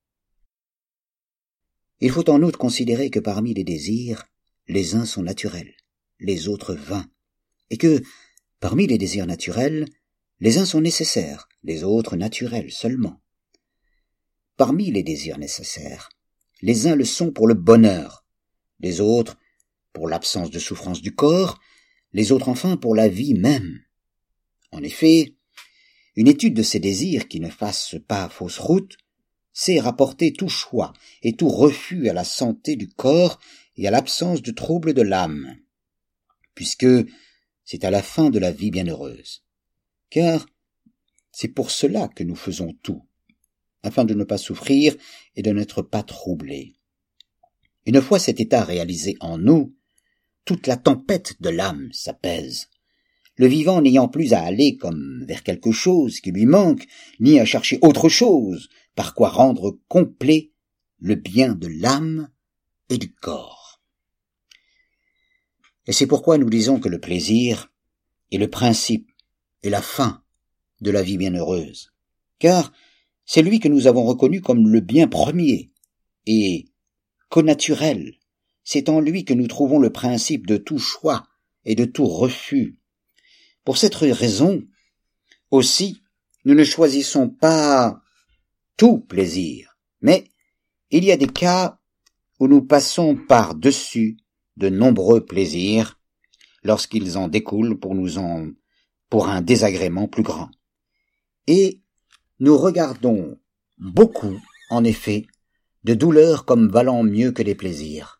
Il 2.02 2.12
faut 2.12 2.30
en 2.30 2.42
outre 2.44 2.60
considérer 2.60 3.10
que 3.10 3.20
parmi 3.20 3.54
les 3.54 3.64
désirs, 3.64 4.26
les 4.68 4.96
uns 4.96 5.06
sont 5.06 5.24
naturels, 5.24 5.74
les 6.20 6.48
autres 6.48 6.74
vains, 6.74 7.06
et 7.70 7.78
que, 7.78 8.02
parmi 8.60 8.88
les 8.88 8.98
désirs 8.98 9.28
naturels, 9.28 9.86
les 10.40 10.58
uns 10.58 10.66
sont 10.66 10.82
nécessaires, 10.82 11.48
les 11.64 11.84
autres 11.84 12.16
naturels 12.16 12.72
seulement. 12.72 13.22
Parmi 14.58 14.92
les 14.92 15.04
désirs 15.04 15.38
nécessaires, 15.38 16.10
les 16.62 16.88
uns 16.88 16.96
le 16.96 17.06
sont 17.06 17.32
pour 17.32 17.48
le 17.48 17.54
bonheur, 17.54 18.26
les 18.80 19.02
autres 19.02 19.38
pour 19.94 20.10
l'absence 20.10 20.52
de 20.52 20.60
souffrance 20.60 21.02
du 21.02 21.16
corps, 21.16 21.60
les 22.12 22.32
autres 22.32 22.50
enfin 22.50 22.76
pour 22.78 22.96
la 22.96 23.08
vie 23.08 23.34
même. 23.34 23.82
En 24.72 24.84
effet, 24.84 25.36
une 26.16 26.28
étude 26.28 26.54
de 26.54 26.64
ces 26.64 26.80
désirs 26.80 27.28
qui 27.28 27.40
ne 27.40 27.50
fasse 27.50 27.96
pas 28.08 28.30
fausse 28.30 28.58
route 28.58 28.98
sait 29.56 29.80
rapporter 29.80 30.34
tout 30.34 30.50
choix 30.50 30.92
et 31.24 31.34
tout 31.34 31.48
refus 31.48 32.10
à 32.10 32.14
la 32.14 32.26
santé 32.26 32.76
du 32.76 32.90
corps 32.90 33.40
et 33.78 33.88
à 33.88 33.92
l'absence 33.92 34.42
de 34.42 34.52
troubles 34.52 34.94
de 34.94 35.02
l'âme, 35.02 35.56
puisque 36.54 36.86
c'est 37.64 37.86
à 37.86 37.90
la 37.90 38.04
fin 38.04 38.30
de 38.30 38.38
la 38.38 38.52
vie 38.52 38.70
bienheureuse. 38.70 39.44
Car 40.10 40.46
c'est 41.32 41.48
pour 41.48 41.72
cela 41.72 42.10
que 42.10 42.24
nous 42.24 42.36
faisons 42.36 42.76
tout, 42.84 43.02
afin 43.82 44.04
de 44.04 44.14
ne 44.14 44.26
pas 44.26 44.38
souffrir 44.38 44.96
et 45.36 45.42
de 45.42 45.52
n'être 45.52 45.82
pas 45.82 46.04
troublés. 46.04 46.76
Une 47.86 48.02
fois 48.02 48.20
cet 48.20 48.42
état 48.42 48.64
réalisé 48.64 49.16
en 49.22 49.38
nous, 49.38 49.74
toute 50.44 50.68
la 50.68 50.76
tempête 50.76 51.42
de 51.42 51.50
l'âme 51.50 51.90
s'apaise 51.94 52.68
le 53.38 53.48
vivant 53.48 53.82
n'ayant 53.82 54.08
plus 54.08 54.34
à 54.34 54.42
aller 54.42 54.78
comme 54.78 55.26
vers 55.28 55.44
quelque 55.44 55.72
chose 55.72 56.20
qui 56.20 56.32
lui 56.32 56.46
manque, 56.46 56.86
ni 57.20 57.40
à 57.40 57.46
chercher 57.46 57.80
autre 57.82 58.10
chose, 58.10 58.70
par 58.96 59.14
quoi 59.14 59.30
rendre 59.30 59.78
complet 59.88 60.52
le 61.00 61.16
bien 61.16 61.54
de 61.54 61.68
l'âme 61.68 62.30
et 62.90 62.98
du 62.98 63.14
corps. 63.14 63.82
Et 65.88 65.94
c'est 65.94 66.08
pourquoi 66.08 66.38
nous 66.38 66.50
disons 66.50 66.80
que 66.80 66.90
le 66.90 67.00
plaisir 67.00 67.72
est 68.32 68.38
le 68.38 68.50
principe 68.50 69.12
et 69.62 69.70
la 69.70 69.82
fin 69.82 70.24
de 70.82 70.92
la 70.92 71.04
vie 71.04 71.18
bienheureuse, 71.18 71.94
car 72.40 72.72
c'est 73.26 73.42
lui 73.42 73.60
que 73.60 73.68
nous 73.68 73.88
avons 73.88 74.06
reconnu 74.06 74.42
comme 74.42 74.68
le 74.68 74.82
bien 74.82 75.08
premier 75.08 75.72
et 76.26 76.66
connaturel. 77.30 78.16
C'est 78.64 78.90
en 78.90 79.00
lui 79.00 79.26
que 79.26 79.34
nous 79.34 79.48
trouvons 79.48 79.80
le 79.80 79.92
principe 79.92 80.48
de 80.48 80.58
tout 80.58 80.80
choix 80.80 81.28
et 81.66 81.76
de 81.76 81.86
tout 81.86 82.08
refus 82.08 82.80
pour 83.66 83.78
cette 83.78 83.96
raison, 83.96 84.64
aussi, 85.50 86.04
nous 86.46 86.54
ne 86.54 86.64
choisissons 86.64 87.30
pas 87.30 88.00
tout 88.78 89.00
plaisir, 89.00 89.78
mais 90.02 90.26
il 90.92 91.04
y 91.04 91.12
a 91.12 91.18
des 91.18 91.28
cas 91.28 91.80
où 92.40 92.48
nous 92.48 92.62
passons 92.62 93.16
par-dessus 93.16 94.18
de 94.58 94.70
nombreux 94.70 95.26
plaisirs 95.26 96.00
lorsqu'ils 96.64 97.18
en 97.18 97.28
découlent 97.28 97.80
pour 97.80 97.96
nous 97.96 98.18
en 98.18 98.50
pour 99.10 99.28
un 99.28 99.42
désagrément 99.42 100.08
plus 100.08 100.24
grand. 100.24 100.50
Et 101.48 101.82
nous 102.40 102.58
regardons 102.58 103.40
beaucoup, 103.78 104.40
en 104.70 104.84
effet, 104.84 105.28
de 105.84 105.94
douleurs 105.94 106.46
comme 106.46 106.70
valant 106.70 107.04
mieux 107.04 107.32
que 107.32 107.44
les 107.44 107.56
plaisirs. 107.56 108.20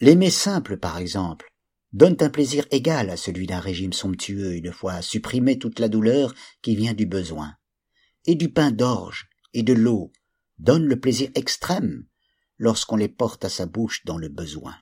L'aimer 0.00 0.30
simple, 0.30 0.78
par 0.78 0.98
exemple, 0.98 1.48
donnent 1.92 2.16
un 2.20 2.30
plaisir 2.30 2.66
égal 2.70 3.10
à 3.10 3.16
celui 3.16 3.46
d'un 3.46 3.60
régime 3.60 3.92
somptueux 3.92 4.54
une 4.54 4.72
fois 4.72 5.02
supprimé 5.02 5.58
toute 5.58 5.78
la 5.78 5.88
douleur 5.88 6.34
qui 6.62 6.76
vient 6.76 6.94
du 6.94 7.06
besoin. 7.06 7.54
Et 8.26 8.34
du 8.34 8.52
pain 8.52 8.70
d'orge 8.70 9.28
et 9.54 9.62
de 9.62 9.72
l'eau 9.72 10.12
donnent 10.58 10.86
le 10.86 10.98
plaisir 10.98 11.30
extrême 11.34 12.06
lorsqu'on 12.58 12.96
les 12.96 13.08
porte 13.08 13.44
à 13.44 13.48
sa 13.48 13.66
bouche 13.66 14.04
dans 14.04 14.18
le 14.18 14.28
besoin. 14.28 14.74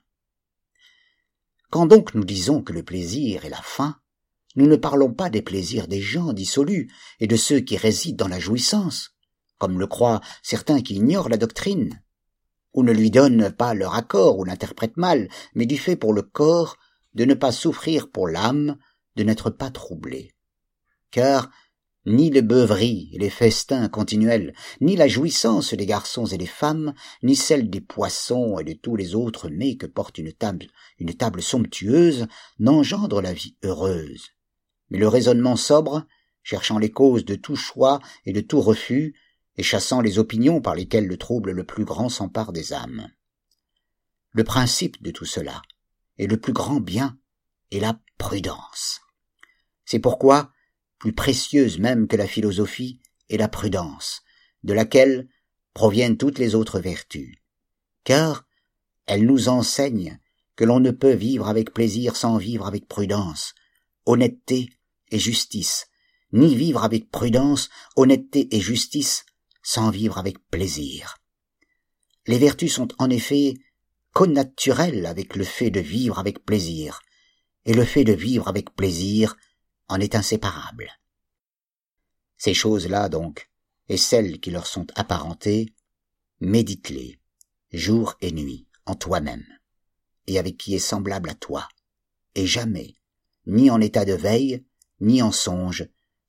Quand 1.69 1.85
donc 1.85 2.13
nous 2.13 2.23
disons 2.23 2.63
que 2.63 2.73
le 2.73 2.83
plaisir 2.83 3.45
est 3.45 3.49
la 3.49 3.61
faim, 3.61 3.99
nous 4.55 4.67
ne 4.67 4.77
parlons 4.77 5.13
pas 5.13 5.29
des 5.29 5.41
plaisirs 5.41 5.87
des 5.87 6.01
gens 6.01 6.31
dissolus 6.31 6.91
et 7.19 7.27
de 7.27 7.35
ceux 7.35 7.59
qui 7.59 7.77
résident 7.77 8.15
dans 8.15 8.29
la 8.29 8.39
jouissance, 8.39 9.15
comme 9.57 9.79
le 9.79 9.87
croient 9.87 10.21
certains 10.41 10.81
qui 10.81 10.95
ignorent 10.95 11.29
la 11.29 11.37
doctrine, 11.37 12.01
ou 12.73 12.83
ne 12.83 12.93
lui 12.93 13.11
donnent 13.11 13.51
pas 13.51 13.73
leur 13.73 13.95
accord 13.95 14.39
ou 14.39 14.45
l'interprètent 14.45 14.97
mal, 14.97 15.29
mais 15.53 15.65
du 15.65 15.77
fait 15.77 15.95
pour 15.95 16.13
le 16.13 16.21
corps 16.21 16.77
de 17.13 17.25
ne 17.25 17.33
pas 17.33 17.51
souffrir 17.51 18.09
pour 18.09 18.27
l'âme, 18.27 18.77
de 19.15 19.23
n'être 19.23 19.49
pas 19.49 19.69
troublé. 19.69 20.33
Car 21.11 21.49
ni 22.05 22.29
les 22.29 22.41
beuveries 22.41 23.09
et 23.13 23.17
les 23.17 23.29
festins 23.29 23.87
continuels, 23.89 24.53
ni 24.81 24.95
la 24.95 25.07
jouissance 25.07 25.73
des 25.73 25.85
garçons 25.85 26.25
et 26.25 26.37
des 26.37 26.45
femmes, 26.45 26.93
ni 27.23 27.35
celle 27.35 27.69
des 27.69 27.81
poissons 27.81 28.59
et 28.59 28.63
de 28.63 28.73
tous 28.73 28.95
les 28.95 29.15
autres 29.15 29.49
mets 29.49 29.75
que 29.75 29.85
porte 29.85 30.17
une 30.17 30.33
table, 30.33 30.67
une 30.99 31.13
table 31.13 31.41
somptueuse, 31.41 32.27
n'engendrent 32.59 33.21
la 33.21 33.33
vie 33.33 33.55
heureuse. 33.63 34.29
Mais 34.89 34.99
le 34.99 35.07
raisonnement 35.07 35.55
sobre, 35.55 36.05
cherchant 36.43 36.77
les 36.77 36.91
causes 36.91 37.25
de 37.25 37.35
tout 37.35 37.55
choix 37.55 37.99
et 38.25 38.33
de 38.33 38.41
tout 38.41 38.61
refus, 38.61 39.15
et 39.57 39.63
chassant 39.63 40.01
les 40.01 40.19
opinions 40.19 40.61
par 40.61 40.75
lesquelles 40.75 41.07
le 41.07 41.17
trouble 41.17 41.51
le 41.51 41.63
plus 41.63 41.85
grand 41.85 42.09
s'empare 42.09 42.51
des 42.51 42.73
âmes. 42.73 43.09
Le 44.31 44.43
principe 44.43 45.01
de 45.01 45.11
tout 45.11 45.25
cela, 45.25 45.61
et 46.17 46.27
le 46.27 46.37
plus 46.37 46.53
grand 46.53 46.81
bien 46.81 47.17
est 47.71 47.79
la 47.79 47.99
prudence. 48.17 49.01
C'est 49.85 49.99
pourquoi, 49.99 50.51
plus 50.99 51.13
précieuse 51.13 51.79
même 51.79 52.07
que 52.07 52.15
la 52.15 52.27
philosophie, 52.27 52.99
est 53.29 53.37
la 53.37 53.47
prudence, 53.47 54.21
de 54.63 54.73
laquelle 54.73 55.27
proviennent 55.73 56.17
toutes 56.17 56.39
les 56.39 56.55
autres 56.55 56.79
vertus. 56.79 57.35
Car 58.03 58.45
elle 59.07 59.25
nous 59.25 59.49
enseigne 59.49 60.19
que 60.55 60.63
l'on 60.63 60.79
ne 60.79 60.91
peut 60.91 61.13
vivre 61.13 61.47
avec 61.47 61.73
plaisir 61.73 62.15
sans 62.15 62.37
vivre 62.37 62.65
avec 62.65 62.87
prudence, 62.87 63.53
honnêteté 64.05 64.69
et 65.11 65.19
justice, 65.19 65.87
ni 66.31 66.55
vivre 66.55 66.83
avec 66.83 67.11
prudence, 67.11 67.69
honnêteté 67.95 68.47
et 68.55 68.61
justice 68.61 69.25
sans 69.63 69.89
vivre 69.89 70.17
avec 70.17 70.37
plaisir. 70.49 71.17
Les 72.27 72.37
vertus 72.37 72.73
sont 72.73 72.87
en 72.97 73.09
effet 73.09 73.55
connaturel 74.13 75.05
avec 75.05 75.35
le 75.35 75.43
fait 75.43 75.71
de 75.71 75.79
vivre 75.79 76.19
avec 76.19 76.45
plaisir, 76.45 77.01
et 77.65 77.73
le 77.73 77.83
fait 77.83 78.03
de 78.03 78.13
vivre 78.13 78.47
avec 78.47 78.75
plaisir 78.75 79.35
en 79.87 79.99
est 79.99 80.15
inséparable. 80.15 80.91
Ces 82.37 82.53
choses-là, 82.53 83.09
donc, 83.09 83.49
et 83.87 83.97
celles 83.97 84.39
qui 84.39 84.51
leur 84.51 84.67
sont 84.67 84.87
apparentées, 84.95 85.73
médite-les, 86.41 87.19
jour 87.71 88.15
et 88.21 88.31
nuit, 88.31 88.67
en 88.85 88.95
toi-même, 88.95 89.45
et 90.27 90.39
avec 90.39 90.57
qui 90.57 90.75
est 90.75 90.79
semblable 90.79 91.29
à 91.29 91.35
toi, 91.35 91.67
et 92.35 92.47
jamais, 92.47 92.95
ni 93.45 93.69
en 93.69 93.79
état 93.81 94.05
de 94.05 94.13
veille, 94.13 94.65
ni 94.99 95.21
en 95.21 95.31
songe, 95.31 95.87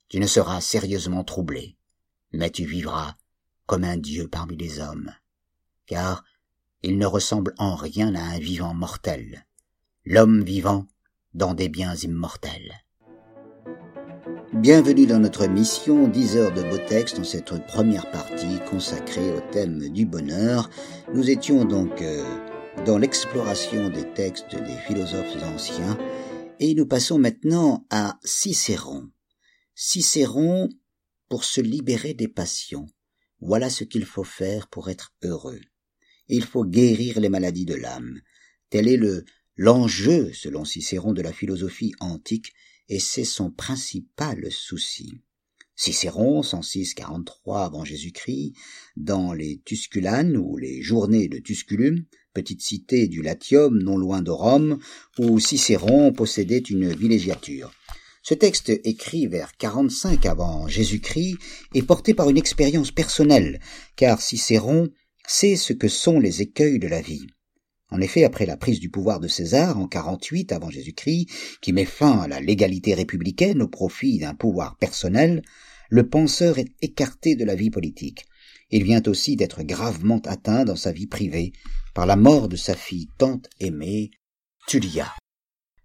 tu 0.08 0.20
ne 0.20 0.26
seras 0.26 0.60
sérieusement 0.60 1.24
troublé, 1.24 1.76
mais 2.32 2.50
tu 2.50 2.64
vivras 2.64 3.16
comme 3.66 3.84
un 3.84 3.96
Dieu 3.96 4.28
parmi 4.28 4.56
les 4.56 4.78
hommes, 4.80 5.12
car 5.86 6.24
il 6.82 6.98
ne 6.98 7.06
ressemble 7.06 7.54
en 7.58 7.74
rien 7.74 8.14
à 8.14 8.22
un 8.22 8.38
vivant 8.38 8.74
mortel, 8.74 9.46
l'homme 10.04 10.44
vivant 10.44 10.86
dans 11.34 11.54
des 11.54 11.68
biens 11.68 11.94
immortels. 11.96 12.85
Bienvenue 14.66 15.06
dans 15.06 15.20
notre 15.20 15.46
mission 15.46 16.08
10 16.08 16.36
heures 16.38 16.52
de 16.52 16.64
beau 16.68 16.78
texte 16.88 17.18
dans 17.18 17.22
cette 17.22 17.64
première 17.68 18.10
partie 18.10 18.58
consacrée 18.68 19.30
au 19.32 19.40
thème 19.52 19.90
du 19.90 20.06
bonheur. 20.06 20.68
Nous 21.14 21.30
étions 21.30 21.64
donc 21.64 22.02
euh, 22.02 22.24
dans 22.84 22.98
l'exploration 22.98 23.90
des 23.90 24.12
textes 24.14 24.56
des 24.56 24.76
philosophes 24.88 25.40
anciens 25.44 25.96
et 26.58 26.74
nous 26.74 26.84
passons 26.84 27.16
maintenant 27.16 27.86
à 27.90 28.18
Cicéron. 28.24 29.08
Cicéron 29.76 30.68
pour 31.28 31.44
se 31.44 31.60
libérer 31.60 32.12
des 32.12 32.26
passions. 32.26 32.88
Voilà 33.40 33.70
ce 33.70 33.84
qu'il 33.84 34.04
faut 34.04 34.24
faire 34.24 34.66
pour 34.66 34.90
être 34.90 35.14
heureux. 35.22 35.60
Il 36.26 36.42
faut 36.42 36.64
guérir 36.64 37.20
les 37.20 37.28
maladies 37.28 37.66
de 37.66 37.76
l'âme. 37.76 38.20
Tel 38.70 38.88
est 38.88 38.96
le 38.96 39.24
l'enjeu, 39.54 40.32
selon 40.32 40.64
Cicéron, 40.64 41.12
de 41.12 41.22
la 41.22 41.32
philosophie 41.32 41.94
antique, 42.00 42.52
et 42.88 43.00
c'est 43.00 43.24
son 43.24 43.50
principal 43.50 44.50
souci. 44.50 45.20
Cicéron, 45.74 46.40
106-43 46.40 47.64
avant 47.64 47.84
Jésus-Christ, 47.84 48.54
dans 48.96 49.34
les 49.34 49.60
Tusculanes 49.64 50.36
ou 50.36 50.56
les 50.56 50.80
Journées 50.80 51.28
de 51.28 51.38
Tusculum, 51.38 52.04
petite 52.32 52.62
cité 52.62 53.08
du 53.08 53.20
Latium 53.22 53.78
non 53.78 53.98
loin 53.98 54.22
de 54.22 54.30
Rome, 54.30 54.78
où 55.18 55.38
Cicéron 55.38 56.12
possédait 56.12 56.58
une 56.58 56.92
villégiature. 56.94 57.72
Ce 58.22 58.34
texte, 58.34 58.70
écrit 58.84 59.26
vers 59.26 59.56
45 59.56 60.26
avant 60.26 60.66
Jésus-Christ, 60.66 61.36
est 61.74 61.82
porté 61.82 62.14
par 62.14 62.28
une 62.30 62.38
expérience 62.38 62.90
personnelle, 62.90 63.60
car 63.96 64.20
Cicéron 64.20 64.90
sait 65.28 65.56
ce 65.56 65.72
que 65.72 65.88
sont 65.88 66.18
les 66.18 66.42
écueils 66.42 66.78
de 66.78 66.88
la 66.88 67.02
vie. 67.02 67.26
En 67.90 68.00
effet, 68.00 68.24
après 68.24 68.46
la 68.46 68.56
prise 68.56 68.80
du 68.80 68.90
pouvoir 68.90 69.20
de 69.20 69.28
César 69.28 69.78
en 69.78 69.86
48 69.86 70.52
avant 70.52 70.70
Jésus-Christ, 70.70 71.28
qui 71.60 71.72
met 71.72 71.84
fin 71.84 72.18
à 72.18 72.28
la 72.28 72.40
légalité 72.40 72.94
républicaine 72.94 73.62
au 73.62 73.68
profit 73.68 74.18
d'un 74.18 74.34
pouvoir 74.34 74.76
personnel, 74.76 75.42
le 75.88 76.08
penseur 76.08 76.58
est 76.58 76.72
écarté 76.82 77.36
de 77.36 77.44
la 77.44 77.54
vie 77.54 77.70
politique. 77.70 78.26
Il 78.70 78.82
vient 78.82 79.02
aussi 79.06 79.36
d'être 79.36 79.62
gravement 79.62 80.20
atteint 80.24 80.64
dans 80.64 80.74
sa 80.74 80.90
vie 80.90 81.06
privée 81.06 81.52
par 81.94 82.06
la 82.06 82.16
mort 82.16 82.48
de 82.48 82.56
sa 82.56 82.74
fille 82.74 83.08
tant 83.18 83.40
aimée, 83.60 84.10
Tullia. 84.66 85.14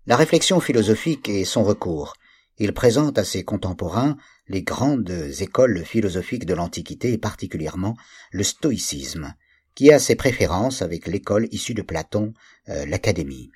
La 0.07 0.15
réflexion 0.15 0.59
philosophique 0.59 1.29
est 1.29 1.45
son 1.45 1.63
recours. 1.63 2.13
Il 2.57 2.73
présente 2.73 3.19
à 3.19 3.23
ses 3.23 3.43
contemporains 3.43 4.17
les 4.47 4.63
grandes 4.63 5.11
écoles 5.39 5.85
philosophiques 5.85 6.45
de 6.45 6.55
l'Antiquité 6.55 7.13
et 7.13 7.17
particulièrement 7.19 7.95
le 8.31 8.43
stoïcisme, 8.43 9.35
qui 9.75 9.91
a 9.91 9.99
ses 9.99 10.15
préférences 10.15 10.81
avec 10.81 11.07
l'école 11.07 11.47
issue 11.51 11.73
de 11.73 11.81
Platon, 11.81 12.33
euh, 12.69 12.85
l'Académie. 12.85 13.51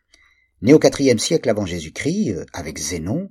Né 0.62 0.74
au 0.74 0.80
IVe 0.80 1.18
siècle 1.18 1.50
avant 1.50 1.66
Jésus-Christ, 1.66 2.32
euh, 2.32 2.46
avec 2.54 2.78
Zénon, 2.78 3.30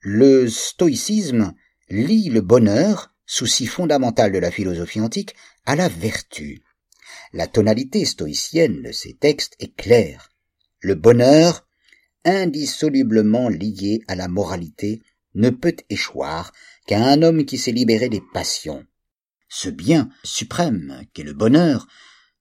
le 0.00 0.48
stoïcisme 0.48 1.54
lie 1.88 2.28
le 2.28 2.40
bonheur, 2.40 3.14
souci 3.26 3.66
fondamental 3.66 4.32
de 4.32 4.38
la 4.38 4.50
philosophie 4.50 5.00
antique, 5.00 5.34
à 5.66 5.76
la 5.76 5.88
vertu. 5.88 6.62
La 7.32 7.46
tonalité 7.46 8.04
stoïcienne 8.04 8.82
de 8.82 8.92
ces 8.92 9.14
textes 9.14 9.56
est 9.58 9.74
claire. 9.74 10.30
Le 10.80 10.94
bonheur 10.94 11.66
indissolublement 12.24 13.48
lié 13.48 14.02
à 14.06 14.14
la 14.14 14.28
moralité, 14.28 15.02
ne 15.34 15.50
peut 15.50 15.76
échoir 15.88 16.52
qu'à 16.86 17.04
un 17.04 17.22
homme 17.22 17.44
qui 17.44 17.58
s'est 17.58 17.72
libéré 17.72 18.08
des 18.08 18.22
passions. 18.32 18.84
Ce 19.48 19.68
bien 19.68 20.10
suprême 20.24 21.04
qu'est 21.12 21.22
le 21.22 21.32
bonheur, 21.32 21.86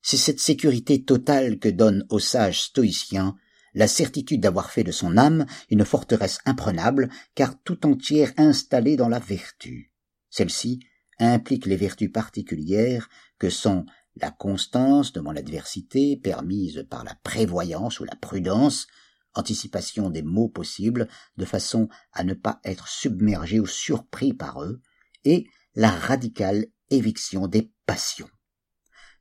c'est 0.09 0.15
cette 0.15 0.39
sécurité 0.39 1.03
totale 1.03 1.59
que 1.59 1.67
donne 1.67 2.05
au 2.07 2.17
sage 2.17 2.61
stoïcien 2.61 3.35
la 3.73 3.89
certitude 3.89 4.39
d'avoir 4.39 4.71
fait 4.71 4.85
de 4.85 4.93
son 4.93 5.17
âme 5.17 5.45
une 5.69 5.83
forteresse 5.83 6.39
imprenable, 6.45 7.09
car 7.35 7.61
tout 7.61 7.85
entière 7.85 8.31
installée 8.37 8.95
dans 8.95 9.09
la 9.09 9.19
vertu. 9.19 9.91
Celle-ci 10.29 10.79
implique 11.19 11.65
les 11.65 11.75
vertus 11.75 12.09
particulières 12.09 13.09
que 13.37 13.49
sont 13.49 13.85
la 14.15 14.31
constance 14.31 15.11
devant 15.11 15.33
l'adversité 15.33 16.15
permise 16.15 16.87
par 16.89 17.03
la 17.03 17.15
prévoyance 17.15 17.99
ou 17.99 18.05
la 18.05 18.15
prudence, 18.15 18.87
anticipation 19.33 20.09
des 20.09 20.21
maux 20.21 20.47
possibles, 20.47 21.09
de 21.35 21.43
façon 21.43 21.89
à 22.13 22.23
ne 22.23 22.33
pas 22.33 22.61
être 22.63 22.87
submergé 22.87 23.59
ou 23.59 23.67
surpris 23.67 24.31
par 24.31 24.63
eux, 24.63 24.79
et 25.25 25.49
la 25.75 25.91
radicale 25.91 26.67
éviction 26.89 27.49
des 27.49 27.73
passions. 27.85 28.29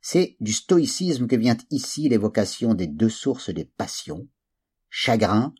C'est 0.09 0.37
du 0.39 0.53
stoïcisme 0.53 1.27
que 1.27 1.35
vient 1.35 1.57
ici 1.69 2.07
l'évocation 2.07 2.73
des 2.73 2.87
deux 2.87 3.09
sources 3.09 3.49
des 3.49 3.65
passions, 3.65 4.25
chagrin 4.89 5.53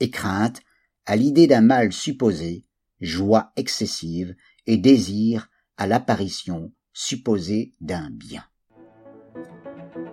et 0.00 0.08
crainte 0.08 0.62
à 1.04 1.16
l'idée 1.16 1.46
d'un 1.46 1.60
mal 1.60 1.92
supposé, 1.92 2.64
joie 3.02 3.52
excessive 3.56 4.34
et 4.66 4.78
désir 4.78 5.50
à 5.76 5.86
l'apparition 5.86 6.72
supposée 6.94 7.74
d'un 7.82 8.08
bien. 8.08 8.42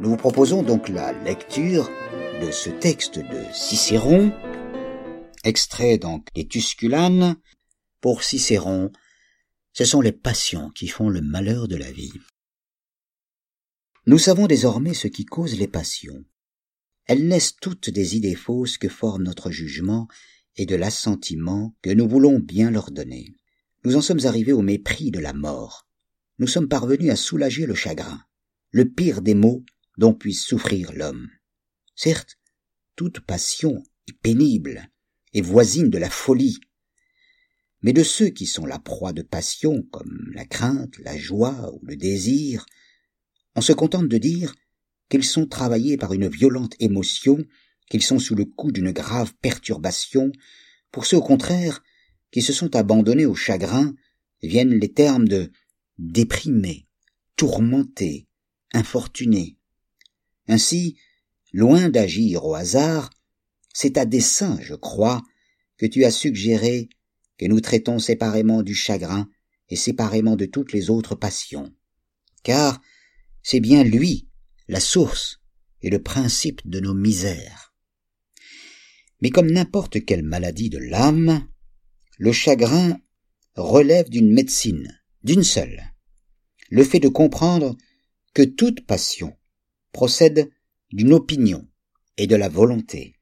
Nous 0.01 0.09
vous 0.09 0.17
proposons 0.17 0.63
donc 0.63 0.89
la 0.89 1.13
lecture 1.23 1.89
de 2.41 2.51
ce 2.51 2.69
texte 2.69 3.19
de 3.19 3.41
Cicéron, 3.53 4.33
extrait 5.45 5.97
donc 5.97 6.27
des 6.35 6.45
Tusculanes, 6.45 7.37
pour 8.01 8.23
Cicéron, 8.23 8.91
ce 9.71 9.85
sont 9.85 10.01
les 10.01 10.11
passions 10.11 10.71
qui 10.71 10.89
font 10.89 11.07
le 11.07 11.21
malheur 11.21 11.69
de 11.69 11.77
la 11.77 11.89
vie. 11.89 12.11
Nous 14.07 14.19
savons 14.19 14.47
désormais 14.47 14.93
ce 14.93 15.09
qui 15.09 15.25
cause 15.25 15.59
les 15.59 15.67
passions. 15.67 16.23
Elles 17.07 17.27
naissent 17.27 17.57
toutes 17.59 17.89
des 17.89 18.15
idées 18.15 18.35
fausses 18.35 18.77
que 18.77 18.87
forme 18.87 19.23
notre 19.23 19.51
jugement 19.51 20.07
et 20.55 20.65
de 20.65 20.77
l'assentiment 20.77 21.75
que 21.81 21.89
nous 21.89 22.07
voulons 22.07 22.39
bien 22.39 22.71
leur 22.71 22.91
donner. 22.91 23.33
Nous 23.83 23.97
en 23.97 24.01
sommes 24.01 24.25
arrivés 24.25 24.53
au 24.53 24.61
mépris 24.61 25.11
de 25.11 25.19
la 25.19 25.33
mort. 25.33 25.89
Nous 26.39 26.47
sommes 26.47 26.69
parvenus 26.69 27.11
à 27.11 27.17
soulager 27.17 27.65
le 27.65 27.75
chagrin, 27.75 28.23
le 28.71 28.89
pire 28.89 29.21
des 29.21 29.33
maux 29.33 29.65
dont 29.97 30.13
puisse 30.13 30.41
souffrir 30.41 30.93
l'homme. 30.93 31.27
Certes, 31.93 32.37
toute 32.95 33.19
passion 33.19 33.83
est 34.07 34.17
pénible 34.17 34.89
et 35.33 35.41
voisine 35.41 35.89
de 35.89 35.97
la 35.97 36.09
folie. 36.09 36.61
Mais 37.81 37.91
de 37.91 38.03
ceux 38.03 38.29
qui 38.29 38.45
sont 38.45 38.65
la 38.65 38.79
proie 38.79 39.11
de 39.11 39.21
passions 39.21 39.81
comme 39.91 40.31
la 40.33 40.45
crainte, 40.45 40.97
la 40.99 41.17
joie 41.17 41.73
ou 41.73 41.85
le 41.85 41.97
désir, 41.97 42.65
on 43.57 43.61
se 43.61 43.73
contente 43.73 44.07
de 44.07 44.17
dire 44.17 44.55
qu'ils 45.09 45.25
sont 45.25 45.47
travaillés 45.47 45.97
par 45.97 46.13
une 46.13 46.29
violente 46.29 46.75
émotion, 46.79 47.43
qu'ils 47.89 48.03
sont 48.03 48.19
sous 48.19 48.35
le 48.35 48.45
coup 48.45 48.71
d'une 48.71 48.91
grave 48.91 49.33
perturbation, 49.41 50.31
pour 50.91 51.05
ceux 51.05 51.17
au 51.17 51.21
contraire 51.21 51.83
qui 52.31 52.41
se 52.41 52.53
sont 52.53 52.75
abandonnés 52.75 53.25
au 53.25 53.35
chagrin, 53.35 53.93
viennent 54.41 54.79
les 54.79 54.93
termes 54.93 55.27
de 55.27 55.51
déprimés, 55.97 56.87
tourmentés, 57.35 58.27
infortunés. 58.73 59.57
Ainsi, 60.47 60.97
Loin 61.53 61.89
d'agir 61.89 62.45
au 62.45 62.55
hasard, 62.55 63.09
c'est 63.73 63.97
à 63.97 64.05
dessein, 64.05 64.59
je 64.61 64.75
crois, 64.75 65.23
que 65.77 65.85
tu 65.85 66.03
as 66.03 66.11
suggéré 66.11 66.89
que 67.37 67.45
nous 67.45 67.61
traitons 67.61 67.99
séparément 67.99 68.63
du 68.63 68.75
chagrin 68.75 69.29
et 69.69 69.75
séparément 69.75 70.35
de 70.35 70.45
toutes 70.45 70.73
les 70.73 70.89
autres 70.89 71.15
passions. 71.15 71.73
Car 72.43 72.81
c'est 73.49 73.61
bien 73.61 73.85
lui, 73.85 74.27
la 74.67 74.81
source 74.81 75.39
et 75.81 75.89
le 75.89 76.03
principe 76.03 76.59
de 76.67 76.81
nos 76.81 76.93
misères. 76.93 77.73
Mais 79.21 79.29
comme 79.29 79.49
n'importe 79.49 80.03
quelle 80.03 80.23
maladie 80.23 80.69
de 80.69 80.79
l'âme, 80.79 81.47
le 82.17 82.33
chagrin 82.33 82.99
relève 83.55 84.09
d'une 84.09 84.33
médecine, 84.33 84.99
d'une 85.23 85.45
seule, 85.45 85.81
le 86.69 86.83
fait 86.83 86.99
de 86.99 87.07
comprendre 87.07 87.77
que 88.33 88.43
toute 88.43 88.85
passion 88.85 89.33
procède 89.93 90.49
d'une 90.91 91.13
opinion 91.13 91.65
et 92.17 92.27
de 92.27 92.35
la 92.35 92.49
volonté, 92.49 93.15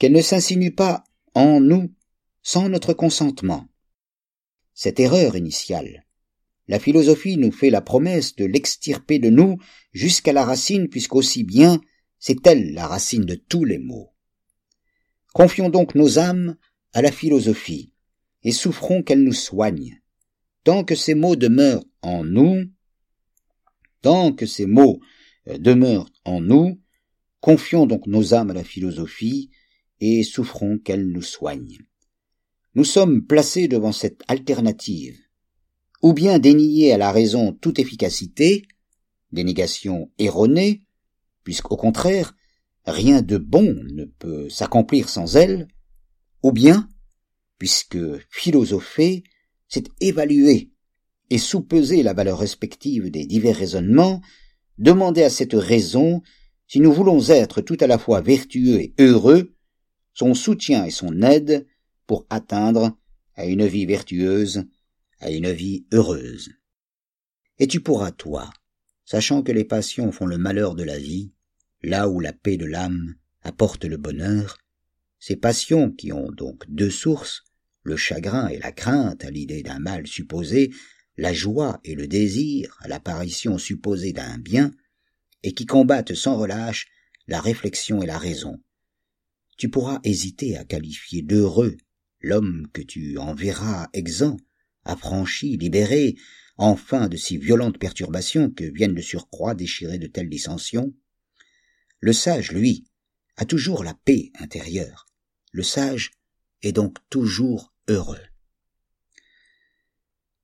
qu'elle 0.00 0.14
ne 0.14 0.20
s'insinue 0.20 0.74
pas 0.74 1.04
en 1.34 1.60
nous 1.60 1.94
sans 2.42 2.68
notre 2.68 2.92
consentement. 2.92 3.68
Cette 4.74 4.98
erreur 4.98 5.36
initiale, 5.36 6.07
la 6.68 6.78
philosophie 6.78 7.36
nous 7.38 7.50
fait 7.50 7.70
la 7.70 7.80
promesse 7.80 8.36
de 8.36 8.44
l'extirper 8.44 9.18
de 9.18 9.30
nous 9.30 9.58
jusqu'à 9.92 10.32
la 10.32 10.44
racine, 10.44 10.88
puisqu'aussi 10.88 11.42
bien 11.42 11.80
c'est 12.18 12.46
elle 12.46 12.72
la 12.72 12.86
racine 12.86 13.24
de 13.24 13.34
tous 13.34 13.64
les 13.64 13.78
maux. 13.78 14.12
Confions 15.32 15.70
donc 15.70 15.94
nos 15.94 16.18
âmes 16.18 16.56
à 16.92 17.02
la 17.02 17.12
philosophie, 17.12 17.92
et 18.42 18.52
souffrons 18.52 19.02
qu'elle 19.02 19.22
nous 19.22 19.32
soigne. 19.32 20.00
Tant 20.64 20.84
que 20.84 20.94
ces 20.94 21.14
mots 21.14 21.36
demeurent 21.36 21.84
en 22.02 22.24
nous, 22.24 22.64
tant 24.02 24.32
que 24.32 24.46
ces 24.46 24.66
mots 24.66 25.00
euh, 25.48 25.58
demeurent 25.58 26.10
en 26.24 26.40
nous, 26.40 26.80
confions 27.40 27.86
donc 27.86 28.06
nos 28.06 28.34
âmes 28.34 28.50
à 28.50 28.54
la 28.54 28.64
philosophie 28.64 29.50
et 30.00 30.22
souffrons 30.22 30.78
qu'elle 30.78 31.08
nous 31.08 31.22
soigne. 31.22 31.78
Nous 32.74 32.84
sommes 32.84 33.26
placés 33.26 33.68
devant 33.68 33.92
cette 33.92 34.22
alternative. 34.28 35.18
Ou 36.02 36.12
bien 36.12 36.38
dénier 36.38 36.92
à 36.92 36.98
la 36.98 37.12
raison 37.12 37.52
toute 37.52 37.78
efficacité, 37.78 38.66
dénégation 39.32 40.10
erronée, 40.18 40.84
puisqu'au 41.44 41.76
contraire, 41.76 42.34
rien 42.86 43.22
de 43.22 43.36
bon 43.36 43.74
ne 43.92 44.04
peut 44.04 44.48
s'accomplir 44.48 45.08
sans 45.08 45.36
elle, 45.36 45.68
ou 46.42 46.52
bien, 46.52 46.88
puisque 47.58 47.98
philosopher, 48.30 49.24
c'est 49.68 49.88
évaluer 50.00 50.70
et 51.30 51.38
sous-peser 51.38 52.02
la 52.02 52.14
valeur 52.14 52.38
respective 52.38 53.10
des 53.10 53.26
divers 53.26 53.56
raisonnements, 53.56 54.22
demander 54.78 55.22
à 55.22 55.30
cette 55.30 55.54
raison 55.54 56.22
si 56.66 56.80
nous 56.80 56.92
voulons 56.92 57.28
être 57.28 57.60
tout 57.60 57.76
à 57.80 57.86
la 57.86 57.98
fois 57.98 58.20
vertueux 58.20 58.80
et 58.80 58.94
heureux, 58.98 59.54
son 60.14 60.34
soutien 60.34 60.84
et 60.84 60.90
son 60.90 61.22
aide 61.22 61.66
pour 62.06 62.26
atteindre 62.30 62.96
à 63.34 63.46
une 63.46 63.66
vie 63.66 63.86
vertueuse, 63.86 64.64
à 65.20 65.30
une 65.30 65.50
vie 65.50 65.86
heureuse. 65.92 66.50
Et 67.58 67.66
tu 67.66 67.80
pourras, 67.80 68.12
toi, 68.12 68.50
sachant 69.04 69.42
que 69.42 69.52
les 69.52 69.64
passions 69.64 70.12
font 70.12 70.26
le 70.26 70.38
malheur 70.38 70.74
de 70.74 70.84
la 70.84 70.98
vie, 70.98 71.32
là 71.82 72.08
où 72.08 72.20
la 72.20 72.32
paix 72.32 72.56
de 72.56 72.66
l'âme 72.66 73.14
apporte 73.42 73.84
le 73.84 73.96
bonheur, 73.96 74.58
ces 75.18 75.36
passions 75.36 75.90
qui 75.90 76.12
ont 76.12 76.30
donc 76.30 76.64
deux 76.68 76.90
sources, 76.90 77.44
le 77.82 77.96
chagrin 77.96 78.48
et 78.48 78.58
la 78.58 78.72
crainte 78.72 79.24
à 79.24 79.30
l'idée 79.30 79.62
d'un 79.62 79.78
mal 79.78 80.06
supposé, 80.06 80.70
la 81.16 81.32
joie 81.32 81.80
et 81.84 81.94
le 81.94 82.06
désir 82.06 82.76
à 82.80 82.88
l'apparition 82.88 83.58
supposée 83.58 84.12
d'un 84.12 84.38
bien, 84.38 84.72
et 85.42 85.52
qui 85.52 85.66
combattent 85.66 86.14
sans 86.14 86.36
relâche 86.36 86.86
la 87.26 87.40
réflexion 87.40 88.02
et 88.02 88.06
la 88.06 88.18
raison. 88.18 88.60
Tu 89.56 89.68
pourras 89.68 90.00
hésiter 90.04 90.56
à 90.56 90.64
qualifier 90.64 91.22
d'heureux 91.22 91.76
l'homme 92.20 92.68
que 92.72 92.82
tu 92.82 93.18
enverras 93.18 93.88
exempt, 93.92 94.38
affranchi, 94.88 95.56
libéré, 95.56 96.16
enfin 96.56 97.08
de 97.08 97.16
si 97.16 97.38
violentes 97.38 97.78
perturbations 97.78 98.50
que 98.50 98.64
viennent 98.64 98.94
de 98.94 99.00
surcroît 99.00 99.54
déchirer 99.54 99.98
de 99.98 100.06
telles 100.06 100.28
dissensions. 100.28 100.94
Le 102.00 102.12
sage, 102.12 102.52
lui, 102.52 102.86
a 103.36 103.44
toujours 103.44 103.84
la 103.84 103.94
paix 103.94 104.32
intérieure. 104.38 105.06
Le 105.52 105.62
sage 105.62 106.10
est 106.62 106.72
donc 106.72 106.98
toujours 107.10 107.72
heureux. 107.88 108.20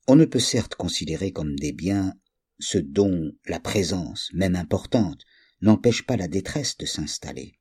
On 0.06 0.16
ne 0.16 0.24
peut 0.24 0.38
certes 0.38 0.74
considérer 0.74 1.32
comme 1.32 1.56
des 1.56 1.72
biens 1.72 2.14
ce 2.60 2.78
dont 2.78 3.32
la 3.46 3.58
présence, 3.58 4.30
même 4.32 4.54
importante, 4.54 5.22
n'empêche 5.60 6.06
pas 6.06 6.16
la 6.16 6.28
détresse 6.28 6.76
de 6.76 6.86
s'installer. 6.86 7.58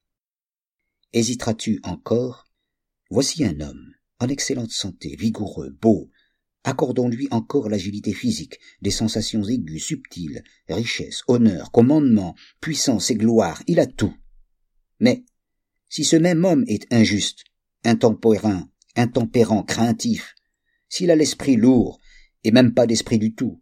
Hésiteras-tu 1.13 1.79
encore? 1.83 2.47
Voici 3.09 3.43
un 3.45 3.59
homme, 3.59 3.93
en 4.19 4.27
excellente 4.27 4.71
santé, 4.71 5.15
vigoureux, 5.15 5.69
beau. 5.69 6.09
Accordons-lui 6.63 7.27
encore 7.31 7.69
l'agilité 7.69 8.13
physique, 8.13 8.59
des 8.81 8.91
sensations 8.91 9.43
aiguës, 9.43 9.83
subtiles, 9.83 10.43
richesse, 10.69 11.23
honneur, 11.27 11.71
commandement, 11.71 12.35
puissance 12.61 13.11
et 13.11 13.15
gloire, 13.15 13.61
il 13.67 13.79
a 13.79 13.85
tout. 13.85 14.13
Mais, 14.99 15.25
si 15.89 16.05
ce 16.05 16.15
même 16.15 16.45
homme 16.45 16.63
est 16.67 16.91
injuste, 16.93 17.43
intempérant, 17.83 18.69
intempérant, 18.95 19.63
craintif, 19.63 20.35
s'il 20.87 21.11
a 21.11 21.15
l'esprit 21.15 21.57
lourd, 21.57 21.99
et 22.45 22.51
même 22.51 22.73
pas 22.73 22.87
d'esprit 22.87 23.19
du 23.19 23.35
tout, 23.35 23.61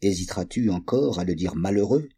hésiteras-tu 0.00 0.70
encore 0.70 1.18
à 1.18 1.24
le 1.24 1.34
dire 1.34 1.54
malheureux? 1.54 2.08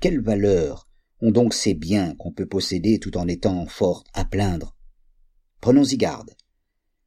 Quelle 0.00 0.20
valeur 0.20 0.88
ont 1.20 1.30
donc 1.30 1.54
ces 1.54 1.74
biens 1.74 2.14
qu'on 2.16 2.32
peut 2.32 2.46
posséder 2.46 2.98
tout 2.98 3.16
en 3.16 3.28
étant 3.28 3.66
fort 3.66 4.04
à 4.12 4.24
plaindre? 4.24 4.76
Prenons-y 5.60 5.96
garde. 5.98 6.34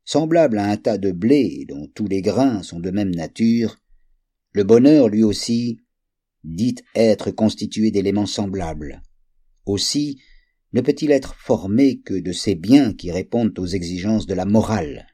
Semblable 0.06 0.58
à 0.58 0.70
un 0.70 0.78
tas 0.78 0.97
de 0.97 1.12
blé 1.12 1.66
dont 1.68 1.88
tous 1.93 2.08
les 2.08 2.22
grains 2.22 2.62
sont 2.62 2.80
de 2.80 2.91
même 2.91 3.16
nature, 3.16 3.78
le 4.51 4.64
bonheur 4.64 5.08
lui 5.08 5.24
aussi 5.24 5.80
dit 6.43 6.76
être 6.93 7.32
constitué 7.32 7.89
d'éléments 7.89 8.26
semblables. 8.26 9.01
Aussi 9.66 10.22
ne 10.74 10.82
peut-il 10.82 11.12
être 11.12 11.36
formé 11.36 12.01
que 12.01 12.16
de 12.16 12.32
ces 12.32 12.56
biens 12.56 12.93
qui 12.93 13.12
répondent 13.12 13.58
aux 13.58 13.66
exigences 13.66 14.26
de 14.26 14.34
la 14.34 14.45
morale. 14.45 15.08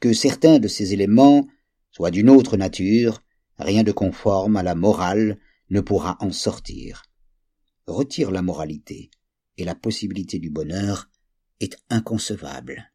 Que 0.00 0.12
certains 0.12 0.58
de 0.58 0.68
ces 0.68 0.92
éléments 0.92 1.46
soient 1.90 2.10
d'une 2.10 2.30
autre 2.30 2.56
nature, 2.56 3.22
rien 3.58 3.84
de 3.84 3.92
conforme 3.92 4.56
à 4.56 4.62
la 4.62 4.74
morale 4.74 5.38
ne 5.68 5.80
pourra 5.80 6.16
en 6.20 6.32
sortir. 6.32 7.02
Retire 7.86 8.30
la 8.30 8.42
moralité, 8.42 9.10
et 9.56 9.64
la 9.64 9.74
possibilité 9.74 10.38
du 10.38 10.50
bonheur 10.50 11.10
est 11.60 11.76
inconcevable. 11.90 12.89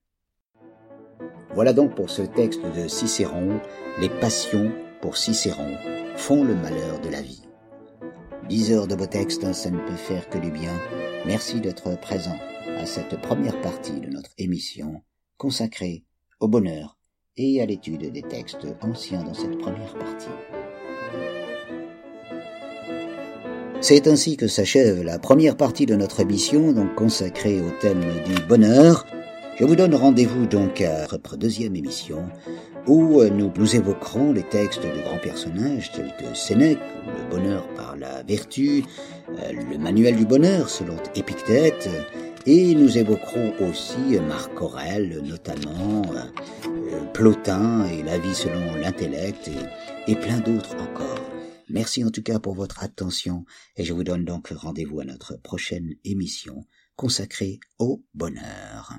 Voilà 1.55 1.71
donc 1.71 1.95
pour 1.95 2.09
ce 2.09 2.21
texte 2.21 2.61
de 2.75 2.89
Cicéron, 2.89 3.61
les 4.01 4.09
passions 4.09 4.73
pour 5.01 5.15
Cicéron 5.15 5.71
font 6.17 6.43
le 6.43 6.53
malheur 6.53 6.99
de 6.99 7.07
la 7.07 7.21
vie. 7.21 7.43
Dix 8.49 8.73
heures 8.73 8.87
de 8.87 8.95
beaux 8.95 9.05
textes, 9.05 9.53
ça 9.53 9.69
ne 9.69 9.79
peut 9.79 9.95
faire 9.95 10.29
que 10.29 10.37
du 10.37 10.51
bien. 10.51 10.73
Merci 11.25 11.61
d'être 11.61 11.97
présent 12.01 12.37
à 12.77 12.85
cette 12.85 13.21
première 13.21 13.59
partie 13.61 14.01
de 14.01 14.09
notre 14.09 14.31
émission 14.37 15.01
consacrée 15.37 16.03
au 16.41 16.49
bonheur 16.49 16.97
et 17.37 17.61
à 17.61 17.65
l'étude 17.65 18.11
des 18.11 18.21
textes 18.21 18.67
anciens 18.81 19.23
dans 19.23 19.33
cette 19.33 19.57
première 19.57 19.93
partie. 19.97 20.27
C'est 23.79 24.07
ainsi 24.07 24.35
que 24.35 24.47
s'achève 24.47 25.03
la 25.03 25.19
première 25.19 25.55
partie 25.55 25.85
de 25.85 25.95
notre 25.95 26.19
émission, 26.19 26.73
donc 26.73 26.95
consacrée 26.95 27.61
au 27.61 27.69
thème 27.79 28.03
du 28.25 28.41
bonheur. 28.47 29.05
Je 29.57 29.63
vous 29.63 29.77
donne 29.77 29.95
rendez-vous 29.95 30.47
donc 30.47 30.81
à 30.81 31.07
notre 31.09 31.37
deuxième 31.37 31.77
émission 31.77 32.27
où 32.87 33.23
nous, 33.23 33.53
nous 33.55 33.75
évoquerons 33.75 34.33
les 34.33 34.43
textes 34.43 34.83
de 34.83 35.01
grands 35.01 35.17
personnages 35.17 35.93
tels 35.93 36.13
que 36.17 36.35
Sénèque, 36.35 36.79
le 37.05 37.29
bonheur 37.29 37.65
par 37.73 37.95
la 37.95 38.21
vertu, 38.23 38.83
euh, 39.29 39.53
le 39.53 39.77
manuel 39.77 40.17
du 40.17 40.25
bonheur 40.25 40.69
selon 40.69 40.97
Épictète, 41.15 41.89
et 42.45 42.75
nous 42.75 42.97
évoquerons 42.97 43.53
aussi 43.61 44.19
Marc 44.27 44.61
Aurèle, 44.61 45.21
notamment 45.23 46.03
euh, 46.13 47.05
Plotin 47.13 47.85
et 47.85 48.03
la 48.03 48.17
vie 48.17 48.35
selon 48.35 48.75
l'intellect, 48.75 49.49
et 50.05 50.15
plein 50.15 50.41
d'autres 50.41 50.75
encore. 50.75 51.31
Merci 51.69 52.03
en 52.03 52.11
tout 52.11 52.23
cas 52.23 52.39
pour 52.39 52.55
votre 52.55 52.83
attention, 52.83 53.45
et 53.77 53.85
je 53.85 53.93
vous 53.93 54.03
donne 54.03 54.25
donc 54.25 54.49
rendez-vous 54.49 54.99
à 54.99 55.05
notre 55.05 55.37
prochaine 55.37 55.93
émission 56.03 56.65
consacrée 56.97 57.61
au 57.79 58.03
bonheur. 58.13 58.91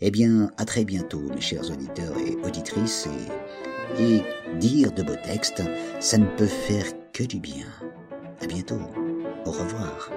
Eh 0.00 0.12
bien, 0.12 0.52
à 0.58 0.64
très 0.64 0.84
bientôt, 0.84 1.22
mes 1.34 1.40
chers 1.40 1.68
auditeurs 1.72 2.16
et 2.18 2.36
auditrices, 2.46 3.08
et, 3.98 4.22
dire 4.60 4.92
de 4.92 5.02
beaux 5.02 5.16
textes, 5.24 5.62
ça 5.98 6.18
ne 6.18 6.26
peut 6.36 6.46
faire 6.46 6.86
que 7.12 7.24
du 7.24 7.40
bien. 7.40 7.66
À 8.40 8.46
bientôt. 8.46 8.80
Au 9.44 9.50
revoir. 9.50 10.12